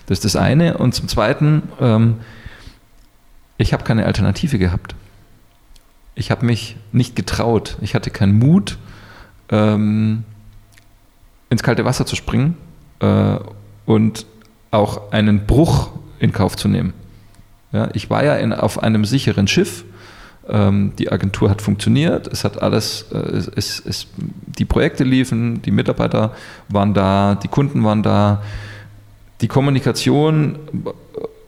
Das 0.07 0.19
ist 0.19 0.25
das 0.25 0.37
eine. 0.37 0.79
Und 0.79 0.95
zum 0.95 1.09
Zweiten, 1.09 1.62
ähm, 1.81 2.17
ich 3.59 3.73
habe 3.73 3.85
keine 3.85 4.07
Alternative 4.07 4.59
gehabt. 4.59 4.95
Ich 6.14 6.31
habe 6.31 6.47
mich 6.47 6.77
nicht 6.93 7.17
getraut. 7.17 7.77
Ich 7.81 7.95
hatte 7.95 8.11
keinen 8.11 8.39
Mut, 8.39 8.79
ähm, 9.51 10.25
ins 11.51 11.62
kalte 11.62 11.85
Wasser 11.85 12.07
zu 12.07 12.17
springen 12.17 12.57
äh, 13.01 13.37
und 13.85 14.27
auch 14.71 15.12
einen 15.12 15.47
Bruch 15.47 15.91
in 16.19 16.33
Kauf 16.33 16.57
zu 16.57 16.69
nehmen. 16.69 16.93
Ja, 17.73 17.89
ich 17.93 18.11
war 18.11 18.25
ja 18.25 18.37
in, 18.37 18.53
auf 18.53 18.83
einem 18.83 19.05
sicheren 19.05 19.49
Schiff. 19.49 19.85
Ähm, 20.49 20.92
die 20.99 21.11
Agentur 21.11 21.51
hat 21.51 21.62
funktioniert. 21.62 22.28
Es 22.28 22.44
hat 22.44 22.62
alles, 22.62 23.07
äh, 23.12 23.18
es, 23.57 23.80
es, 23.80 24.07
die 24.16 24.64
Projekte 24.64 25.05
liefen, 25.05 25.62
die 25.62 25.70
Mitarbeiter 25.70 26.34
waren 26.68 26.94
da, 26.94 27.34
die 27.34 27.49
Kunden 27.49 27.82
waren 27.84 28.03
da. 28.03 28.42
Die 29.40 29.49
Kommunikation 29.49 30.59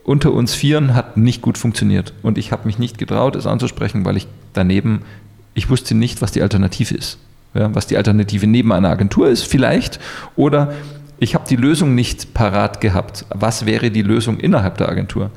unter 0.05 0.33
uns 0.33 0.55
Vieren 0.55 0.95
hat 0.95 1.17
nicht 1.17 1.43
gut 1.43 1.59
funktioniert. 1.59 2.13
Und 2.23 2.39
ich 2.39 2.51
habe 2.51 2.67
mich 2.67 2.79
nicht 2.79 2.99
getraut, 2.99 3.37
es 3.37 3.47
anzusprechen, 3.47 4.05
weil 4.05 4.17
ich 4.17 4.27
daneben, 4.53 5.03
ich 5.55 5.71
wusste 5.71 5.95
nicht, 5.95 6.23
was 6.23 6.33
die 6.33 6.43
Alternative 6.43 6.95
ist. 6.95 7.19
Ja, 7.55 7.75
was 7.75 7.87
die 7.87 7.97
Alternative 7.97 8.47
neben 8.47 8.73
einer 8.73 8.91
Agentur 8.91 9.29
ist, 9.29 9.45
vielleicht. 9.45 10.01
Oder 10.37 10.73
ich 11.19 11.35
habe 11.35 11.45
die 11.49 11.57
Lösung 11.57 11.95
nicht 11.95 12.35
parat 12.35 12.81
gehabt. 12.81 13.27
Was 13.31 13.67
wäre 13.67 13.91
die 13.91 14.03
Lösung 14.03 14.39
innerhalb 14.39 14.79
der 14.79 14.89
Agentur? 14.89 15.31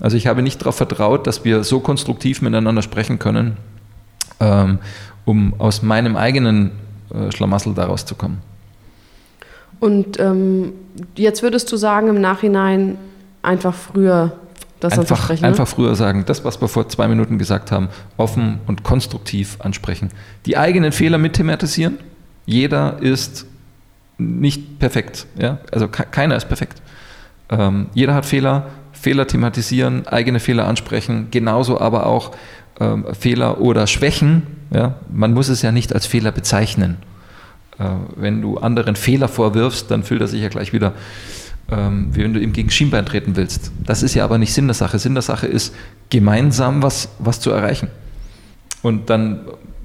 Also 0.00 0.16
ich 0.16 0.26
habe 0.26 0.42
nicht 0.42 0.60
darauf 0.60 0.76
vertraut, 0.76 1.26
dass 1.26 1.44
wir 1.44 1.64
so 1.64 1.80
konstruktiv 1.80 2.42
miteinander 2.42 2.82
sprechen 2.82 3.18
können, 3.18 3.56
ähm, 4.40 4.78
um 5.24 5.54
aus 5.58 5.82
meinem 5.82 6.16
eigenen 6.16 6.70
äh, 7.12 7.32
Schlamassel 7.32 7.74
daraus 7.74 8.04
zu 8.04 8.14
kommen. 8.14 8.38
Und 9.80 10.18
ähm, 10.18 10.72
jetzt 11.16 11.42
würdest 11.42 11.70
du 11.72 11.76
sagen, 11.76 12.08
im 12.08 12.20
Nachhinein 12.20 12.98
einfach 13.42 13.74
früher 13.74 14.32
das 14.80 14.98
einfach, 14.98 15.18
ansprechen? 15.18 15.42
Ne? 15.42 15.48
Einfach 15.48 15.68
früher 15.68 15.94
sagen, 15.94 16.24
das, 16.26 16.44
was 16.44 16.60
wir 16.60 16.68
vor 16.68 16.88
zwei 16.88 17.08
Minuten 17.08 17.38
gesagt 17.38 17.72
haben, 17.72 17.88
offen 18.16 18.60
und 18.66 18.82
konstruktiv 18.82 19.56
ansprechen. 19.60 20.10
Die 20.46 20.56
eigenen 20.56 20.92
Fehler 20.92 21.18
mit 21.18 21.34
thematisieren. 21.34 21.98
Jeder 22.46 22.98
ist 23.00 23.46
nicht 24.16 24.78
perfekt. 24.78 25.26
Ja? 25.38 25.58
Also 25.72 25.88
keiner 25.88 26.36
ist 26.36 26.48
perfekt. 26.48 26.82
Ähm, 27.50 27.86
jeder 27.94 28.14
hat 28.14 28.26
Fehler, 28.26 28.66
Fehler 29.00 29.26
thematisieren, 29.26 30.06
eigene 30.06 30.40
Fehler 30.40 30.66
ansprechen, 30.66 31.28
genauso 31.30 31.80
aber 31.80 32.06
auch 32.06 32.32
ähm, 32.80 33.06
Fehler 33.18 33.60
oder 33.60 33.86
Schwächen. 33.86 34.42
Ja? 34.70 34.96
Man 35.12 35.34
muss 35.34 35.48
es 35.48 35.62
ja 35.62 35.72
nicht 35.72 35.94
als 35.94 36.06
Fehler 36.06 36.32
bezeichnen. 36.32 36.96
Äh, 37.78 37.84
wenn 38.16 38.42
du 38.42 38.58
anderen 38.58 38.96
Fehler 38.96 39.28
vorwirfst, 39.28 39.90
dann 39.90 40.02
fühlt 40.02 40.20
er 40.20 40.28
sich 40.28 40.42
ja 40.42 40.48
gleich 40.48 40.72
wieder, 40.72 40.92
ähm, 41.70 42.08
wie 42.12 42.22
wenn 42.22 42.34
du 42.34 42.40
ihm 42.40 42.52
gegen 42.52 42.70
Schienbein 42.70 43.06
treten 43.06 43.36
willst. 43.36 43.72
Das 43.84 44.02
ist 44.02 44.14
ja 44.14 44.24
aber 44.24 44.38
nicht 44.38 44.52
Sinn 44.52 44.66
der 44.66 44.74
Sache. 44.74 44.98
Sinn 44.98 45.14
der 45.14 45.22
Sache 45.22 45.46
ist, 45.46 45.74
gemeinsam 46.10 46.82
was, 46.82 47.08
was 47.18 47.40
zu 47.40 47.50
erreichen. 47.50 47.88
Und 48.82 49.10
dann 49.10 49.40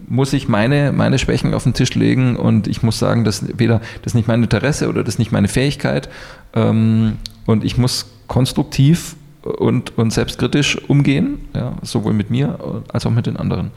muss 0.07 0.33
ich 0.33 0.47
meine, 0.47 0.91
meine 0.91 1.17
Schwächen 1.17 1.53
auf 1.53 1.63
den 1.63 1.73
Tisch 1.73 1.95
legen 1.95 2.35
und 2.35 2.67
ich 2.67 2.83
muss 2.83 2.99
sagen, 2.99 3.23
das 3.23 3.57
weder 3.57 3.79
das 4.01 4.11
ist 4.11 4.15
nicht 4.15 4.27
mein 4.27 4.43
Interesse 4.43 4.89
oder 4.89 5.03
das 5.03 5.15
ist 5.15 5.19
nicht 5.19 5.31
meine 5.31 5.47
Fähigkeit. 5.47 6.09
Ähm, 6.53 7.17
und 7.45 7.63
ich 7.63 7.77
muss 7.77 8.05
konstruktiv 8.27 9.15
und, 9.43 9.97
und 9.97 10.11
selbstkritisch 10.11 10.77
umgehen, 10.87 11.39
ja, 11.53 11.73
sowohl 11.81 12.13
mit 12.13 12.29
mir 12.29 12.83
als 12.91 13.05
auch 13.05 13.11
mit 13.11 13.25
den 13.25 13.37
anderen. 13.37 13.71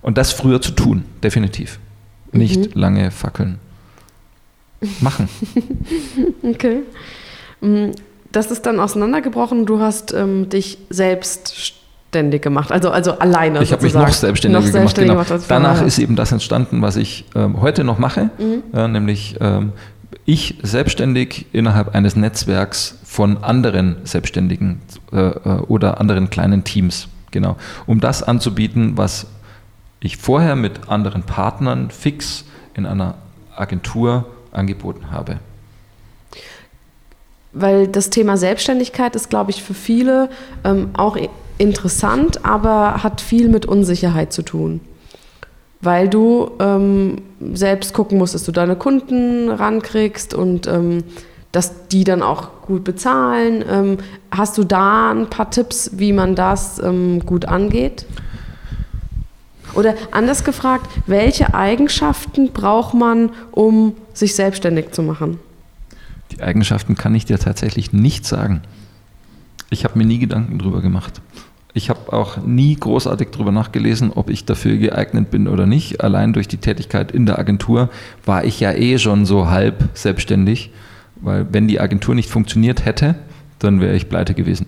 Und 0.00 0.18
das 0.18 0.32
früher 0.32 0.60
zu 0.60 0.72
tun, 0.72 1.04
definitiv. 1.22 1.78
Nicht 2.32 2.74
mhm. 2.74 2.80
lange 2.80 3.10
fackeln. 3.10 3.58
Machen. 5.00 5.28
okay. 6.42 6.80
Mm, 7.60 7.90
das 8.32 8.50
ist 8.50 8.66
dann 8.66 8.80
auseinandergebrochen. 8.80 9.64
Du 9.64 9.78
hast 9.78 10.12
ähm, 10.12 10.48
dich 10.48 10.78
selbst 10.90 11.72
selbstständig 12.12 12.42
gemacht, 12.42 12.70
also, 12.70 12.90
also 12.90 13.18
alleine. 13.18 13.62
Ich 13.62 13.72
habe 13.72 13.82
mich 13.82 13.94
noch 13.94 14.08
selbstständiger 14.08 14.70
gemacht. 14.70 14.96
Genau. 14.96 15.24
gemacht 15.24 15.44
Danach 15.48 15.82
ist 15.82 15.98
eben 15.98 16.16
das 16.16 16.32
entstanden, 16.32 16.82
was 16.82 16.96
ich 16.96 17.24
ähm, 17.34 17.60
heute 17.60 17.84
noch 17.84 17.98
mache, 17.98 18.30
mhm. 18.38 18.62
äh, 18.74 18.88
nämlich 18.88 19.36
ähm, 19.40 19.72
ich 20.24 20.58
selbstständig 20.62 21.46
innerhalb 21.52 21.94
eines 21.94 22.16
Netzwerks 22.16 22.98
von 23.04 23.42
anderen 23.42 23.96
Selbstständigen 24.04 24.80
äh, 25.12 25.16
äh, 25.18 25.60
oder 25.68 26.00
anderen 26.00 26.30
kleinen 26.30 26.64
Teams, 26.64 27.08
genau, 27.30 27.56
um 27.86 28.00
das 28.00 28.22
anzubieten, 28.22 28.96
was 28.96 29.26
ich 30.00 30.16
vorher 30.16 30.56
mit 30.56 30.88
anderen 30.88 31.22
Partnern 31.22 31.90
fix 31.90 32.44
in 32.74 32.86
einer 32.86 33.14
Agentur 33.54 34.26
angeboten 34.52 35.10
habe. 35.10 35.38
Weil 37.52 37.86
das 37.86 38.10
Thema 38.10 38.36
Selbstständigkeit 38.36 39.14
ist, 39.14 39.28
glaube 39.28 39.50
ich, 39.50 39.62
für 39.62 39.74
viele 39.74 40.30
ähm, 40.64 40.90
auch 40.94 41.16
interessant, 41.58 42.44
aber 42.44 43.02
hat 43.02 43.20
viel 43.20 43.48
mit 43.48 43.66
Unsicherheit 43.66 44.32
zu 44.32 44.42
tun. 44.42 44.80
Weil 45.82 46.08
du 46.08 46.52
ähm, 46.60 47.18
selbst 47.52 47.92
gucken 47.92 48.18
musst, 48.18 48.34
dass 48.34 48.44
du 48.44 48.52
deine 48.52 48.76
Kunden 48.76 49.50
rankriegst 49.50 50.32
und 50.32 50.66
ähm, 50.66 51.04
dass 51.50 51.88
die 51.88 52.04
dann 52.04 52.22
auch 52.22 52.62
gut 52.62 52.82
bezahlen. 52.82 53.62
Ähm, 53.68 53.98
hast 54.30 54.56
du 54.56 54.64
da 54.64 55.10
ein 55.12 55.28
paar 55.28 55.50
Tipps, 55.50 55.90
wie 55.94 56.12
man 56.12 56.34
das 56.34 56.78
ähm, 56.78 57.20
gut 57.26 57.44
angeht? 57.44 58.06
Oder 59.74 59.94
anders 60.10 60.44
gefragt, 60.44 60.90
welche 61.06 61.54
Eigenschaften 61.54 62.52
braucht 62.52 62.94
man, 62.94 63.30
um 63.52 63.94
sich 64.12 64.34
selbstständig 64.34 64.92
zu 64.92 65.02
machen? 65.02 65.38
Die 66.30 66.42
Eigenschaften 66.42 66.96
kann 66.96 67.14
ich 67.14 67.26
dir 67.26 67.38
tatsächlich 67.38 67.92
nicht 67.92 68.26
sagen. 68.26 68.62
Ich 69.70 69.84
habe 69.84 69.98
mir 69.98 70.04
nie 70.04 70.18
Gedanken 70.18 70.58
drüber 70.58 70.80
gemacht. 70.80 71.20
Ich 71.74 71.88
habe 71.88 72.12
auch 72.12 72.36
nie 72.36 72.76
großartig 72.76 73.28
darüber 73.32 73.50
nachgelesen, 73.50 74.12
ob 74.12 74.28
ich 74.28 74.44
dafür 74.44 74.76
geeignet 74.76 75.30
bin 75.30 75.48
oder 75.48 75.66
nicht. 75.66 76.02
Allein 76.02 76.34
durch 76.34 76.46
die 76.46 76.58
Tätigkeit 76.58 77.12
in 77.12 77.24
der 77.24 77.38
Agentur 77.38 77.88
war 78.26 78.44
ich 78.44 78.60
ja 78.60 78.72
eh 78.72 78.98
schon 78.98 79.24
so 79.24 79.48
halb 79.48 79.88
selbstständig, 79.94 80.70
weil 81.16 81.46
wenn 81.50 81.68
die 81.68 81.80
Agentur 81.80 82.14
nicht 82.14 82.28
funktioniert 82.28 82.84
hätte, 82.84 83.14
dann 83.58 83.80
wäre 83.80 83.94
ich 83.94 84.08
pleite 84.08 84.34
gewesen. 84.34 84.66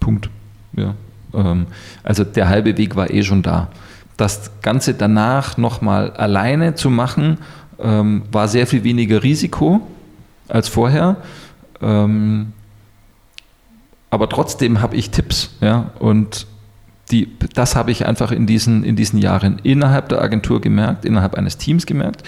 Punkt. 0.00 0.30
Ja. 0.76 0.94
Ähm, 1.32 1.66
also 2.02 2.24
der 2.24 2.48
halbe 2.48 2.76
Weg 2.76 2.96
war 2.96 3.10
eh 3.10 3.22
schon 3.22 3.42
da. 3.42 3.68
Das 4.16 4.50
Ganze 4.62 4.94
danach 4.94 5.56
nochmal 5.58 6.10
alleine 6.10 6.74
zu 6.74 6.90
machen, 6.90 7.38
ähm, 7.78 8.22
war 8.32 8.48
sehr 8.48 8.66
viel 8.66 8.82
weniger 8.82 9.22
Risiko 9.22 9.80
als 10.48 10.68
vorher. 10.68 11.16
Ähm, 11.80 12.52
aber 14.10 14.28
trotzdem 14.28 14.80
habe 14.80 14.96
ich 14.96 15.10
Tipps, 15.10 15.50
ja, 15.60 15.92
und 15.98 16.46
die, 17.10 17.28
das 17.54 17.76
habe 17.76 17.90
ich 17.90 18.06
einfach 18.06 18.32
in 18.32 18.46
diesen, 18.46 18.84
in 18.84 18.96
diesen 18.96 19.18
Jahren 19.18 19.58
innerhalb 19.62 20.08
der 20.08 20.20
Agentur 20.22 20.60
gemerkt, 20.60 21.04
innerhalb 21.04 21.34
eines 21.34 21.58
Teams 21.58 21.86
gemerkt. 21.86 22.22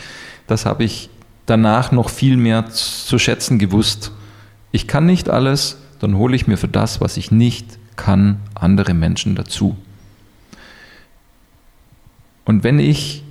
Das 0.46 0.66
habe 0.66 0.84
ich 0.84 1.08
danach 1.46 1.92
noch 1.92 2.08
viel 2.08 2.36
mehr 2.36 2.68
zu 2.68 3.18
schätzen 3.18 3.58
gewusst. 3.58 4.12
Ich 4.72 4.88
kann 4.88 5.06
nicht 5.06 5.30
alles, 5.30 5.78
dann 6.00 6.16
hole 6.16 6.34
ich 6.34 6.46
mir 6.46 6.56
für 6.56 6.68
das, 6.68 7.00
was 7.00 7.16
ich 7.16 7.30
nicht 7.30 7.78
kann, 7.96 8.40
andere 8.54 8.94
Menschen 8.94 9.34
dazu. 9.34 9.76
Und 12.44 12.64
wenn 12.64 12.78
ich 12.78 13.22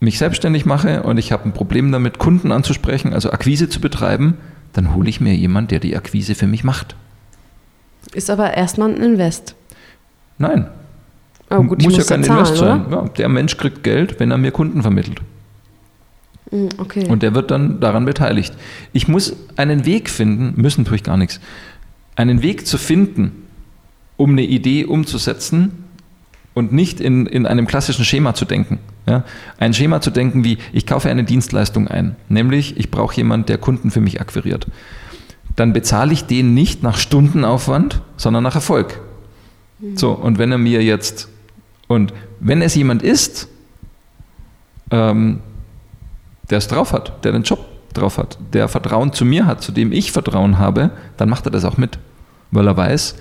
mich 0.00 0.18
selbstständig 0.18 0.66
mache 0.66 1.02
und 1.02 1.18
ich 1.18 1.32
habe 1.32 1.44
ein 1.44 1.52
Problem 1.52 1.92
damit, 1.92 2.18
Kunden 2.18 2.50
anzusprechen, 2.50 3.14
also 3.14 3.30
Akquise 3.30 3.68
zu 3.68 3.80
betreiben, 3.80 4.38
dann 4.74 4.94
hole 4.94 5.08
ich 5.08 5.20
mir 5.20 5.34
jemanden, 5.34 5.68
der 5.68 5.80
die 5.80 5.96
Akquise 5.96 6.34
für 6.34 6.46
mich 6.46 6.62
macht. 6.62 6.94
Ist 8.12 8.28
aber 8.28 8.54
erstmal 8.54 8.90
ein 8.90 9.02
Invest. 9.02 9.54
Nein. 10.38 10.68
Oh, 11.50 11.62
gut, 11.62 11.82
muss, 11.82 11.96
ja 11.96 12.04
kein 12.04 12.22
zahlen, 12.22 12.40
Invest 12.40 12.56
sein. 12.58 12.86
Ja, 12.90 13.08
der 13.08 13.28
Mensch 13.28 13.56
kriegt 13.56 13.82
Geld, 13.82 14.20
wenn 14.20 14.30
er 14.30 14.38
mir 14.38 14.50
Kunden 14.50 14.82
vermittelt. 14.82 15.20
Hm, 16.50 16.68
okay. 16.78 17.06
Und 17.08 17.22
der 17.22 17.34
wird 17.34 17.50
dann 17.50 17.80
daran 17.80 18.04
beteiligt. 18.04 18.54
Ich 18.92 19.08
muss 19.08 19.34
einen 19.56 19.86
Weg 19.86 20.10
finden, 20.10 20.60
müssen 20.60 20.84
tue 20.84 20.96
ich 20.96 21.02
gar 21.02 21.16
nichts, 21.16 21.40
einen 22.16 22.42
Weg 22.42 22.66
zu 22.66 22.76
finden, 22.76 23.46
um 24.16 24.30
eine 24.32 24.42
Idee 24.42 24.84
umzusetzen, 24.84 25.84
und 26.54 26.72
nicht 26.72 27.00
in, 27.00 27.26
in 27.26 27.46
einem 27.46 27.66
klassischen 27.66 28.04
Schema 28.04 28.34
zu 28.34 28.44
denken. 28.44 28.78
Ja? 29.06 29.24
Ein 29.58 29.74
Schema 29.74 30.00
zu 30.00 30.10
denken 30.10 30.44
wie, 30.44 30.58
ich 30.72 30.86
kaufe 30.86 31.10
eine 31.10 31.24
Dienstleistung 31.24 31.88
ein, 31.88 32.16
nämlich 32.28 32.76
ich 32.76 32.90
brauche 32.90 33.16
jemanden, 33.16 33.46
der 33.46 33.58
Kunden 33.58 33.90
für 33.90 34.00
mich 34.00 34.20
akquiriert. 34.20 34.66
Dann 35.56 35.72
bezahle 35.72 36.12
ich 36.12 36.24
den 36.24 36.54
nicht 36.54 36.82
nach 36.82 36.96
Stundenaufwand, 36.96 38.02
sondern 38.16 38.42
nach 38.42 38.54
Erfolg. 38.54 39.00
Mhm. 39.78 39.96
So, 39.96 40.12
und 40.12 40.38
wenn 40.38 40.50
er 40.50 40.58
mir 40.58 40.82
jetzt, 40.82 41.28
und 41.86 42.12
wenn 42.40 42.62
es 42.62 42.74
jemand 42.74 43.02
ist, 43.02 43.48
ähm, 44.90 45.40
der 46.50 46.58
es 46.58 46.68
drauf 46.68 46.92
hat, 46.92 47.24
der 47.24 47.32
den 47.32 47.42
Job 47.42 47.64
drauf 47.94 48.18
hat, 48.18 48.38
der 48.52 48.68
Vertrauen 48.68 49.12
zu 49.12 49.24
mir 49.24 49.46
hat, 49.46 49.62
zu 49.62 49.72
dem 49.72 49.92
ich 49.92 50.12
Vertrauen 50.12 50.58
habe, 50.58 50.90
dann 51.16 51.28
macht 51.28 51.46
er 51.46 51.50
das 51.52 51.64
auch 51.64 51.76
mit, 51.76 51.98
weil 52.50 52.66
er 52.66 52.76
weiß, 52.76 53.14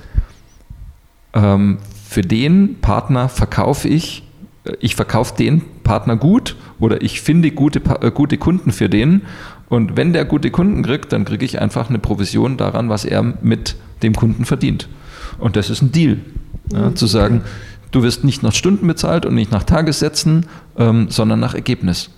ähm, 1.33 1.77
für 2.07 2.21
den 2.21 2.79
Partner 2.81 3.29
verkaufe 3.29 3.87
ich, 3.87 4.23
äh, 4.65 4.73
ich 4.79 4.95
verkaufe 4.95 5.35
den 5.35 5.63
Partner 5.83 6.15
gut 6.15 6.55
oder 6.79 7.01
ich 7.01 7.21
finde 7.21 7.51
gute, 7.51 7.81
äh, 8.01 8.11
gute 8.11 8.37
Kunden 8.37 8.71
für 8.71 8.89
den 8.89 9.23
und 9.69 9.97
wenn 9.97 10.13
der 10.13 10.25
gute 10.25 10.51
Kunden 10.51 10.83
kriegt, 10.83 11.11
dann 11.11 11.25
kriege 11.25 11.43
ich 11.43 11.59
einfach 11.59 11.89
eine 11.89 11.99
Provision 11.99 12.57
daran, 12.57 12.89
was 12.89 13.05
er 13.05 13.23
mit 13.23 13.75
dem 14.03 14.13
Kunden 14.13 14.45
verdient. 14.45 14.87
Und 15.39 15.55
das 15.55 15.69
ist 15.69 15.81
ein 15.81 15.91
Deal. 15.91 16.19
Ja, 16.71 16.89
mhm. 16.89 16.95
Zu 16.95 17.07
sagen, 17.07 17.41
du 17.91 18.03
wirst 18.03 18.23
nicht 18.23 18.43
nach 18.43 18.53
Stunden 18.53 18.85
bezahlt 18.85 19.25
und 19.25 19.35
nicht 19.35 19.51
nach 19.51 19.63
Tagessätzen, 19.63 20.45
ähm, 20.77 21.07
sondern 21.09 21.39
nach 21.39 21.55
Ergebnis. 21.55 22.09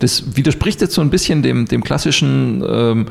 Das 0.00 0.36
widerspricht 0.36 0.80
jetzt 0.80 0.94
so 0.94 1.00
ein 1.00 1.10
bisschen 1.10 1.42
dem, 1.42 1.66
dem 1.66 1.82
klassischen, 1.82 2.62
ähm, 2.68 3.06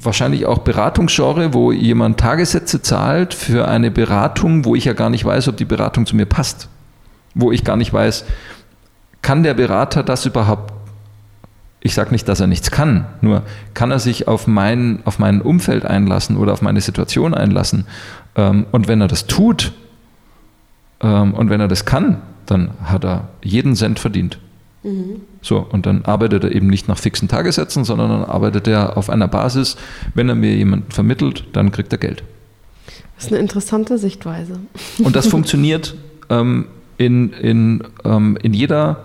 wahrscheinlich 0.00 0.46
auch 0.46 0.58
Beratungsgenre, 0.58 1.52
wo 1.52 1.72
jemand 1.72 2.18
Tagessätze 2.18 2.82
zahlt 2.82 3.34
für 3.34 3.68
eine 3.68 3.90
Beratung, 3.90 4.64
wo 4.64 4.74
ich 4.74 4.84
ja 4.84 4.92
gar 4.92 5.10
nicht 5.10 5.24
weiß, 5.24 5.48
ob 5.48 5.56
die 5.56 5.64
Beratung 5.64 6.06
zu 6.06 6.16
mir 6.16 6.26
passt. 6.26 6.68
Wo 7.34 7.52
ich 7.52 7.64
gar 7.64 7.76
nicht 7.76 7.92
weiß, 7.92 8.24
kann 9.26 9.42
der 9.42 9.54
Berater 9.54 10.04
das 10.04 10.24
überhaupt 10.24 10.72
ich 11.86 11.94
sage 11.94 12.10
nicht, 12.10 12.28
dass 12.28 12.40
er 12.40 12.46
nichts 12.46 12.70
kann, 12.70 13.06
nur 13.20 13.42
kann 13.74 13.90
er 13.90 13.98
sich 13.98 14.28
auf 14.28 14.46
mein, 14.46 15.00
auf 15.04 15.18
mein 15.18 15.40
Umfeld 15.40 15.84
einlassen 15.84 16.36
oder 16.36 16.52
auf 16.52 16.62
meine 16.62 16.80
Situation 16.80 17.32
einlassen. 17.32 17.86
Ähm, 18.34 18.66
und 18.72 18.88
wenn 18.88 19.00
er 19.00 19.08
das 19.08 19.26
tut 19.26 19.72
ähm, 21.00 21.32
und 21.34 21.48
wenn 21.48 21.60
er 21.60 21.68
das 21.68 21.84
kann, 21.84 22.22
dann 22.46 22.70
hat 22.82 23.04
er 23.04 23.28
jeden 23.42 23.76
Cent 23.76 23.98
verdient. 23.98 24.38
Mhm. 24.82 25.20
So, 25.42 25.58
und 25.58 25.86
dann 25.86 26.04
arbeitet 26.04 26.44
er 26.44 26.52
eben 26.52 26.66
nicht 26.66 26.88
nach 26.88 26.98
fixen 26.98 27.28
Tagessätzen, 27.28 27.84
sondern 27.84 28.10
dann 28.10 28.24
arbeitet 28.24 28.66
er 28.66 28.96
auf 28.96 29.08
einer 29.08 29.28
Basis. 29.28 29.76
Wenn 30.14 30.28
er 30.28 30.34
mir 30.34 30.56
jemanden 30.56 30.90
vermittelt, 30.90 31.44
dann 31.52 31.70
kriegt 31.70 31.92
er 31.92 31.98
Geld. 31.98 32.24
Das 33.14 33.26
ist 33.26 33.32
eine 33.32 33.40
interessante 33.40 33.96
Sichtweise. 33.98 34.58
Und 34.98 35.14
das 35.14 35.26
funktioniert 35.28 35.94
ähm, 36.30 36.66
in, 36.98 37.32
in, 37.32 37.84
ähm, 38.04 38.36
in 38.42 38.52
jeder 38.54 39.04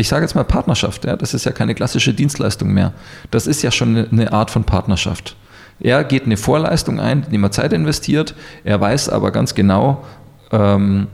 ich 0.00 0.08
sage 0.08 0.22
jetzt 0.22 0.34
mal 0.34 0.44
Partnerschaft, 0.44 1.04
ja, 1.04 1.16
das 1.16 1.34
ist 1.34 1.44
ja 1.44 1.52
keine 1.52 1.74
klassische 1.74 2.14
Dienstleistung 2.14 2.72
mehr. 2.72 2.92
Das 3.30 3.46
ist 3.46 3.62
ja 3.62 3.70
schon 3.70 3.96
eine 4.10 4.32
Art 4.32 4.50
von 4.50 4.64
Partnerschaft. 4.64 5.36
Er 5.78 6.04
geht 6.04 6.24
eine 6.24 6.36
Vorleistung 6.36 7.00
ein, 7.00 7.22
indem 7.24 7.44
er 7.44 7.50
Zeit 7.52 7.72
investiert. 7.72 8.34
Er 8.64 8.80
weiß 8.80 9.08
aber 9.08 9.30
ganz 9.30 9.54
genau, 9.54 10.04
ähm, 10.52 11.06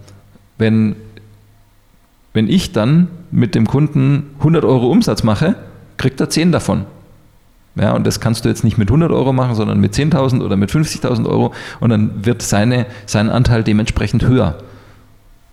wenn, 0.58 0.96
wenn 2.32 2.48
ich 2.48 2.72
dann 2.72 3.08
mit 3.30 3.54
dem 3.54 3.66
Kunden 3.66 4.30
100 4.38 4.64
Euro 4.64 4.90
Umsatz 4.90 5.22
mache, 5.22 5.56
kriegt 5.96 6.20
er 6.20 6.30
10 6.30 6.52
davon. 6.52 6.86
Ja, 7.76 7.92
und 7.92 8.06
das 8.06 8.20
kannst 8.20 8.44
du 8.44 8.48
jetzt 8.48 8.64
nicht 8.64 8.78
mit 8.78 8.88
100 8.88 9.12
Euro 9.12 9.32
machen, 9.34 9.54
sondern 9.54 9.78
mit 9.78 9.94
10.000 9.94 10.42
oder 10.42 10.56
mit 10.56 10.70
50.000 10.70 11.28
Euro 11.28 11.52
und 11.78 11.90
dann 11.90 12.24
wird 12.24 12.40
seine, 12.40 12.86
sein 13.04 13.28
Anteil 13.28 13.62
dementsprechend 13.62 14.24
höher. 14.24 14.56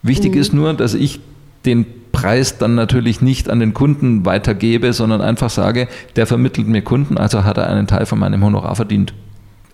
Wichtig 0.04 0.34
mhm. 0.36 0.40
ist 0.40 0.54
nur, 0.54 0.74
dass 0.74 0.94
ich 0.94 1.20
den 1.66 1.86
Preis 2.14 2.58
dann 2.58 2.76
natürlich 2.76 3.22
nicht 3.22 3.50
an 3.50 3.60
den 3.60 3.74
Kunden 3.74 4.26
weitergebe, 4.26 4.94
sondern 4.94 5.20
einfach 5.20 5.50
sage, 5.50 5.90
der 6.16 6.26
vermittelt 6.26 6.68
mir 6.68 6.82
Kunden, 6.82 7.18
also 7.18 7.44
hat 7.44 7.58
er 7.58 7.68
einen 7.68 7.88
Teil 7.88 8.06
von 8.06 8.20
meinem 8.20 8.42
Honorar 8.46 8.78
verdient. 8.78 9.14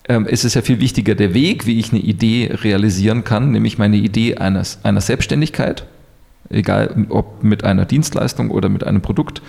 Ähm, 0.08 0.26
es 0.28 0.44
ist 0.44 0.56
ja 0.56 0.64
viel 0.64 0.80
wichtiger 0.80 1.14
der 1.14 1.36
Weg, 1.36 1.68
wie 1.68 1.80
ich 1.80 1.92
eine 1.92 2.02
Idee 2.02 2.50
realisieren 2.64 3.24
kann, 3.24 3.52
nämlich 3.52 3.78
meine 3.78 3.98
Idee 3.98 4.38
eines, 4.38 4.80
einer 4.84 5.02
Selbstständigkeit, 5.02 5.86
egal 6.50 7.06
ob 7.10 7.44
mit 7.44 7.64
einer 7.64 7.86
Dienstleistung 7.86 8.50
oder 8.50 8.70
mit 8.70 8.84
einem 8.84 9.02
Produkt. 9.02 9.44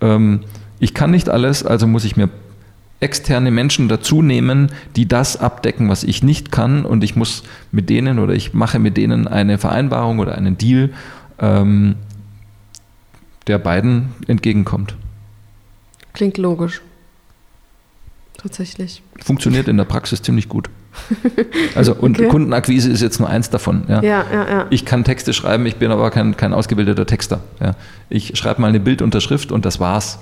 Ähm, 0.00 0.40
ich 0.78 0.94
kann 0.94 1.10
nicht 1.10 1.28
alles, 1.28 1.66
also 1.66 1.86
muss 1.86 2.04
ich 2.04 2.16
mir 2.16 2.30
externe 3.00 3.50
Menschen 3.50 3.88
dazu 3.88 4.22
nehmen, 4.22 4.70
die 4.94 5.06
das 5.06 5.36
abdecken, 5.36 5.88
was 5.88 6.04
ich 6.04 6.22
nicht 6.22 6.50
kann 6.52 6.86
und 6.86 7.04
ich 7.04 7.16
muss 7.16 7.42
mit 7.72 7.90
denen 7.90 8.18
oder 8.18 8.32
ich 8.32 8.54
mache 8.54 8.78
mit 8.78 8.96
denen 8.96 9.28
eine 9.28 9.58
Vereinbarung 9.58 10.20
oder 10.20 10.36
einen 10.36 10.56
Deal, 10.56 10.90
ähm, 11.38 11.96
der 13.46 13.58
beiden 13.58 14.14
entgegenkommt. 14.26 14.96
Klingt 16.12 16.38
logisch. 16.38 16.80
Tatsächlich. 18.36 19.02
Funktioniert 19.24 19.68
in 19.68 19.76
der 19.76 19.84
Praxis 19.84 20.22
ziemlich 20.22 20.48
gut. 20.48 20.68
Also 21.74 21.94
und 21.94 22.18
okay. 22.18 22.28
Kundenakquise 22.28 22.90
ist 22.90 23.02
jetzt 23.02 23.20
nur 23.20 23.28
eins 23.28 23.50
davon. 23.50 23.84
Ja. 23.86 24.02
Ja, 24.02 24.24
ja. 24.32 24.66
Ich 24.70 24.86
kann 24.86 25.04
Texte 25.04 25.34
schreiben, 25.34 25.66
ich 25.66 25.76
bin 25.76 25.90
aber 25.90 26.10
kein, 26.10 26.38
kein 26.38 26.54
ausgebildeter 26.54 27.04
Texter. 27.04 27.40
Ja. 27.60 27.74
Ich 28.08 28.38
schreibe 28.38 28.62
mal 28.62 28.68
eine 28.68 28.80
Bildunterschrift 28.80 29.52
und 29.52 29.66
das 29.66 29.78
war's. 29.78 30.18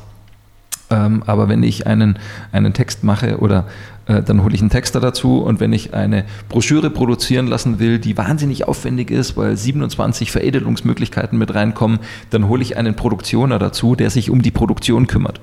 Ähm, 0.91 1.23
aber 1.27 1.49
wenn 1.49 1.63
ich 1.63 1.87
einen, 1.87 2.19
einen 2.51 2.73
Text 2.73 3.05
mache 3.05 3.39
oder 3.39 3.67
dann 4.07 4.43
hole 4.43 4.55
ich 4.55 4.61
einen 4.61 4.71
Texter 4.71 5.01
dazu 5.01 5.39
und 5.39 5.61
wenn 5.61 5.73
ich 5.73 5.95
eine 5.95 6.25
Broschüre 6.49 6.91
produzieren 6.91 7.47
lassen 7.47 7.79
will, 7.79 7.99
die 7.99 8.17
wahnsinnig 8.17 8.69
aufwendig 8.69 9.11
ist, 9.11 9.37
weil 9.37 9.57
27 9.57 10.31
Veredelungsmöglichkeiten 10.31 11.39
mit 11.39 11.55
reinkommen, 11.55 12.01
dann 12.31 12.49
hole 12.49 12.63
ich 12.63 12.77
einen 12.77 12.97
Produktioner 12.97 13.59
dazu, 13.59 13.95
der 13.95 14.11
sich 14.11 14.31
um 14.31 14.43
die 14.43 14.51
Produktion 14.51 15.07
kümmert. 15.07 15.41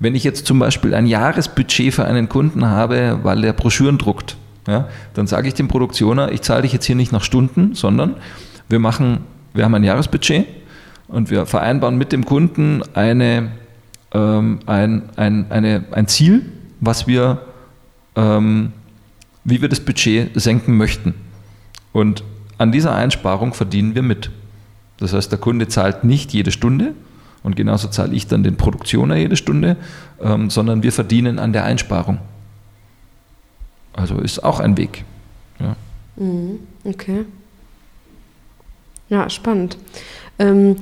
Wenn 0.00 0.14
ich 0.14 0.24
jetzt 0.24 0.46
zum 0.46 0.58
Beispiel 0.58 0.94
ein 0.94 1.06
Jahresbudget 1.06 1.92
für 1.92 2.04
einen 2.04 2.28
Kunden 2.28 2.64
habe, 2.66 3.20
weil 3.24 3.44
er 3.44 3.52
Broschüren 3.52 3.98
druckt, 3.98 4.36
ja, 4.66 4.88
dann 5.14 5.26
sage 5.26 5.48
ich 5.48 5.54
dem 5.54 5.68
Produktioner, 5.68 6.30
ich 6.32 6.42
zahle 6.42 6.62
dich 6.62 6.72
jetzt 6.72 6.84
hier 6.84 6.96
nicht 6.96 7.12
nach 7.12 7.24
Stunden, 7.24 7.74
sondern 7.74 8.14
wir 8.68 8.78
machen, 8.78 9.20
wir 9.54 9.64
haben 9.64 9.74
ein 9.74 9.84
Jahresbudget 9.84 10.46
und 11.08 11.30
wir 11.30 11.46
vereinbaren 11.46 11.96
mit 11.98 12.12
dem 12.12 12.24
Kunden 12.24 12.82
eine, 12.94 13.50
ähm, 14.12 14.60
ein, 14.66 15.04
ein, 15.16 15.50
eine, 15.50 15.84
ein 15.90 16.06
Ziel, 16.06 16.46
was 16.80 17.06
wir 17.06 17.40
ähm, 18.18 18.72
wie 19.44 19.62
wir 19.62 19.68
das 19.68 19.80
Budget 19.80 20.30
senken 20.38 20.76
möchten. 20.76 21.14
Und 21.92 22.24
an 22.58 22.72
dieser 22.72 22.94
Einsparung 22.94 23.54
verdienen 23.54 23.94
wir 23.94 24.02
mit. 24.02 24.30
Das 24.98 25.12
heißt, 25.12 25.30
der 25.30 25.38
Kunde 25.38 25.68
zahlt 25.68 26.02
nicht 26.02 26.32
jede 26.32 26.50
Stunde 26.50 26.94
und 27.44 27.54
genauso 27.54 27.88
zahle 27.88 28.14
ich 28.14 28.26
dann 28.26 28.42
den 28.42 28.56
Produktioner 28.56 29.16
jede 29.16 29.36
Stunde, 29.36 29.76
ähm, 30.20 30.50
sondern 30.50 30.82
wir 30.82 30.92
verdienen 30.92 31.38
an 31.38 31.52
der 31.52 31.64
Einsparung. 31.64 32.18
Also 33.92 34.18
ist 34.18 34.42
auch 34.42 34.58
ein 34.58 34.76
Weg. 34.76 35.04
Ja. 35.60 35.76
Mhm, 36.16 36.58
okay. 36.84 37.24
Ja, 39.08 39.30
spannend. 39.30 39.78
Ähm, 40.40 40.76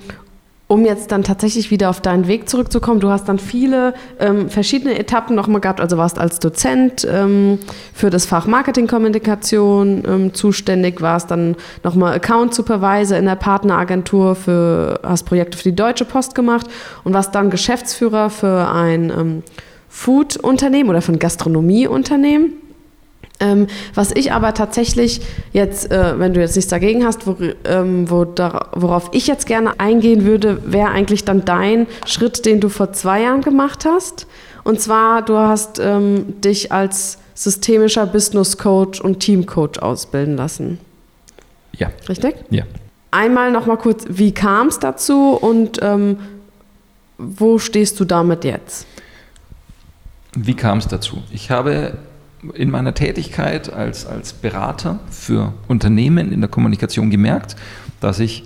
um 0.68 0.84
jetzt 0.84 1.12
dann 1.12 1.22
tatsächlich 1.22 1.70
wieder 1.70 1.90
auf 1.90 2.00
deinen 2.00 2.26
Weg 2.26 2.48
zurückzukommen, 2.48 2.98
du 2.98 3.08
hast 3.08 3.28
dann 3.28 3.38
viele 3.38 3.94
ähm, 4.18 4.50
verschiedene 4.50 4.98
Etappen 4.98 5.36
nochmal 5.36 5.60
gehabt, 5.60 5.80
also 5.80 5.96
warst 5.96 6.18
als 6.18 6.40
Dozent 6.40 7.06
ähm, 7.08 7.60
für 7.92 8.10
das 8.10 8.26
Fach 8.26 8.46
Marketingkommunikation 8.46 10.02
ähm, 10.06 10.34
zuständig, 10.34 11.00
warst 11.00 11.30
dann 11.30 11.56
nochmal 11.84 12.14
Account 12.14 12.52
Supervisor 12.54 13.16
in 13.16 13.26
der 13.26 13.36
Partneragentur 13.36 14.34
für, 14.34 15.00
hast 15.04 15.24
Projekte 15.24 15.56
für 15.56 15.64
die 15.64 15.76
Deutsche 15.76 16.04
Post 16.04 16.34
gemacht 16.34 16.66
und 17.04 17.14
warst 17.14 17.34
dann 17.34 17.50
Geschäftsführer 17.50 18.28
für 18.30 18.68
ein 18.68 19.10
ähm, 19.10 19.42
Food-Unternehmen 19.88 20.90
oder 20.90 21.00
für 21.00 21.12
ein 21.12 21.20
Gastronomieunternehmen. 21.20 22.65
Ähm, 23.38 23.66
was 23.94 24.12
ich 24.12 24.32
aber 24.32 24.54
tatsächlich 24.54 25.20
jetzt, 25.52 25.90
äh, 25.90 26.18
wenn 26.18 26.32
du 26.32 26.40
jetzt 26.40 26.56
nichts 26.56 26.70
dagegen 26.70 27.04
hast, 27.04 27.26
wo, 27.26 27.36
ähm, 27.64 28.10
wo 28.10 28.24
da, 28.24 28.68
worauf 28.72 29.10
ich 29.12 29.26
jetzt 29.26 29.46
gerne 29.46 29.78
eingehen 29.78 30.24
würde, 30.24 30.62
wäre 30.64 30.88
eigentlich 30.88 31.24
dann 31.24 31.44
dein 31.44 31.86
Schritt, 32.06 32.46
den 32.46 32.60
du 32.60 32.68
vor 32.68 32.92
zwei 32.92 33.22
Jahren 33.22 33.42
gemacht 33.42 33.84
hast. 33.84 34.26
Und 34.64 34.80
zwar, 34.80 35.22
du 35.22 35.36
hast 35.36 35.78
ähm, 35.78 36.40
dich 36.40 36.72
als 36.72 37.18
systemischer 37.34 38.06
Business 38.06 38.56
Coach 38.56 39.00
und 39.00 39.20
Team 39.20 39.44
Coach 39.44 39.78
ausbilden 39.78 40.36
lassen. 40.36 40.78
Ja. 41.76 41.90
Richtig? 42.08 42.36
Ja. 42.50 42.64
Einmal 43.10 43.52
noch 43.52 43.66
mal 43.66 43.76
kurz, 43.76 44.04
wie 44.08 44.32
kam 44.32 44.68
es 44.68 44.78
dazu 44.78 45.32
und 45.34 45.78
ähm, 45.82 46.18
wo 47.18 47.58
stehst 47.58 48.00
du 48.00 48.04
damit 48.04 48.44
jetzt? 48.44 48.86
Wie 50.34 50.54
kam 50.54 50.78
es 50.78 50.88
dazu? 50.88 51.22
Ich 51.30 51.50
habe 51.50 51.98
in 52.54 52.70
meiner 52.70 52.94
Tätigkeit 52.94 53.72
als, 53.72 54.06
als 54.06 54.32
Berater 54.32 55.00
für 55.10 55.54
Unternehmen 55.68 56.32
in 56.32 56.40
der 56.40 56.50
Kommunikation 56.50 57.10
gemerkt, 57.10 57.56
dass 58.00 58.20
ich 58.20 58.44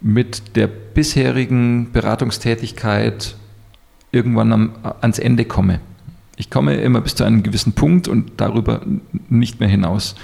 mit 0.00 0.56
der 0.56 0.66
bisherigen 0.66 1.92
Beratungstätigkeit 1.92 3.36
irgendwann 4.12 4.52
am, 4.52 4.72
ans 5.00 5.18
Ende 5.18 5.44
komme. 5.44 5.80
Ich 6.36 6.50
komme 6.50 6.74
immer 6.76 7.00
bis 7.00 7.14
zu 7.14 7.24
einem 7.24 7.42
gewissen 7.42 7.72
Punkt 7.72 8.08
und 8.08 8.32
darüber 8.38 8.82
nicht 9.28 9.60
mehr 9.60 9.68
hinaus. 9.68 10.14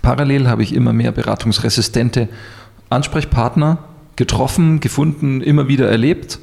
Parallel 0.00 0.48
habe 0.48 0.62
ich 0.62 0.74
immer 0.74 0.92
mehr 0.92 1.12
beratungsresistente 1.12 2.28
Ansprechpartner 2.88 3.78
getroffen, 4.16 4.80
gefunden, 4.80 5.40
immer 5.40 5.68
wieder 5.68 5.88
erlebt 5.88 6.38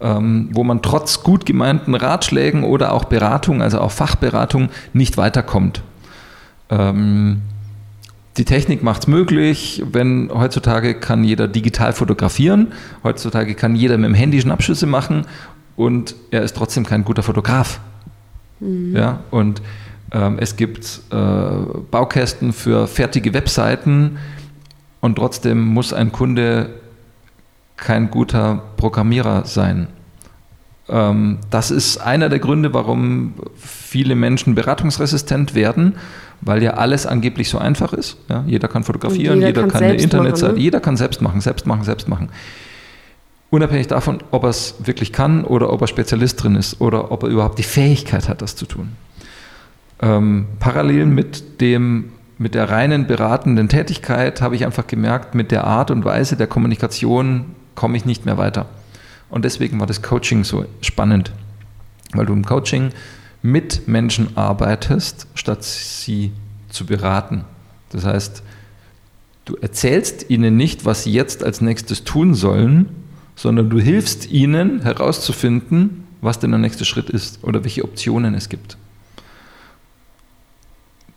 ähm, 0.00 0.48
wo 0.52 0.64
man 0.64 0.82
trotz 0.82 1.22
gut 1.22 1.46
gemeinten 1.46 1.94
Ratschlägen 1.94 2.64
oder 2.64 2.92
auch 2.92 3.04
Beratung, 3.04 3.62
also 3.62 3.80
auch 3.80 3.90
Fachberatung, 3.90 4.68
nicht 4.92 5.16
weiterkommt. 5.16 5.82
Ähm, 6.70 7.42
die 8.36 8.44
Technik 8.44 8.82
macht 8.82 9.02
es 9.02 9.06
möglich, 9.06 9.82
wenn 9.92 10.30
heutzutage 10.32 10.94
kann 10.94 11.22
jeder 11.22 11.46
digital 11.46 11.92
fotografieren, 11.92 12.72
heutzutage 13.04 13.54
kann 13.54 13.76
jeder 13.76 13.96
mit 13.96 14.06
dem 14.06 14.14
Handy 14.14 14.40
Schnappschüsse 14.40 14.86
machen 14.86 15.26
und 15.76 16.16
er 16.30 16.42
ist 16.42 16.56
trotzdem 16.56 16.84
kein 16.84 17.04
guter 17.04 17.22
Fotograf. 17.22 17.80
Mhm. 18.58 18.96
Ja, 18.96 19.20
und 19.30 19.62
ähm, 20.10 20.38
es 20.40 20.56
gibt 20.56 21.00
äh, 21.10 21.16
Baukästen 21.90 22.52
für 22.52 22.88
fertige 22.88 23.34
Webseiten 23.34 24.18
und 25.00 25.16
trotzdem 25.16 25.64
muss 25.64 25.92
ein 25.92 26.10
Kunde 26.10 26.70
kein 27.76 28.10
guter 28.10 28.62
Programmierer 28.76 29.44
sein. 29.44 29.88
Ähm, 30.88 31.38
das 31.50 31.70
ist 31.70 31.98
einer 31.98 32.28
der 32.28 32.38
Gründe, 32.38 32.74
warum 32.74 33.34
viele 33.56 34.14
Menschen 34.14 34.54
beratungsresistent 34.54 35.54
werden, 35.54 35.94
weil 36.40 36.62
ja 36.62 36.74
alles 36.74 37.06
angeblich 37.06 37.48
so 37.48 37.58
einfach 37.58 37.92
ist. 37.92 38.18
Ja, 38.28 38.44
jeder 38.46 38.68
kann 38.68 38.84
fotografieren, 38.84 39.36
jeder, 39.36 39.48
jeder, 39.48 39.62
kann, 39.62 39.70
kann 39.70 39.82
eine 39.84 39.94
Internetseite, 39.94 40.54
ne? 40.54 40.60
jeder 40.60 40.80
kann 40.80 40.96
selbst 40.96 41.22
machen, 41.22 41.40
selbst 41.40 41.66
machen, 41.66 41.84
selbst 41.84 42.08
machen. 42.08 42.28
Unabhängig 43.50 43.86
davon, 43.86 44.18
ob 44.30 44.42
er 44.42 44.50
es 44.50 44.74
wirklich 44.82 45.12
kann 45.12 45.44
oder 45.44 45.72
ob 45.72 45.80
er 45.80 45.86
Spezialist 45.86 46.42
drin 46.42 46.56
ist 46.56 46.80
oder 46.80 47.12
ob 47.12 47.22
er 47.22 47.28
überhaupt 47.28 47.58
die 47.58 47.62
Fähigkeit 47.62 48.28
hat, 48.28 48.42
das 48.42 48.56
zu 48.56 48.66
tun. 48.66 48.92
Ähm, 50.02 50.46
parallel 50.58 51.06
mit 51.06 51.60
dem 51.60 52.10
mit 52.36 52.56
der 52.56 52.68
reinen 52.68 53.06
beratenden 53.06 53.68
Tätigkeit 53.68 54.42
habe 54.42 54.56
ich 54.56 54.64
einfach 54.64 54.88
gemerkt, 54.88 55.36
mit 55.36 55.52
der 55.52 55.64
Art 55.64 55.92
und 55.92 56.04
Weise 56.04 56.36
der 56.36 56.48
Kommunikation 56.48 57.46
komme 57.74 57.96
ich 57.96 58.04
nicht 58.04 58.24
mehr 58.24 58.38
weiter. 58.38 58.66
Und 59.30 59.44
deswegen 59.44 59.80
war 59.80 59.86
das 59.86 60.02
Coaching 60.02 60.44
so 60.44 60.66
spannend, 60.80 61.32
weil 62.12 62.26
du 62.26 62.32
im 62.32 62.44
Coaching 62.44 62.90
mit 63.42 63.88
Menschen 63.88 64.36
arbeitest, 64.36 65.26
statt 65.34 65.64
sie 65.64 66.32
zu 66.70 66.86
beraten. 66.86 67.44
Das 67.90 68.04
heißt, 68.04 68.42
du 69.44 69.56
erzählst 69.56 70.30
ihnen 70.30 70.56
nicht, 70.56 70.84
was 70.84 71.04
sie 71.04 71.12
jetzt 71.12 71.44
als 71.44 71.60
nächstes 71.60 72.04
tun 72.04 72.34
sollen, 72.34 72.88
sondern 73.36 73.70
du 73.70 73.78
hilfst 73.78 74.30
ihnen 74.30 74.82
herauszufinden, 74.82 76.06
was 76.20 76.38
denn 76.38 76.50
der 76.50 76.60
nächste 76.60 76.84
Schritt 76.84 77.10
ist 77.10 77.44
oder 77.44 77.64
welche 77.64 77.84
Optionen 77.84 78.34
es 78.34 78.48
gibt. 78.48 78.76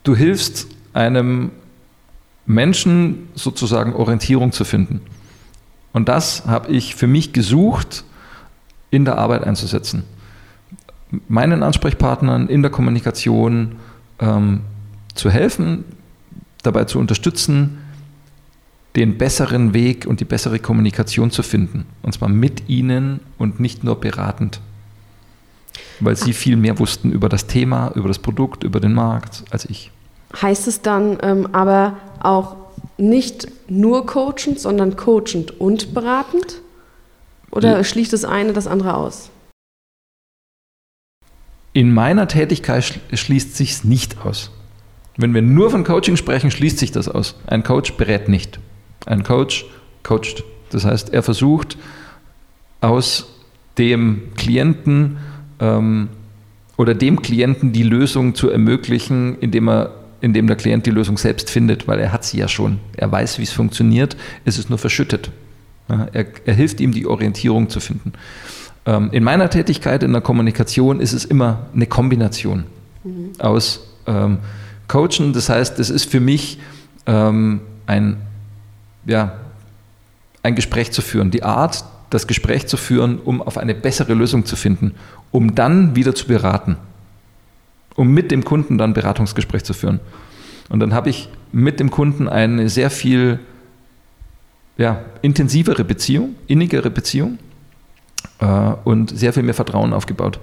Du 0.04 0.16
hilfst 0.16 0.68
einem 0.94 1.52
Menschen 2.46 3.28
sozusagen 3.36 3.94
Orientierung 3.94 4.52
zu 4.52 4.64
finden. 4.64 5.02
Und 5.94 6.10
das 6.10 6.46
habe 6.46 6.70
ich 6.72 6.96
für 6.96 7.08
mich 7.08 7.34
gesucht, 7.34 8.04
in 8.92 9.06
der 9.06 9.18
Arbeit 9.18 9.44
einzusetzen 9.44 10.04
meinen 11.28 11.64
Ansprechpartnern 11.64 12.48
in 12.48 12.62
der 12.62 12.72
Kommunikation 12.72 13.76
ähm, 14.20 14.62
zu 15.16 15.30
helfen, 15.30 15.86
dabei 16.64 16.86
zu 16.86 17.00
unterstützen, 17.00 17.80
den 18.96 19.18
besseren 19.18 19.74
Weg 19.74 20.06
und 20.08 20.20
die 20.20 20.26
bessere 20.26 20.60
Kommunikation 20.60 21.32
zu 21.32 21.44
finden. 21.44 21.86
Und 22.02 22.14
zwar 22.14 22.30
mit 22.30 22.68
ihnen 22.68 23.20
und 23.38 23.60
nicht 23.60 23.84
nur 23.84 24.00
beratend. 24.00 24.60
Weil 26.00 26.16
sie 26.16 26.34
viel 26.34 26.58
mehr 26.58 26.80
wussten 26.80 27.12
über 27.12 27.30
das 27.30 27.48
Thema, 27.48 27.92
über 27.96 28.08
das 28.08 28.20
Produkt, 28.20 28.64
über 28.64 28.80
den 28.80 28.94
Markt 28.94 29.46
als 29.52 29.66
ich. 29.66 29.92
Heißt 30.42 30.68
es 30.68 30.82
dann 30.82 31.18
ähm, 31.22 31.48
aber 31.54 31.98
auch 32.20 32.56
nicht 32.98 33.48
nur 33.70 34.06
coachend, 34.06 34.60
sondern 34.60 34.96
coachend 34.96 35.60
und 35.60 35.94
beratend? 35.94 36.62
Oder 37.52 37.84
schließt 37.84 38.14
das 38.14 38.26
eine 38.26 38.54
das 38.54 38.68
andere 38.68 38.96
aus? 38.96 39.30
In 41.74 41.94
meiner 41.94 42.28
Tätigkeit 42.28 43.00
schließt 43.14 43.56
sich 43.56 43.84
nicht 43.84 44.26
aus. 44.26 44.52
Wenn 45.16 45.34
wir 45.34 45.42
nur 45.42 45.70
von 45.70 45.84
Coaching 45.84 46.16
sprechen, 46.18 46.52
schließt 46.52 46.78
sich 46.78 46.92
das 46.92 47.08
aus. 47.08 47.36
Ein 47.48 47.64
Coach 47.64 47.94
berät 47.94 48.30
nicht. 48.30 48.60
Ein 49.06 49.24
Coach 49.24 49.66
coacht. 50.04 50.44
Das 50.70 50.86
heißt, 50.86 51.14
er 51.14 51.24
versucht 51.24 51.78
aus 52.82 53.28
dem 53.78 54.34
Klienten 54.36 55.18
ähm, 55.60 56.10
oder 56.78 56.94
dem 56.94 57.22
Klienten 57.22 57.74
die 57.74 57.84
Lösung 57.84 58.36
zu 58.36 58.50
ermöglichen, 58.50 59.38
indem 59.40 59.70
er 59.70 59.94
indem 60.22 60.48
der 60.48 60.56
Klient 60.56 60.86
die 60.86 60.92
Lösung 60.92 61.18
selbst 61.18 61.50
findet, 61.50 61.88
weil 61.88 62.00
er 62.00 62.12
hat 62.12 62.24
sie 62.24 62.38
ja 62.38 62.48
schon. 62.48 62.80
Er 62.96 63.12
weiß, 63.12 63.40
wie 63.40 63.44
es 63.44 63.52
funktioniert, 63.52 64.18
es 64.46 64.58
ist 64.58 64.70
nur 64.70 64.80
verschüttet. 64.80 65.32
Ja, 65.90 66.08
er, 66.12 66.26
er 66.46 66.54
hilft 66.54 66.80
ihm, 66.80 66.92
die 66.92 67.06
Orientierung 67.06 67.70
zu 67.70 67.80
finden. 67.80 68.14
Ähm, 68.86 69.10
in 69.12 69.24
meiner 69.24 69.50
Tätigkeit 69.50 70.04
in 70.04 70.14
der 70.14 70.22
Kommunikation 70.22 71.00
ist 71.00 71.14
es 71.14 71.26
immer 71.26 71.68
eine 71.74 71.88
Kombination 71.88 72.64
mhm. 73.04 73.32
aus 73.40 73.88
ähm, 74.08 74.40
Coachen. 74.88 75.34
Das 75.34 75.50
heißt, 75.50 75.80
es 75.80 75.90
ist 75.90 76.10
für 76.10 76.20
mich 76.20 76.60
ähm, 77.06 77.62
ein, 77.86 78.18
ja, 79.06 79.34
ein 80.44 80.56
Gespräch 80.56 80.92
zu 80.92 81.02
führen. 81.02 81.32
Die 81.32 81.44
Art, 81.44 81.84
das 82.10 82.28
Gespräch 82.28 82.68
zu 82.68 82.78
führen, 82.78 83.20
um 83.20 83.42
auf 83.42 83.58
eine 83.58 83.76
bessere 83.76 84.14
Lösung 84.14 84.46
zu 84.46 84.56
finden, 84.56 84.96
um 85.32 85.56
dann 85.56 85.96
wieder 85.96 86.16
zu 86.16 86.28
beraten, 86.28 86.78
um 87.98 88.14
mit 88.14 88.32
dem 88.32 88.46
Kunden 88.46 88.78
dann 88.78 88.94
Beratungsgespräch 88.94 89.66
zu 89.66 89.74
führen. 89.74 90.00
Und 90.70 90.80
dann 90.80 90.94
habe 90.94 91.10
ich 91.10 91.30
mit 91.52 91.82
dem 91.82 91.92
Kunden 91.92 92.30
eine 92.30 92.70
sehr 92.70 92.90
viel 92.90 93.40
ja, 94.78 95.02
intensivere 95.22 95.84
Beziehung, 95.84 96.36
innigere 96.46 96.92
Beziehung 96.92 97.40
äh, 98.40 98.46
und 98.84 99.18
sehr 99.18 99.34
viel 99.34 99.44
mehr 99.44 99.56
Vertrauen 99.56 99.94
aufgebaut. 99.94 100.40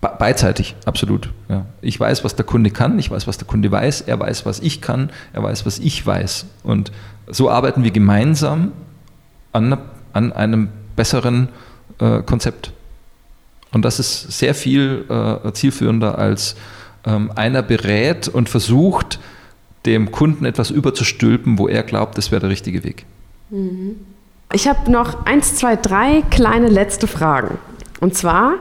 Be 0.00 0.10
beidseitig, 0.18 0.76
absolut. 0.84 1.30
Ja. 1.48 1.66
Ich 1.80 1.98
weiß, 1.98 2.24
was 2.24 2.34
der 2.34 2.44
Kunde 2.44 2.70
kann, 2.70 2.98
ich 2.98 3.10
weiß, 3.10 3.26
was 3.26 3.38
der 3.38 3.46
Kunde 3.46 3.70
weiß, 3.70 4.02
er 4.02 4.18
weiß, 4.18 4.46
was 4.46 4.60
ich 4.60 4.80
kann, 4.80 5.10
er 5.32 5.42
weiß, 5.44 5.64
was 5.64 5.78
ich 5.78 6.04
weiß. 6.04 6.46
Und 6.64 6.90
so 7.28 7.50
arbeiten 7.50 7.84
wir 7.84 7.90
gemeinsam 7.92 8.72
an, 9.52 9.78
an 10.12 10.32
einem 10.32 10.68
besseren 10.96 11.48
äh, 12.00 12.22
Konzept. 12.22 12.72
Und 13.72 13.84
das 13.84 13.98
ist 13.98 14.32
sehr 14.32 14.54
viel 14.54 15.04
äh, 15.08 15.52
zielführender 15.52 16.18
als 16.18 16.56
ähm, 17.04 17.30
einer 17.34 17.62
berät 17.62 18.28
und 18.28 18.48
versucht, 18.48 19.18
dem 19.86 20.10
Kunden 20.10 20.44
etwas 20.44 20.70
überzustülpen, 20.70 21.58
wo 21.58 21.68
er 21.68 21.82
glaubt, 21.82 22.18
das 22.18 22.30
wäre 22.30 22.40
der 22.40 22.50
richtige 22.50 22.84
Weg. 22.84 23.04
Mhm. 23.50 23.96
Ich 24.52 24.66
habe 24.66 24.90
noch 24.90 25.26
eins, 25.26 25.56
zwei, 25.56 25.76
drei 25.76 26.22
kleine 26.30 26.68
letzte 26.68 27.06
Fragen. 27.06 27.58
Und 28.00 28.14
zwar, 28.14 28.54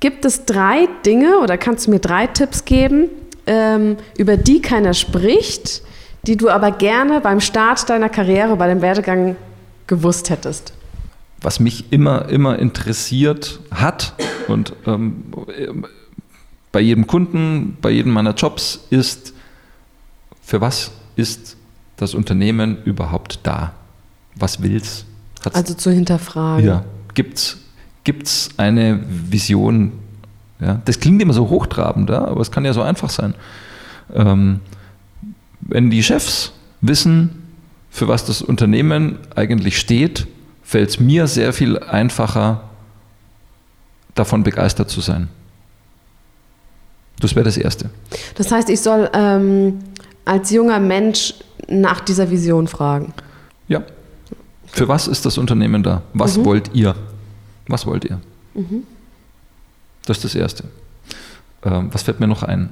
gibt 0.00 0.24
es 0.24 0.44
drei 0.46 0.88
Dinge 1.04 1.38
oder 1.38 1.58
kannst 1.58 1.86
du 1.86 1.90
mir 1.90 1.98
drei 1.98 2.26
Tipps 2.26 2.64
geben, 2.64 3.08
ähm, 3.46 3.96
über 4.16 4.36
die 4.36 4.62
keiner 4.62 4.94
spricht, 4.94 5.82
die 6.26 6.36
du 6.36 6.48
aber 6.48 6.72
gerne 6.72 7.20
beim 7.20 7.40
Start 7.40 7.88
deiner 7.88 8.08
Karriere, 8.08 8.56
bei 8.56 8.66
dem 8.68 8.80
Werdegang 8.80 9.36
gewusst 9.86 10.30
hättest? 10.30 10.72
Was 11.40 11.60
mich 11.60 11.92
immer, 11.92 12.28
immer 12.28 12.58
interessiert 12.58 13.60
hat 13.70 14.14
und 14.48 14.72
ähm, 14.86 15.24
bei 16.72 16.80
jedem 16.80 17.06
Kunden, 17.06 17.76
bei 17.80 17.90
jedem 17.90 18.12
meiner 18.12 18.34
Jobs 18.34 18.80
ist, 18.90 19.34
für 20.42 20.60
was 20.60 20.92
ist 21.16 21.56
das 21.96 22.14
Unternehmen 22.14 22.82
überhaupt 22.84 23.40
da? 23.42 23.72
Was 24.34 24.62
will's? 24.62 25.06
Hat's, 25.44 25.56
also 25.56 25.74
zu 25.74 25.90
hinterfragen. 25.90 26.66
Ja. 26.66 26.84
Gibt 27.14 27.38
es 27.38 28.50
eine 28.56 29.00
Vision? 29.08 29.92
Ja? 30.60 30.80
Das 30.84 31.00
klingt 31.00 31.22
immer 31.22 31.32
so 31.32 31.48
hochtrabend, 31.48 32.10
ja? 32.10 32.24
aber 32.24 32.40
es 32.40 32.50
kann 32.50 32.64
ja 32.64 32.72
so 32.72 32.82
einfach 32.82 33.10
sein. 33.10 33.34
Ähm, 34.14 34.60
wenn 35.60 35.90
die 35.90 36.02
Chefs 36.02 36.52
wissen, 36.80 37.42
für 37.90 38.08
was 38.08 38.24
das 38.26 38.42
Unternehmen 38.42 39.18
eigentlich 39.34 39.78
steht, 39.78 40.26
fällt 40.66 40.90
es 40.90 40.98
mir 40.98 41.28
sehr 41.28 41.52
viel 41.52 41.78
einfacher, 41.78 42.64
davon 44.16 44.42
begeistert 44.42 44.90
zu 44.90 45.00
sein. 45.00 45.28
Das 47.20 47.36
wäre 47.36 47.44
das 47.44 47.56
Erste. 47.56 47.90
Das 48.34 48.50
heißt, 48.50 48.68
ich 48.68 48.80
soll 48.80 49.08
ähm, 49.14 49.78
als 50.24 50.50
junger 50.50 50.80
Mensch 50.80 51.34
nach 51.68 52.00
dieser 52.00 52.30
Vision 52.30 52.66
fragen. 52.66 53.14
Ja, 53.68 53.84
für 54.66 54.88
was 54.88 55.06
ist 55.06 55.24
das 55.24 55.38
Unternehmen 55.38 55.84
da? 55.84 56.02
Was 56.12 56.36
mhm. 56.36 56.44
wollt 56.44 56.74
ihr? 56.74 56.96
Was 57.68 57.86
wollt 57.86 58.04
ihr? 58.04 58.20
Mhm. 58.54 58.82
Das 60.04 60.18
ist 60.18 60.24
das 60.24 60.34
Erste. 60.34 60.64
Ähm, 61.62 61.90
was 61.92 62.02
fällt 62.02 62.18
mir 62.18 62.26
noch 62.26 62.42
ein? 62.42 62.70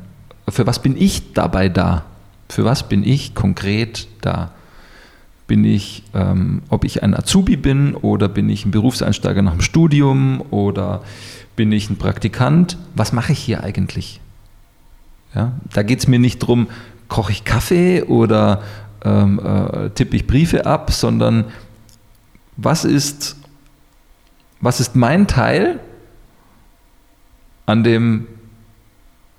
Für 0.49 0.67
was 0.67 0.81
bin 0.81 0.97
ich 1.01 1.33
dabei 1.33 1.69
da? 1.69 2.05
Für 2.49 2.65
was 2.65 2.89
bin 2.89 3.05
ich 3.05 3.35
konkret 3.35 4.09
da? 4.21 4.51
Bin 5.47 5.65
ich, 5.65 6.03
ähm, 6.15 6.63
ob 6.71 6.85
ich 6.85 7.03
ein 7.03 7.15
Azubi 7.15 7.57
bin 7.57 7.95
oder 7.95 8.29
bin 8.29 8.49
ich 8.49 8.65
ein 8.65 8.71
Berufseinsteiger 8.71 9.43
nach 9.43 9.53
dem 9.53 9.61
Studium 9.61 10.43
oder 10.51 11.03
bin 11.57 11.71
ich 11.71 11.91
ein 11.91 11.97
Praktikant? 11.97 12.79
Was 12.95 13.13
mache 13.13 13.33
ich 13.33 13.39
hier 13.39 13.63
eigentlich? 13.63 14.21
Ja, 15.35 15.53
da 15.73 15.83
geht 15.83 15.99
es 15.99 16.09
mir 16.09 16.19
nicht 16.19 16.43
darum, 16.43 16.69
koche 17.09 17.33
ich 17.33 17.45
Kaffee 17.45 18.03
oder 18.03 18.63
ähm, 19.05 19.39
äh, 19.39 19.91
tippe 19.91 20.17
ich 20.17 20.27
Briefe 20.27 20.67
ab, 20.67 20.93
sondern 20.93 21.45
was 22.57 22.85
ist, 22.85 23.37
was 24.61 24.81
ist 24.81 24.97
mein 24.97 25.27
Teil 25.27 25.81
an 27.67 27.85
dem, 27.85 28.27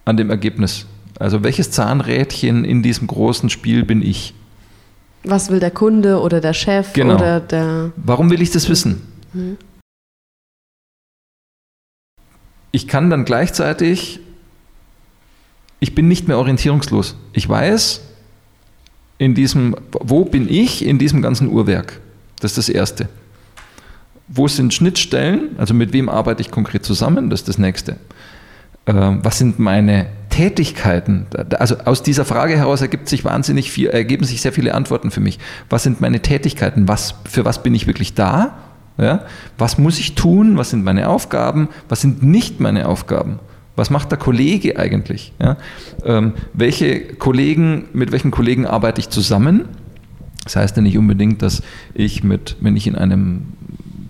an 0.03 0.17
dem 0.17 0.29
Ergebnis? 0.29 0.85
Also 1.17 1.43
welches 1.43 1.71
Zahnrädchen 1.71 2.65
in 2.65 2.83
diesem 2.83 3.07
großen 3.07 3.49
Spiel 3.49 3.83
bin 3.83 4.01
ich? 4.01 4.33
Was 5.27 5.49
will 5.49 5.59
der 5.59 5.71
Kunde 5.71 6.19
oder 6.19 6.41
der 6.41 6.53
Chef 6.53 6.93
genau. 6.93 7.15
oder 7.15 7.39
der. 7.39 7.91
Warum 7.95 8.29
will 8.29 8.41
ich 8.41 8.51
das 8.51 8.69
wissen? 8.69 9.01
Mhm. 9.33 9.57
Ich 12.71 12.87
kann 12.87 13.09
dann 13.09 13.23
gleichzeitig, 13.23 14.19
ich 15.79 15.95
bin 15.95 16.07
nicht 16.07 16.27
mehr 16.27 16.37
orientierungslos. 16.37 17.15
Ich 17.31 17.47
weiß, 17.47 18.01
in 19.17 19.33
diesem, 19.33 19.75
wo 19.91 20.25
bin 20.25 20.49
ich 20.49 20.85
in 20.85 20.99
diesem 20.99 21.21
ganzen 21.21 21.47
Uhrwerk? 21.47 22.01
Das 22.39 22.51
ist 22.51 22.57
das 22.57 22.69
Erste. 22.69 23.07
Wo 24.27 24.47
sind 24.47 24.73
Schnittstellen? 24.73 25.55
Also 25.57 25.73
mit 25.73 25.93
wem 25.93 26.09
arbeite 26.09 26.41
ich 26.41 26.51
konkret 26.51 26.83
zusammen? 26.83 27.29
Das 27.29 27.41
ist 27.41 27.47
das 27.47 27.57
Nächste. 27.57 27.97
Ähm, 28.87 29.19
was 29.23 29.37
sind 29.37 29.57
meine 29.57 30.07
Tätigkeiten? 30.35 31.27
Also 31.57 31.77
aus 31.85 32.03
dieser 32.03 32.25
Frage 32.25 32.57
heraus 32.57 32.81
ergibt 32.81 33.07
sich 33.07 33.23
wahnsinnig 33.23 33.71
viel, 33.71 33.87
ergeben 33.87 34.25
sich 34.25 34.41
sehr 34.41 34.51
viele 34.51 34.73
Antworten 34.73 35.09
für 35.09 35.21
mich. 35.21 35.39
Was 35.69 35.83
sind 35.83 36.01
meine 36.01 36.19
Tätigkeiten? 36.19 36.89
Was, 36.89 37.15
für 37.23 37.45
was 37.45 37.63
bin 37.63 37.73
ich 37.73 37.87
wirklich 37.87 38.15
da? 38.15 38.57
Ja? 38.97 39.23
Was 39.57 39.77
muss 39.77 39.97
ich 39.97 40.13
tun? 40.13 40.57
Was 40.57 40.71
sind 40.71 40.83
meine 40.83 41.07
Aufgaben? 41.07 41.69
Was 41.87 42.01
sind 42.01 42.21
nicht 42.21 42.59
meine 42.59 42.89
Aufgaben? 42.89 43.39
Was 43.77 43.89
macht 43.89 44.11
der 44.11 44.17
Kollege 44.17 44.77
eigentlich? 44.77 45.31
Ja? 45.41 45.55
Ähm, 46.03 46.33
welche 46.51 46.99
Kollegen, 46.99 47.85
mit 47.93 48.11
welchen 48.11 48.31
Kollegen 48.31 48.65
arbeite 48.65 48.99
ich 48.99 49.09
zusammen? 49.09 49.69
Das 50.43 50.57
heißt 50.57 50.75
ja 50.75 50.81
nicht 50.81 50.97
unbedingt, 50.97 51.43
dass 51.43 51.61
ich 51.93 52.25
mit, 52.25 52.57
wenn 52.59 52.75
ich 52.75 52.87
in 52.87 52.95
einem 52.95 53.53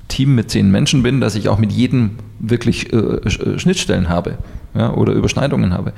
Team 0.07 0.34
mit 0.34 0.49
zehn 0.49 0.71
Menschen 0.71 1.03
bin, 1.03 1.21
dass 1.21 1.36
ich 1.36 1.49
auch 1.49 1.59
mit 1.59 1.71
jedem 1.71 2.17
wirklich 2.39 2.91
äh, 2.93 2.97
äh, 2.97 3.59
Schnittstellen 3.59 4.09
habe 4.09 4.39
ja, 4.76 4.93
oder 4.93 5.13
Überschneidungen 5.13 5.73
habe. 5.73 5.93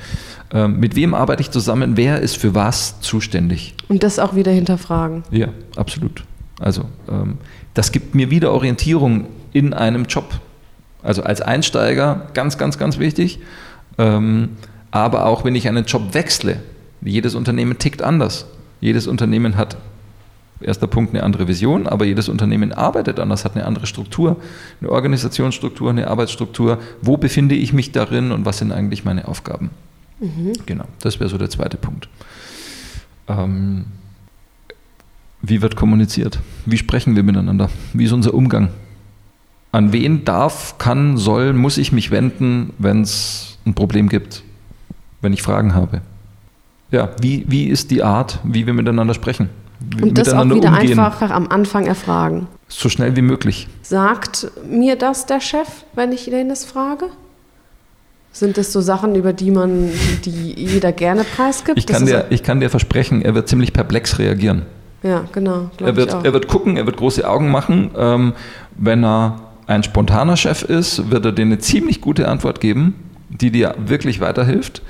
Ähm, 0.53 0.80
mit 0.80 0.95
wem 0.95 1.13
arbeite 1.13 1.41
ich 1.41 1.51
zusammen? 1.51 1.97
Wer 1.97 2.21
ist 2.21 2.38
für 2.38 2.55
was 2.55 3.01
zuständig? 3.01 3.73
Und 3.89 4.03
das 4.03 4.19
auch 4.19 4.36
wieder 4.36 4.51
hinterfragen. 4.51 5.23
Ja, 5.32 5.49
absolut. 5.75 6.23
Also 6.59 6.86
ähm, 7.09 7.38
das 7.73 7.91
gibt 7.91 8.15
mir 8.15 8.30
wieder 8.30 8.51
Orientierung 8.51 9.28
in 9.53 9.73
einem 9.73 10.05
Job. 10.05 10.39
Also 11.03 11.23
als 11.23 11.41
Einsteiger 11.41 12.28
ganz, 12.34 12.57
ganz, 12.57 12.78
ganz 12.78 12.99
wichtig. 12.99 13.39
Ähm, 13.97 14.49
aber 14.91 15.25
auch 15.25 15.43
wenn 15.43 15.55
ich 15.55 15.67
einen 15.67 15.86
Job 15.86 16.13
wechsle, 16.13 16.61
jedes 17.01 17.36
Unternehmen 17.36 17.78
tickt 17.78 18.01
anders. 18.01 18.45
Jedes 18.80 19.07
Unternehmen 19.07 19.57
hat, 19.57 19.78
erster 20.62 20.88
Punkt, 20.88 21.14
eine 21.14 21.24
andere 21.24 21.47
Vision, 21.47 21.88
aber 21.88 22.05
jedes 22.05 22.30
Unternehmen 22.30 22.74
arbeitet 22.74 23.20
anders, 23.20 23.45
hat 23.45 23.55
eine 23.55 23.66
andere 23.66 23.86
Struktur, 23.86 24.38
eine 24.82 24.91
Organisationsstruktur, 24.91 25.89
eine 25.89 26.08
Arbeitsstruktur. 26.08 26.80
Wo 27.01 27.18
befinde 27.18 27.55
ich 27.55 27.74
mich 27.74 27.91
darin 27.91 28.32
und 28.32 28.45
was 28.45 28.58
sind 28.60 28.72
eigentlich 28.72 29.05
meine 29.05 29.28
Aufgaben? 29.28 29.70
Mhm. 30.20 30.53
Genau, 30.66 30.86
das 31.01 31.20
wäre 31.20 31.30
so 31.30 31.38
der 31.38 31.49
zweite 31.49 31.78
Punkt. 31.78 32.10
Ähm, 33.28 33.86
wie 35.41 35.62
wird 35.62 35.76
kommuniziert? 35.76 36.39
Wie 36.66 36.78
sprechen 36.78 37.16
wir 37.16 37.24
miteinander? 37.24 37.70
Wie 37.93 38.05
ist 38.05 38.12
unser 38.12 38.34
Umgang? 38.34 38.70
An 39.72 39.93
wen 39.93 40.26
darf, 40.26 40.78
kann, 40.78 41.18
soll, 41.18 41.53
muss 41.53 41.78
ich 41.78 41.91
mich 41.91 42.10
wenden, 42.10 42.74
wenn 42.80 43.01
es 43.01 43.60
ein 43.66 43.76
Problem 43.76 44.10
gibt, 44.10 44.43
wenn 45.22 45.34
ich 45.34 45.41
Fragen 45.41 45.76
habe? 45.76 46.01
Ja, 46.89 47.12
wie, 47.22 47.45
wie 47.47 47.66
ist 47.66 47.91
die 47.91 48.01
Art, 48.01 48.39
wie 48.43 48.66
wir 48.66 48.74
miteinander 48.74 49.14
sprechen? 49.14 49.49
Und 50.01 50.17
das 50.17 50.34
auch 50.34 50.45
wieder 50.45 50.69
umgehen? 50.69 50.99
einfach 50.99 51.30
am 51.30 51.47
Anfang 51.47 51.86
erfragen. 51.86 52.47
So 52.67 52.89
schnell 52.89 53.15
wie 53.15 53.21
möglich. 53.21 53.67
Sagt 53.82 54.51
mir 54.67 54.95
das 54.95 55.25
der 55.25 55.39
Chef, 55.39 55.67
wenn 55.93 56.11
ich 56.11 56.32
ihn 56.32 56.49
das 56.49 56.65
frage? 56.65 57.05
Sind 58.32 58.57
das 58.57 58.71
so 58.71 58.82
Sachen, 58.82 59.15
über 59.15 59.34
die 59.34 59.51
man, 59.51 59.89
die 60.25 60.53
jeder 60.53 60.91
gerne 60.91 61.23
preisgibt? 61.23 61.78
Ich 61.78 61.88
kann, 61.88 62.05
dir, 62.05 62.25
ich 62.30 62.43
kann 62.43 62.59
dir 62.59 62.69
versprechen, 62.69 63.21
er 63.21 63.34
wird 63.36 63.47
ziemlich 63.47 63.73
perplex 63.73 64.19
reagieren. 64.19 64.63
Ja, 65.03 65.25
genau. 65.32 65.69
Er 65.80 65.95
wird, 65.95 66.13
er 66.13 66.34
wird 66.34 66.47
gucken, 66.47 66.78
er 66.78 66.86
wird 66.86 66.97
große 66.97 67.28
Augen 67.28 67.49
machen. 67.49 67.91
Ähm, 67.97 68.34
wenn 68.78 69.03
er 69.03 69.41
ein 69.67 69.84
spontaner 69.84 70.38
Chef 70.38 70.63
ist, 70.63 71.11
wird 71.11 71.25
er 71.25 71.32
dir 71.32 71.43
eine 71.43 71.59
ziemlich 71.59 72.01
gute 72.01 72.28
Antwort 72.28 72.59
geben, 72.59 72.95
die 73.30 73.51
dir 73.51 73.75
wirklich 73.78 74.19
weiterhilft. 74.21 74.82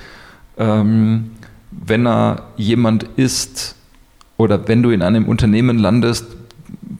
Ähm, 0.57 1.31
wenn 1.71 2.07
er 2.07 2.43
jemand 2.55 3.03
ist 3.15 3.75
oder 4.38 4.67
wenn 4.67 4.83
du 4.83 4.91
in 4.91 5.01
einem 5.01 5.25
Unternehmen 5.25 5.77
landest, 5.77 6.25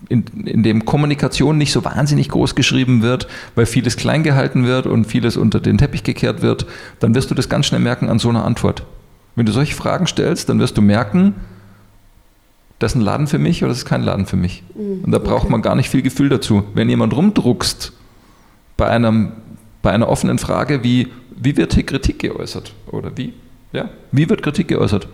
in, 0.10 0.24
in, 0.46 0.64
dem 0.64 0.86
Kommunikation 0.86 1.58
nicht 1.58 1.72
so 1.72 1.84
wahnsinnig 1.84 2.30
groß 2.30 2.56
geschrieben 2.56 3.02
wird, 3.02 3.28
weil 3.56 3.66
vieles 3.66 3.98
klein 3.98 4.24
gehalten 4.24 4.66
wird 4.66 4.88
und 4.88 5.06
vieles 5.06 5.38
unter 5.38 5.60
den 5.60 5.78
Teppich 5.78 6.04
gekehrt 6.04 6.42
wird, 6.42 6.66
dann 7.00 7.14
wirst 7.14 7.30
du 7.30 7.36
das 7.36 7.50
ganz 7.50 7.66
schnell 7.66 7.82
merken 7.82 8.10
an 8.10 8.20
so 8.20 8.30
einer 8.30 8.46
Antwort. 8.46 8.84
Wenn 9.36 9.46
du 9.46 9.52
solche 9.52 9.76
Fragen 9.76 10.08
stellst, 10.08 10.50
dann 10.50 10.60
wirst 10.60 10.78
du 10.78 10.82
merken, 10.82 11.36
das 12.80 12.94
ist 12.94 12.96
ein 12.96 13.02
Laden 13.02 13.28
für 13.28 13.40
mich 13.40 13.64
oder 13.64 13.70
das 13.70 13.80
ist 13.80 13.86
kein 13.86 14.04
Laden 14.04 14.26
für 14.26 14.38
mich. 14.38 14.64
Mhm, 14.76 15.04
und 15.06 15.12
da 15.12 15.20
braucht 15.20 15.44
okay. 15.44 15.52
man 15.52 15.62
gar 15.62 15.76
nicht 15.76 15.90
viel 15.90 16.02
Gefühl 16.02 16.30
dazu. 16.30 16.64
Wenn 16.74 16.90
jemand 16.90 17.16
rumdruckst 17.16 17.94
bei, 18.78 18.88
einem, 18.88 19.32
bei 19.82 19.92
einer 19.92 20.10
offenen 20.10 20.38
Frage 20.38 20.84
wie, 20.84 21.08
wie 21.36 21.58
wird 21.58 21.74
hier 21.74 21.86
Kritik 21.86 22.20
geäußert? 22.20 22.74
Oder 22.88 23.12
wie? 23.16 23.34
Ja, 23.74 23.90
wie 24.12 24.30
wird 24.30 24.42
Kritik 24.42 24.70
geäußert? 24.70 25.08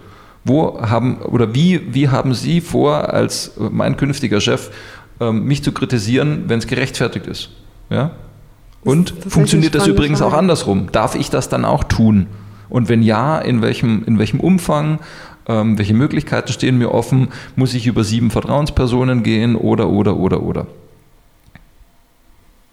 Wo 0.46 0.82
haben 0.82 1.18
oder 1.22 1.54
wie, 1.56 1.94
wie 1.94 2.10
haben 2.10 2.34
Sie 2.34 2.62
vor, 2.62 3.14
als 3.14 3.54
mein 3.58 3.96
künftiger 3.98 4.41
Chef, 4.41 4.72
ähm, 5.20 5.46
mich 5.46 5.64
zu 5.64 5.72
kritisieren, 5.72 6.46
wenn 6.48 6.60
es 6.60 6.68
gerechtfertigt 6.68 7.28
ist? 7.28 7.50
Ja? 7.89 8.12
Und 8.84 9.14
das 9.24 9.34
funktioniert 9.34 9.76
das 9.76 9.88
übrigens 9.88 10.20
Frage. 10.20 10.34
auch 10.34 10.38
andersrum? 10.38 10.91
Darf 10.91 11.16
ich 11.16 11.30
das 11.30 11.48
dann 11.48 11.64
auch 11.64 11.84
tun? 11.84 12.28
Und 12.70 12.89
wenn 12.89 13.02
ja, 13.02 13.39
in 13.39 13.62
welchem, 13.62 14.04
in 14.06 14.20
welchem 14.20 14.39
Umfang? 14.39 15.00
Ähm, 15.46 15.78
welche 15.78 15.94
Möglichkeiten 15.94 16.52
stehen 16.52 16.78
mir 16.78 16.91
offen? 16.94 17.30
Muss 17.56 17.74
ich 17.74 17.86
über 17.86 18.04
sieben 18.04 18.32
Vertrauenspersonen 18.32 19.24
gehen 19.24 19.56
oder, 19.56 19.89
oder, 19.89 20.18
oder, 20.18 20.41
oder? 20.41 20.68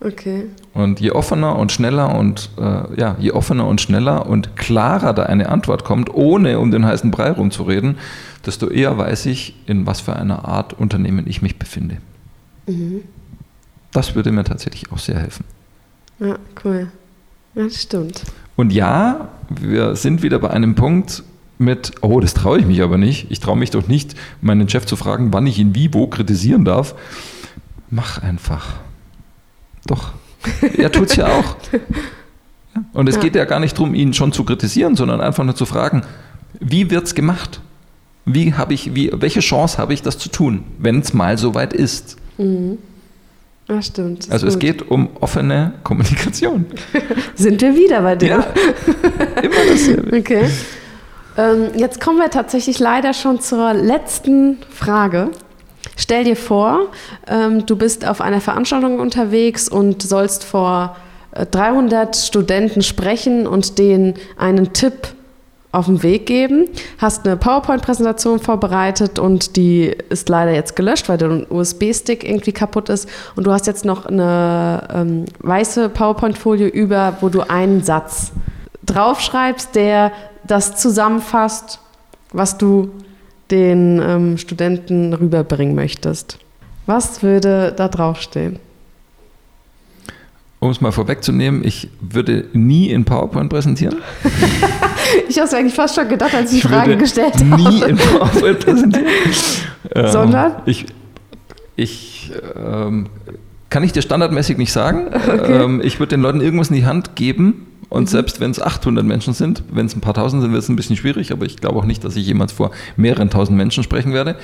Okay. 0.02 0.46
Und 0.72 0.98
je 0.98 1.10
offener 1.10 1.56
und 1.56 1.72
schneller 1.72 2.14
und 2.14 2.50
äh, 2.58 2.98
ja, 2.98 3.16
je 3.18 3.32
offener 3.32 3.66
und 3.66 3.82
schneller 3.82 4.26
und 4.26 4.56
klarer 4.56 5.12
da 5.12 5.24
eine 5.24 5.50
Antwort 5.50 5.84
kommt, 5.84 6.12
ohne 6.14 6.58
um 6.58 6.70
den 6.70 6.86
heißen 6.86 7.10
Brei 7.10 7.30
rumzureden, 7.30 7.98
desto 8.46 8.68
eher 8.68 8.96
weiß 8.96 9.26
ich, 9.26 9.56
in 9.66 9.86
was 9.86 10.00
für 10.00 10.16
einer 10.16 10.46
Art 10.46 10.72
Unternehmen 10.72 11.26
ich 11.26 11.42
mich 11.42 11.58
befinde. 11.58 11.98
Mhm. 12.66 13.02
Das 13.92 14.14
würde 14.14 14.32
mir 14.32 14.44
tatsächlich 14.44 14.90
auch 14.90 14.98
sehr 14.98 15.18
helfen. 15.18 15.44
Ja, 16.18 16.38
cool. 16.64 16.90
Ja, 17.54 17.64
das 17.64 17.82
stimmt. 17.82 18.22
Und 18.56 18.72
ja, 18.72 19.28
wir 19.50 19.96
sind 19.96 20.22
wieder 20.22 20.38
bei 20.38 20.50
einem 20.50 20.74
Punkt, 20.74 21.24
mit, 21.58 21.92
oh, 22.00 22.20
das 22.20 22.32
traue 22.32 22.58
ich 22.58 22.64
mich 22.64 22.80
aber 22.80 22.96
nicht. 22.96 23.30
Ich 23.30 23.40
traue 23.40 23.56
mich 23.56 23.70
doch 23.70 23.86
nicht, 23.86 24.14
meinen 24.40 24.66
Chef 24.70 24.86
zu 24.86 24.96
fragen, 24.96 25.34
wann 25.34 25.46
ich 25.46 25.58
ihn 25.58 25.74
wie, 25.74 25.92
wo 25.92 26.06
kritisieren 26.06 26.64
darf. 26.64 26.94
Mach 27.90 28.22
einfach. 28.22 28.80
Doch. 29.86 30.12
Er 30.76 30.90
tut 30.90 31.10
es 31.10 31.16
ja 31.16 31.28
auch. 31.28 31.56
Und 32.92 33.08
es 33.08 33.16
ja. 33.16 33.20
geht 33.20 33.34
ja 33.34 33.44
gar 33.44 33.60
nicht 33.60 33.76
darum, 33.76 33.94
ihn 33.94 34.14
schon 34.14 34.32
zu 34.32 34.44
kritisieren, 34.44 34.96
sondern 34.96 35.20
einfach 35.20 35.44
nur 35.44 35.54
zu 35.54 35.66
fragen, 35.66 36.02
wie 36.60 36.90
wird 36.90 37.04
es 37.04 37.14
gemacht? 37.14 37.60
Wie 38.24 38.54
habe 38.54 38.74
ich, 38.74 38.94
wie, 38.94 39.10
welche 39.12 39.40
Chance 39.40 39.78
habe 39.78 39.92
ich, 39.92 40.02
das 40.02 40.18
zu 40.18 40.28
tun, 40.28 40.64
wenn 40.78 41.00
es 41.00 41.12
mal 41.12 41.36
soweit 41.38 41.72
ist? 41.72 42.16
Mhm. 42.38 42.78
Ja, 43.68 43.82
stimmt. 43.82 44.30
Also 44.30 44.48
es 44.48 44.58
geht 44.58 44.90
um 44.90 45.10
offene 45.20 45.74
Kommunikation. 45.84 46.66
Sind 47.36 47.60
wir 47.62 47.76
wieder 47.76 48.02
bei 48.02 48.16
dem? 48.16 48.28
Ja, 48.28 48.46
immer 49.42 49.54
dasselbe. 49.70 50.16
Okay. 50.16 50.50
Ähm, 51.36 51.68
jetzt 51.76 52.00
kommen 52.00 52.18
wir 52.18 52.30
tatsächlich 52.30 52.80
leider 52.80 53.14
schon 53.14 53.40
zur 53.40 53.72
letzten 53.72 54.58
Frage. 54.70 55.30
Stell 56.00 56.24
dir 56.24 56.34
vor, 56.34 56.86
ähm, 57.28 57.66
du 57.66 57.76
bist 57.76 58.06
auf 58.06 58.22
einer 58.22 58.40
Veranstaltung 58.40 59.00
unterwegs 59.00 59.68
und 59.68 60.00
sollst 60.00 60.44
vor 60.44 60.96
300 61.32 62.16
äh, 62.16 62.18
Studenten 62.18 62.80
sprechen 62.80 63.46
und 63.46 63.78
denen 63.78 64.14
einen 64.38 64.72
Tipp 64.72 65.08
auf 65.72 65.84
den 65.84 66.02
Weg 66.02 66.24
geben, 66.24 66.70
hast 66.96 67.26
eine 67.26 67.36
PowerPoint-Präsentation 67.36 68.38
vorbereitet 68.38 69.18
und 69.18 69.56
die 69.56 69.94
ist 70.08 70.30
leider 70.30 70.52
jetzt 70.52 70.74
gelöscht, 70.74 71.10
weil 71.10 71.18
der 71.18 71.52
USB-Stick 71.52 72.26
irgendwie 72.26 72.52
kaputt 72.52 72.88
ist. 72.88 73.06
Und 73.36 73.46
du 73.46 73.52
hast 73.52 73.66
jetzt 73.66 73.84
noch 73.84 74.06
eine 74.06 74.88
ähm, 74.94 75.26
weiße 75.40 75.90
PowerPoint-Folie 75.90 76.68
über, 76.68 77.18
wo 77.20 77.28
du 77.28 77.42
einen 77.42 77.82
Satz 77.82 78.32
draufschreibst, 78.86 79.74
der 79.74 80.12
das 80.44 80.76
zusammenfasst, 80.76 81.78
was 82.32 82.56
du 82.56 82.90
den 83.50 84.00
ähm, 84.00 84.38
Studenten 84.38 85.12
rüberbringen 85.12 85.74
möchtest. 85.74 86.38
Was 86.86 87.22
würde 87.22 87.72
da 87.76 87.88
draufstehen? 87.88 88.58
Um 90.58 90.70
es 90.70 90.80
mal 90.80 90.92
vorwegzunehmen, 90.92 91.64
ich 91.64 91.88
würde 92.00 92.46
nie 92.52 92.90
in 92.90 93.04
PowerPoint 93.04 93.48
präsentieren. 93.48 93.96
ich 95.28 95.38
habe 95.38 95.46
es 95.46 95.54
eigentlich 95.54 95.74
fast 95.74 95.94
schon 95.94 96.08
gedacht, 96.08 96.34
als 96.34 96.52
ich 96.52 96.60
die 96.60 96.68
Frage 96.68 96.98
gestellt 96.98 97.34
habe. 97.34 97.62
Nie 97.62 97.82
in 97.82 97.96
PowerPoint 97.96 98.60
präsentieren. 98.60 99.06
Sondern? 99.94 100.52
Ähm, 100.52 100.62
ich, 100.66 100.86
ich 101.76 102.32
ähm, 102.56 103.06
kann 103.70 103.84
ich 103.84 103.92
dir 103.92 104.02
standardmäßig 104.02 104.58
nicht 104.58 104.72
sagen. 104.72 105.06
Okay. 105.30 105.62
Ähm, 105.62 105.80
ich 105.82 106.00
würde 106.00 106.10
den 106.10 106.22
Leuten 106.22 106.40
irgendwas 106.40 106.70
in 106.70 106.76
die 106.76 106.86
Hand 106.86 107.14
geben, 107.14 107.66
und 107.90 108.04
mhm. 108.04 108.06
selbst 108.06 108.40
wenn 108.40 108.52
es 108.52 108.62
800 108.62 109.04
Menschen 109.04 109.34
sind, 109.34 109.62
wenn 109.70 109.84
es 109.84 109.94
ein 109.94 110.00
paar 110.00 110.14
tausend 110.14 110.42
sind, 110.42 110.52
wird 110.52 110.62
es 110.62 110.68
ein 110.68 110.76
bisschen 110.76 110.96
schwierig, 110.96 111.32
aber 111.32 111.44
ich 111.44 111.56
glaube 111.56 111.78
auch 111.78 111.84
nicht, 111.84 112.02
dass 112.04 112.16
ich 112.16 112.26
jemals 112.26 112.52
vor 112.52 112.70
mehreren 112.96 113.28
tausend 113.28 113.58
Menschen 113.58 113.82
sprechen 113.82 114.14
werde. 114.14 114.36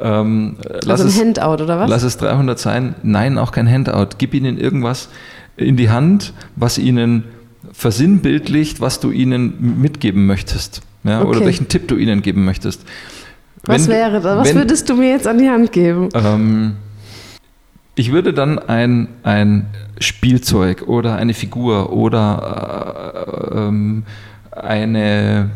Ähm, 0.00 0.56
also 0.86 1.04
ein 1.04 1.08
es, 1.08 1.18
Handout 1.18 1.62
oder 1.62 1.78
was? 1.78 1.88
Lass 1.88 2.02
es 2.02 2.18
300 2.18 2.58
sein. 2.58 2.96
Nein, 3.02 3.38
auch 3.38 3.52
kein 3.52 3.70
Handout. 3.70 4.16
Gib 4.18 4.34
ihnen 4.34 4.58
irgendwas 4.58 5.08
in 5.56 5.76
die 5.76 5.90
Hand, 5.90 6.34
was 6.56 6.76
ihnen 6.76 7.24
versinnbildlicht, 7.72 8.80
was 8.80 8.98
du 8.98 9.10
ihnen 9.12 9.80
mitgeben 9.80 10.26
möchtest. 10.26 10.82
Ja, 11.04 11.20
okay. 11.20 11.28
Oder 11.28 11.46
welchen 11.46 11.68
Tipp 11.68 11.86
du 11.86 11.96
ihnen 11.96 12.22
geben 12.22 12.44
möchtest. 12.44 12.82
Was 13.62 13.86
wenn, 13.86 13.94
wäre 13.94 14.20
das? 14.20 14.38
Was 14.38 14.48
wenn, 14.48 14.56
würdest 14.56 14.88
du 14.88 14.94
mir 14.94 15.10
jetzt 15.10 15.26
an 15.26 15.38
die 15.38 15.48
Hand 15.48 15.70
geben? 15.70 16.08
Ähm, 16.14 16.76
Ich 17.98 18.12
würde 18.12 18.32
dann 18.32 18.60
ein, 18.60 19.08
ein 19.24 19.66
Spielzeug 19.98 20.84
oder 20.86 21.16
eine 21.16 21.34
Figur 21.34 21.92
oder 21.92 23.50
äh, 23.52 23.58
ähm, 23.58 24.04
eine 24.52 25.50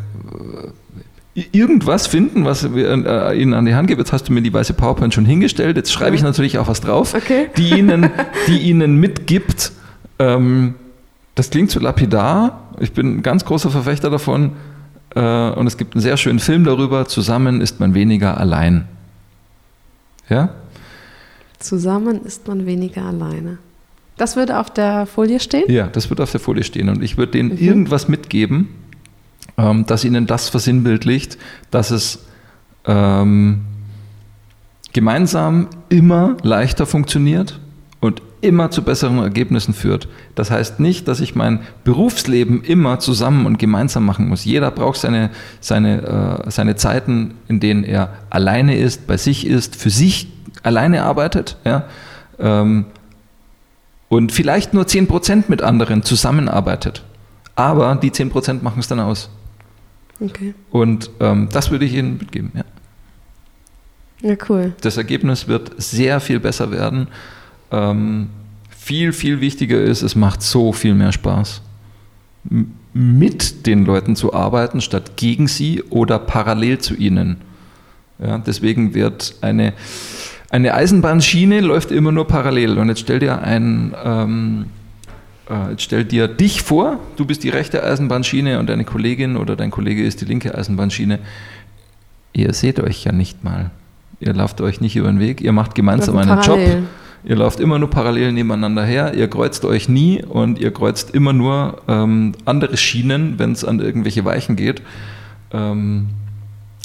äh, 1.36 1.44
irgendwas 1.52 2.08
finden, 2.08 2.44
was 2.44 2.64
äh, 2.64 3.40
Ihnen 3.40 3.54
an 3.54 3.64
die 3.64 3.76
Hand 3.76 3.86
gibt. 3.86 4.00
Jetzt 4.00 4.12
hast 4.12 4.28
du 4.28 4.32
mir 4.32 4.42
die 4.42 4.52
weiße 4.52 4.74
PowerPoint 4.74 5.14
schon 5.14 5.24
hingestellt. 5.24 5.76
Jetzt 5.76 5.92
schreibe 5.92 6.16
ich 6.16 6.22
natürlich 6.22 6.58
auch 6.58 6.66
was 6.66 6.80
drauf, 6.80 7.14
Okay. 7.14 7.46
die, 7.56 7.78
Ihnen, 7.78 8.10
die 8.48 8.58
Ihnen 8.58 8.96
mitgibt. 8.96 9.70
Ähm, 10.18 10.74
das 11.36 11.48
klingt 11.50 11.70
so 11.70 11.78
lapidar. 11.78 12.70
Ich 12.80 12.92
bin 12.92 13.18
ein 13.18 13.22
ganz 13.22 13.44
großer 13.44 13.70
Verfechter 13.70 14.10
davon. 14.10 14.50
Äh, 15.14 15.20
und 15.50 15.68
es 15.68 15.76
gibt 15.76 15.94
einen 15.94 16.02
sehr 16.02 16.16
schönen 16.16 16.40
Film 16.40 16.64
darüber. 16.64 17.06
Zusammen 17.06 17.60
ist 17.60 17.78
man 17.78 17.94
weniger 17.94 18.38
allein. 18.38 18.86
Ja? 20.28 20.48
Zusammen 21.62 22.24
ist 22.24 22.48
man 22.48 22.66
weniger 22.66 23.04
alleine. 23.04 23.58
Das 24.16 24.36
würde 24.36 24.58
auf 24.58 24.70
der 24.70 25.06
Folie 25.06 25.40
stehen? 25.40 25.70
Ja, 25.70 25.86
das 25.86 26.10
wird 26.10 26.20
auf 26.20 26.30
der 26.30 26.40
Folie 26.40 26.64
stehen. 26.64 26.88
Und 26.88 27.02
ich 27.02 27.16
würde 27.16 27.32
denen 27.32 27.56
irgendwas 27.56 28.08
mitgeben, 28.08 28.68
ähm, 29.56 29.86
dass 29.86 30.04
ihnen 30.04 30.26
das 30.26 30.48
versinnbildlicht, 30.48 31.38
dass 31.70 31.90
es 31.90 32.26
ähm, 32.84 33.62
gemeinsam 34.92 35.68
immer 35.88 36.36
leichter 36.42 36.84
funktioniert 36.84 37.60
und 38.00 38.22
immer 38.40 38.72
zu 38.72 38.82
besseren 38.82 39.18
Ergebnissen 39.18 39.72
führt. 39.72 40.08
Das 40.34 40.50
heißt 40.50 40.80
nicht, 40.80 41.06
dass 41.06 41.20
ich 41.20 41.36
mein 41.36 41.60
Berufsleben 41.84 42.64
immer 42.64 42.98
zusammen 42.98 43.46
und 43.46 43.58
gemeinsam 43.58 44.04
machen 44.04 44.28
muss. 44.28 44.44
Jeder 44.44 44.72
braucht 44.72 45.00
seine, 45.00 45.30
seine, 45.60 46.42
äh, 46.44 46.50
seine 46.50 46.74
Zeiten, 46.74 47.34
in 47.46 47.60
denen 47.60 47.84
er 47.84 48.10
alleine 48.30 48.76
ist, 48.76 49.06
bei 49.06 49.16
sich 49.16 49.46
ist, 49.46 49.76
für 49.76 49.90
sich 49.90 50.31
alleine 50.62 51.02
arbeitet. 51.02 51.56
Ja? 51.64 51.84
Ähm, 52.38 52.86
und 54.08 54.32
vielleicht 54.32 54.74
nur 54.74 54.84
10% 54.84 55.44
mit 55.48 55.62
anderen 55.62 56.02
zusammenarbeitet. 56.02 57.02
Aber 57.54 57.94
die 57.96 58.10
10% 58.10 58.62
machen 58.62 58.80
es 58.80 58.88
dann 58.88 59.00
aus. 59.00 59.30
Okay. 60.20 60.54
Und 60.70 61.10
ähm, 61.20 61.48
das 61.50 61.70
würde 61.70 61.84
ich 61.84 61.94
Ihnen 61.94 62.18
mitgeben. 62.18 62.52
Ja. 62.54 62.64
Ja, 64.30 64.36
cool. 64.48 64.72
Das 64.82 64.96
Ergebnis 64.96 65.48
wird 65.48 65.72
sehr 65.78 66.20
viel 66.20 66.38
besser 66.38 66.70
werden. 66.70 67.08
Ähm, 67.72 68.28
viel, 68.70 69.12
viel 69.12 69.40
wichtiger 69.40 69.80
ist, 69.80 70.02
es 70.02 70.14
macht 70.14 70.42
so 70.42 70.72
viel 70.72 70.94
mehr 70.94 71.10
Spaß, 71.12 71.60
m- 72.50 72.74
mit 72.94 73.66
den 73.66 73.84
Leuten 73.84 74.14
zu 74.14 74.32
arbeiten, 74.34 74.80
statt 74.80 75.16
gegen 75.16 75.48
sie 75.48 75.82
oder 75.90 76.18
parallel 76.18 76.78
zu 76.78 76.94
ihnen. 76.94 77.38
Ja, 78.18 78.38
deswegen 78.38 78.94
wird 78.94 79.34
eine, 79.40 79.72
eine 80.52 80.74
Eisenbahnschiene 80.74 81.60
läuft 81.60 81.90
immer 81.90 82.12
nur 82.12 82.28
parallel. 82.28 82.78
Und 82.78 82.88
jetzt 82.88 83.00
stell 83.00 83.18
dir 83.18 83.42
ein, 83.42 83.94
ähm, 84.04 84.66
äh, 85.50 85.70
jetzt 85.70 85.82
stell 85.82 86.04
dir 86.04 86.28
dich 86.28 86.62
vor, 86.62 87.00
du 87.16 87.24
bist 87.24 87.42
die 87.42 87.48
rechte 87.48 87.82
Eisenbahnschiene 87.82 88.58
und 88.58 88.68
deine 88.68 88.84
Kollegin 88.84 89.38
oder 89.38 89.56
dein 89.56 89.70
Kollege 89.70 90.04
ist 90.04 90.20
die 90.20 90.26
linke 90.26 90.56
Eisenbahnschiene. 90.56 91.18
Ihr 92.34 92.52
seht 92.52 92.80
euch 92.80 93.02
ja 93.02 93.12
nicht 93.12 93.42
mal. 93.42 93.70
Ihr 94.20 94.34
lauft 94.34 94.60
euch 94.60 94.80
nicht 94.82 94.94
über 94.94 95.08
den 95.08 95.20
Weg, 95.20 95.40
ihr 95.40 95.52
macht 95.52 95.74
gemeinsam 95.74 96.16
einen 96.18 96.42
Job. 96.42 96.58
parallel. 96.58 96.82
Ihr 97.24 97.36
lauft 97.36 97.58
immer 97.58 97.78
nur 97.78 97.88
parallel 97.88 98.32
nebeneinander 98.32 98.84
her, 98.84 99.14
ihr 99.14 99.28
kreuzt 99.28 99.64
euch 99.64 99.88
nie 99.88 100.22
und 100.22 100.58
ihr 100.58 100.72
kreuzt 100.72 101.14
immer 101.14 101.32
nur 101.32 101.80
ähm, 101.88 102.32
andere 102.44 102.76
Schienen, 102.76 103.38
wenn 103.38 103.52
es 103.52 103.64
an 103.64 103.80
irgendwelche 103.80 104.24
Weichen 104.24 104.56
geht. 104.56 104.82
Ähm, 105.52 106.08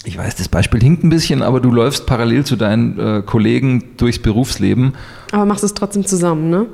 ich 0.08 0.18
weiß, 0.18 0.36
das 0.36 0.48
Beispiel 0.48 0.80
hinkt 0.82 1.04
ein 1.04 1.10
bisschen, 1.10 1.44
aber 1.44 1.60
du 1.60 1.70
läufst 1.70 2.06
parallel 2.06 2.46
zu 2.46 2.56
deinen 2.56 2.98
äh, 2.98 3.22
Kollegen 3.26 3.84
durchs 3.98 4.20
Berufsleben. 4.20 4.94
Aber 5.34 5.46
machst 5.46 5.66
es 5.66 5.74
trotzdem 5.74 6.06
zusammen, 6.06 6.50
ne? 6.50 6.66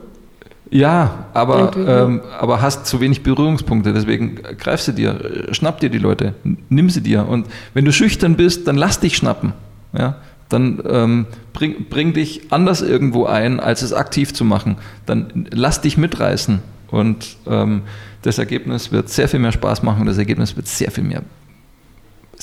Ja, 0.70 1.26
aber, 1.34 1.76
ähm, 1.76 2.22
aber 2.40 2.62
hast 2.62 2.86
zu 2.86 3.02
wenig 3.02 3.24
Berührungspunkte. 3.24 3.92
Deswegen 3.92 4.36
greif 4.36 4.82
sie 4.82 4.94
dir, 4.94 5.48
schnapp 5.52 5.80
dir 5.80 5.90
die 5.90 5.98
Leute, 5.98 6.36
nimm 6.70 6.92
sie 6.92 7.02
dir. 7.02 7.28
Und 7.28 7.48
wenn 7.74 7.86
du 7.86 7.92
schüchtern 7.92 8.36
bist, 8.36 8.68
dann 8.68 8.76
lass 8.76 9.00
dich 9.00 9.18
schnappen. 9.18 9.54
Ja? 9.98 10.18
Dann 10.50 10.82
ähm, 10.88 11.26
bring, 11.54 11.88
bring 11.90 12.14
dich 12.14 12.52
anders 12.52 12.84
irgendwo 12.84 13.26
ein, 13.26 13.60
als 13.60 13.82
es 13.82 13.94
aktiv 13.94 14.34
zu 14.34 14.46
machen. 14.46 14.78
Dann 15.08 15.48
lass 15.52 15.82
dich 15.82 15.98
mitreißen. 15.98 16.60
Und 16.90 17.38
ähm, 17.48 17.82
das 18.22 18.38
Ergebnis 18.38 18.92
wird 18.92 19.10
sehr 19.10 19.28
viel 19.28 19.40
mehr 19.40 19.52
Spaß 19.52 19.82
machen 19.82 20.02
und 20.02 20.06
das 20.08 20.20
Ergebnis 20.20 20.56
wird 20.56 20.68
sehr 20.68 20.92
viel 20.92 21.04
mehr, 21.04 21.24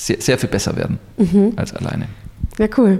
sehr, 0.01 0.19
sehr 0.19 0.37
viel 0.37 0.49
besser 0.49 0.75
werden 0.75 0.99
als 1.55 1.73
alleine. 1.75 2.07
Ja, 2.57 2.67
cool. 2.77 2.99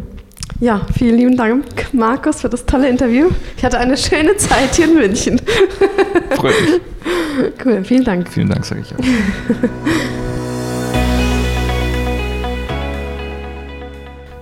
Ja, 0.60 0.82
vielen 0.96 1.18
lieben 1.18 1.38
Dank, 1.38 1.64
Markus, 1.94 2.42
für 2.42 2.50
das 2.50 2.66
tolle 2.66 2.90
Interview. 2.90 3.30
Ich 3.58 3.66
hatte 3.66 3.80
eine 3.80 3.98
schöne 3.98 4.38
Zeit 4.38 4.76
hier 4.76 4.86
in 4.86 4.94
München. 4.94 5.42
Freut 6.36 6.54
mich. 6.62 6.80
Cool, 7.66 7.84
vielen 7.84 8.04
Dank. 8.04 8.30
Vielen 8.30 8.50
Dank, 8.50 8.64
sage 8.66 8.82
ich 8.82 8.94
auch. 8.94 9.00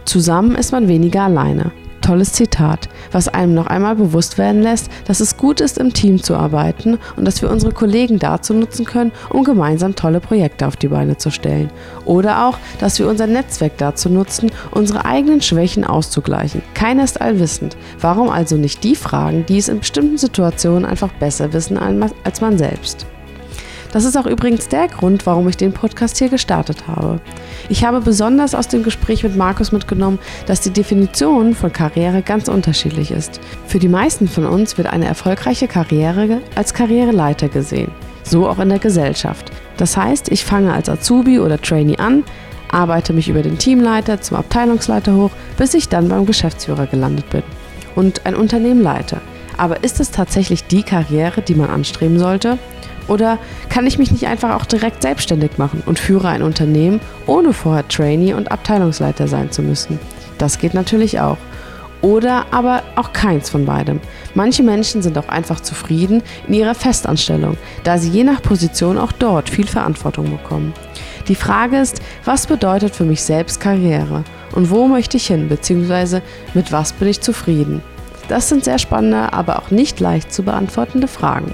Zusammen 0.06 0.56
ist 0.56 0.72
man 0.72 0.88
weniger 0.88 1.22
alleine. 1.22 1.72
Tolles 2.10 2.34
Zitat, 2.34 2.90
was 3.12 3.28
einem 3.28 3.54
noch 3.54 3.68
einmal 3.68 3.96
bewusst 3.96 4.40
werden 4.40 4.64
lässt, 4.64 4.90
dass 5.06 5.20
es 5.20 5.38
gut 5.38 5.62
ist, 5.62 5.78
im 5.78 5.94
Team 5.94 6.24
zu 6.24 6.36
arbeiten 6.36 6.98
und 7.16 7.26
dass 7.26 7.44
wir 7.44 7.52
unsere 7.52 7.72
Kollegen 7.72 8.18
dazu 8.18 8.56
nutzen 8.56 8.84
können, 8.84 9.12
um 9.30 9.44
gemeinsam 9.44 9.96
tolle 9.96 10.20
Projekte 10.20 10.66
auf 10.66 10.76
die 10.76 10.88
Beine 10.88 11.18
zu 11.18 11.30
stellen. 11.30 11.70
Oder 12.06 12.48
auch, 12.48 12.58
dass 12.80 12.98
wir 12.98 13.08
unser 13.08 13.28
Netzwerk 13.28 13.78
dazu 13.78 14.10
nutzen, 14.10 14.52
unsere 14.72 15.06
eigenen 15.06 15.42
Schwächen 15.42 15.84
auszugleichen. 15.84 16.64
Keiner 16.74 17.04
ist 17.04 17.22
allwissend. 17.22 17.78
Warum 18.00 18.32
also 18.32 18.56
nicht 18.56 18.84
die 18.84 18.96
fragen, 18.96 19.46
die 19.48 19.60
es 19.60 19.70
in 19.70 19.78
bestimmten 19.78 20.18
Situationen 20.18 20.86
einfach 20.86 21.14
besser 21.20 21.54
wissen 21.54 21.78
als 21.78 22.42
man 22.42 22.58
selbst? 22.58 23.06
Das 23.92 24.06
ist 24.06 24.18
auch 24.18 24.28
übrigens 24.28 24.68
der 24.68 24.88
Grund, 24.88 25.26
warum 25.26 25.48
ich 25.50 25.58
den 25.58 25.74
Podcast 25.74 26.18
hier 26.18 26.30
gestartet 26.30 26.88
habe. 26.88 27.20
Ich 27.70 27.84
habe 27.84 28.02
besonders 28.02 28.54
aus 28.54 28.68
dem 28.68 28.84
Gespräch 28.84 29.24
mit 29.24 29.36
Markus 29.36 29.72
mitgenommen, 29.72 30.20
dass 30.46 30.62
die 30.62 30.70
Definition 30.70 31.56
von 31.56 31.74
Karriere 31.74 32.22
ganz 32.22 32.48
unterschiedlich 32.48 33.12
ist. 33.12 33.40
Für 33.66 33.80
die 33.80 33.88
meisten 33.88 34.28
von 34.28 34.46
uns 34.46 34.78
wird 34.78 34.88
eine 34.88 35.06
erfolgreiche 35.06 35.68
Karriere 35.68 36.42
als 36.56 36.74
Karriereleiter 36.74 37.50
gesehen. 37.50 37.92
So 38.24 38.48
auch 38.48 38.60
in 38.60 38.70
der 38.70 38.80
Gesellschaft. 38.80 39.52
Das 39.78 39.98
heißt, 39.98 40.30
ich 40.30 40.46
fange 40.46 40.74
als 40.74 40.90
Azubi 40.90 41.40
oder 41.40 41.60
Trainee 41.60 41.98
an, 41.98 42.24
arbeite 42.72 43.14
mich 43.14 43.28
über 43.28 43.42
den 43.42 43.58
Teamleiter 43.58 44.22
zum 44.22 44.38
Abteilungsleiter 44.38 45.16
hoch, 45.16 45.32
bis 45.58 45.74
ich 45.74 45.90
dann 45.90 46.10
beim 46.10 46.28
Geschäftsführer 46.28 46.86
gelandet 46.86 47.28
bin 47.32 47.42
und 47.96 48.26
ein 48.26 48.36
Unternehmen 48.36 48.82
leite. 48.82 49.18
Aber 49.58 49.84
ist 49.84 50.00
es 50.00 50.12
tatsächlich 50.12 50.66
die 50.66 50.84
Karriere, 50.84 51.42
die 51.42 51.56
man 51.56 51.70
anstreben 51.70 52.20
sollte? 52.20 52.58
Oder 53.10 53.40
kann 53.70 53.88
ich 53.88 53.98
mich 53.98 54.12
nicht 54.12 54.28
einfach 54.28 54.56
auch 54.56 54.66
direkt 54.66 55.02
selbstständig 55.02 55.58
machen 55.58 55.84
und 55.86 56.00
führe 56.00 56.30
ein 56.30 56.44
Unternehmen, 56.44 57.02
ohne 57.26 57.54
vorher 57.54 57.88
Trainee 57.88 58.34
und 58.34 58.52
Abteilungsleiter 58.52 59.28
sein 59.28 59.52
zu 59.52 59.62
müssen? 59.62 60.00
Das 60.38 60.60
geht 60.60 60.74
natürlich 60.74 61.20
auch. 61.20 61.38
Oder 62.02 62.46
aber 62.52 62.84
auch 62.96 63.12
keins 63.12 63.50
von 63.50 63.66
beidem. 63.66 64.00
Manche 64.34 64.64
Menschen 64.64 65.02
sind 65.02 65.18
auch 65.18 65.28
einfach 65.28 65.60
zufrieden 65.60 66.24
in 66.48 66.54
ihrer 66.54 66.76
Festanstellung, 66.76 67.58
da 67.84 67.98
sie 67.98 68.10
je 68.10 68.24
nach 68.24 68.42
Position 68.42 68.98
auch 68.98 69.12
dort 69.12 69.50
viel 69.50 69.68
Verantwortung 69.68 70.30
bekommen. 70.32 70.74
Die 71.28 71.36
Frage 71.36 71.78
ist, 71.78 72.02
was 72.24 72.48
bedeutet 72.48 72.96
für 72.96 73.04
mich 73.04 73.22
selbst 73.22 73.60
Karriere? 73.60 74.24
Und 74.54 74.70
wo 74.70 74.88
möchte 74.88 75.18
ich 75.18 75.28
hin, 75.28 75.50
beziehungsweise 75.50 76.22
mit 76.54 76.72
was 76.72 76.94
bin 76.94 77.10
ich 77.10 77.20
zufrieden? 77.22 77.82
Das 78.30 78.48
sind 78.48 78.64
sehr 78.64 78.80
spannende, 78.80 79.34
aber 79.34 79.60
auch 79.60 79.70
nicht 79.70 80.00
leicht 80.00 80.32
zu 80.32 80.44
beantwortende 80.44 81.08
Fragen. 81.08 81.54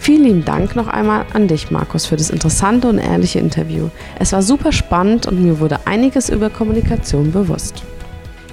Vielen 0.00 0.24
lieben 0.24 0.44
Dank 0.46 0.76
noch 0.76 0.88
einmal 0.88 1.26
an 1.34 1.46
dich, 1.46 1.70
Markus, 1.70 2.06
für 2.06 2.16
das 2.16 2.30
interessante 2.30 2.88
und 2.88 2.96
ehrliche 2.96 3.38
Interview. 3.38 3.90
Es 4.18 4.32
war 4.32 4.40
super 4.40 4.72
spannend 4.72 5.26
und 5.26 5.42
mir 5.42 5.60
wurde 5.60 5.80
einiges 5.84 6.30
über 6.30 6.48
Kommunikation 6.48 7.32
bewusst. 7.32 7.82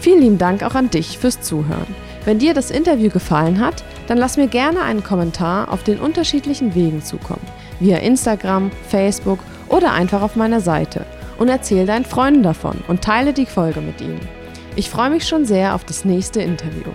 Vielen 0.01 0.19
lieben 0.19 0.37
Dank 0.37 0.61
auch 0.61 0.75
an 0.75 0.89
dich 0.89 1.17
fürs 1.17 1.39
Zuhören. 1.39 1.87
Wenn 2.25 2.37
dir 2.37 2.53
das 2.53 2.69
Interview 2.69 3.09
gefallen 3.09 3.61
hat, 3.61 3.85
dann 4.07 4.17
lass 4.17 4.35
mir 4.35 4.47
gerne 4.47 4.81
einen 4.81 5.05
Kommentar 5.05 5.71
auf 5.71 5.83
den 5.83 5.99
unterschiedlichen 5.99 6.75
Wegen 6.75 7.01
zukommen. 7.01 7.47
Via 7.79 7.99
Instagram, 7.99 8.69
Facebook 8.89 9.39
oder 9.69 9.93
einfach 9.93 10.21
auf 10.21 10.35
meiner 10.35 10.59
Seite. 10.59 11.05
Und 11.37 11.47
erzähl 11.47 11.85
deinen 11.85 12.03
Freunden 12.03 12.43
davon 12.43 12.83
und 12.89 13.01
teile 13.01 13.31
die 13.31 13.45
Folge 13.45 13.79
mit 13.79 14.01
ihnen. 14.01 14.27
Ich 14.75 14.89
freue 14.89 15.11
mich 15.11 15.25
schon 15.25 15.45
sehr 15.45 15.75
auf 15.75 15.85
das 15.85 16.03
nächste 16.03 16.41
Interview. 16.41 16.91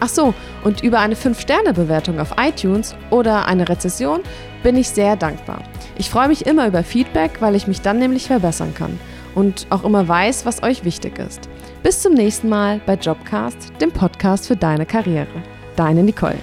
Ach 0.00 0.08
so, 0.08 0.34
und 0.64 0.82
über 0.82 0.98
eine 0.98 1.14
5-Sterne-Bewertung 1.14 2.18
auf 2.20 2.34
iTunes 2.40 2.96
oder 3.10 3.46
eine 3.46 3.68
Rezession 3.68 4.20
bin 4.62 4.76
ich 4.76 4.88
sehr 4.88 5.14
dankbar. 5.16 5.62
Ich 5.98 6.08
freue 6.10 6.28
mich 6.28 6.46
immer 6.46 6.66
über 6.66 6.82
Feedback, 6.82 7.40
weil 7.40 7.54
ich 7.54 7.66
mich 7.66 7.82
dann 7.82 7.98
nämlich 7.98 8.26
verbessern 8.26 8.74
kann 8.74 8.98
und 9.34 9.66
auch 9.70 9.84
immer 9.84 10.08
weiß, 10.08 10.46
was 10.46 10.62
euch 10.62 10.84
wichtig 10.84 11.18
ist. 11.18 11.48
Bis 11.82 12.00
zum 12.00 12.14
nächsten 12.14 12.48
Mal 12.48 12.80
bei 12.86 12.94
Jobcast, 12.94 13.72
dem 13.80 13.92
Podcast 13.92 14.46
für 14.46 14.56
deine 14.56 14.86
Karriere. 14.86 15.28
Deine 15.76 16.02
Nicole. 16.02 16.38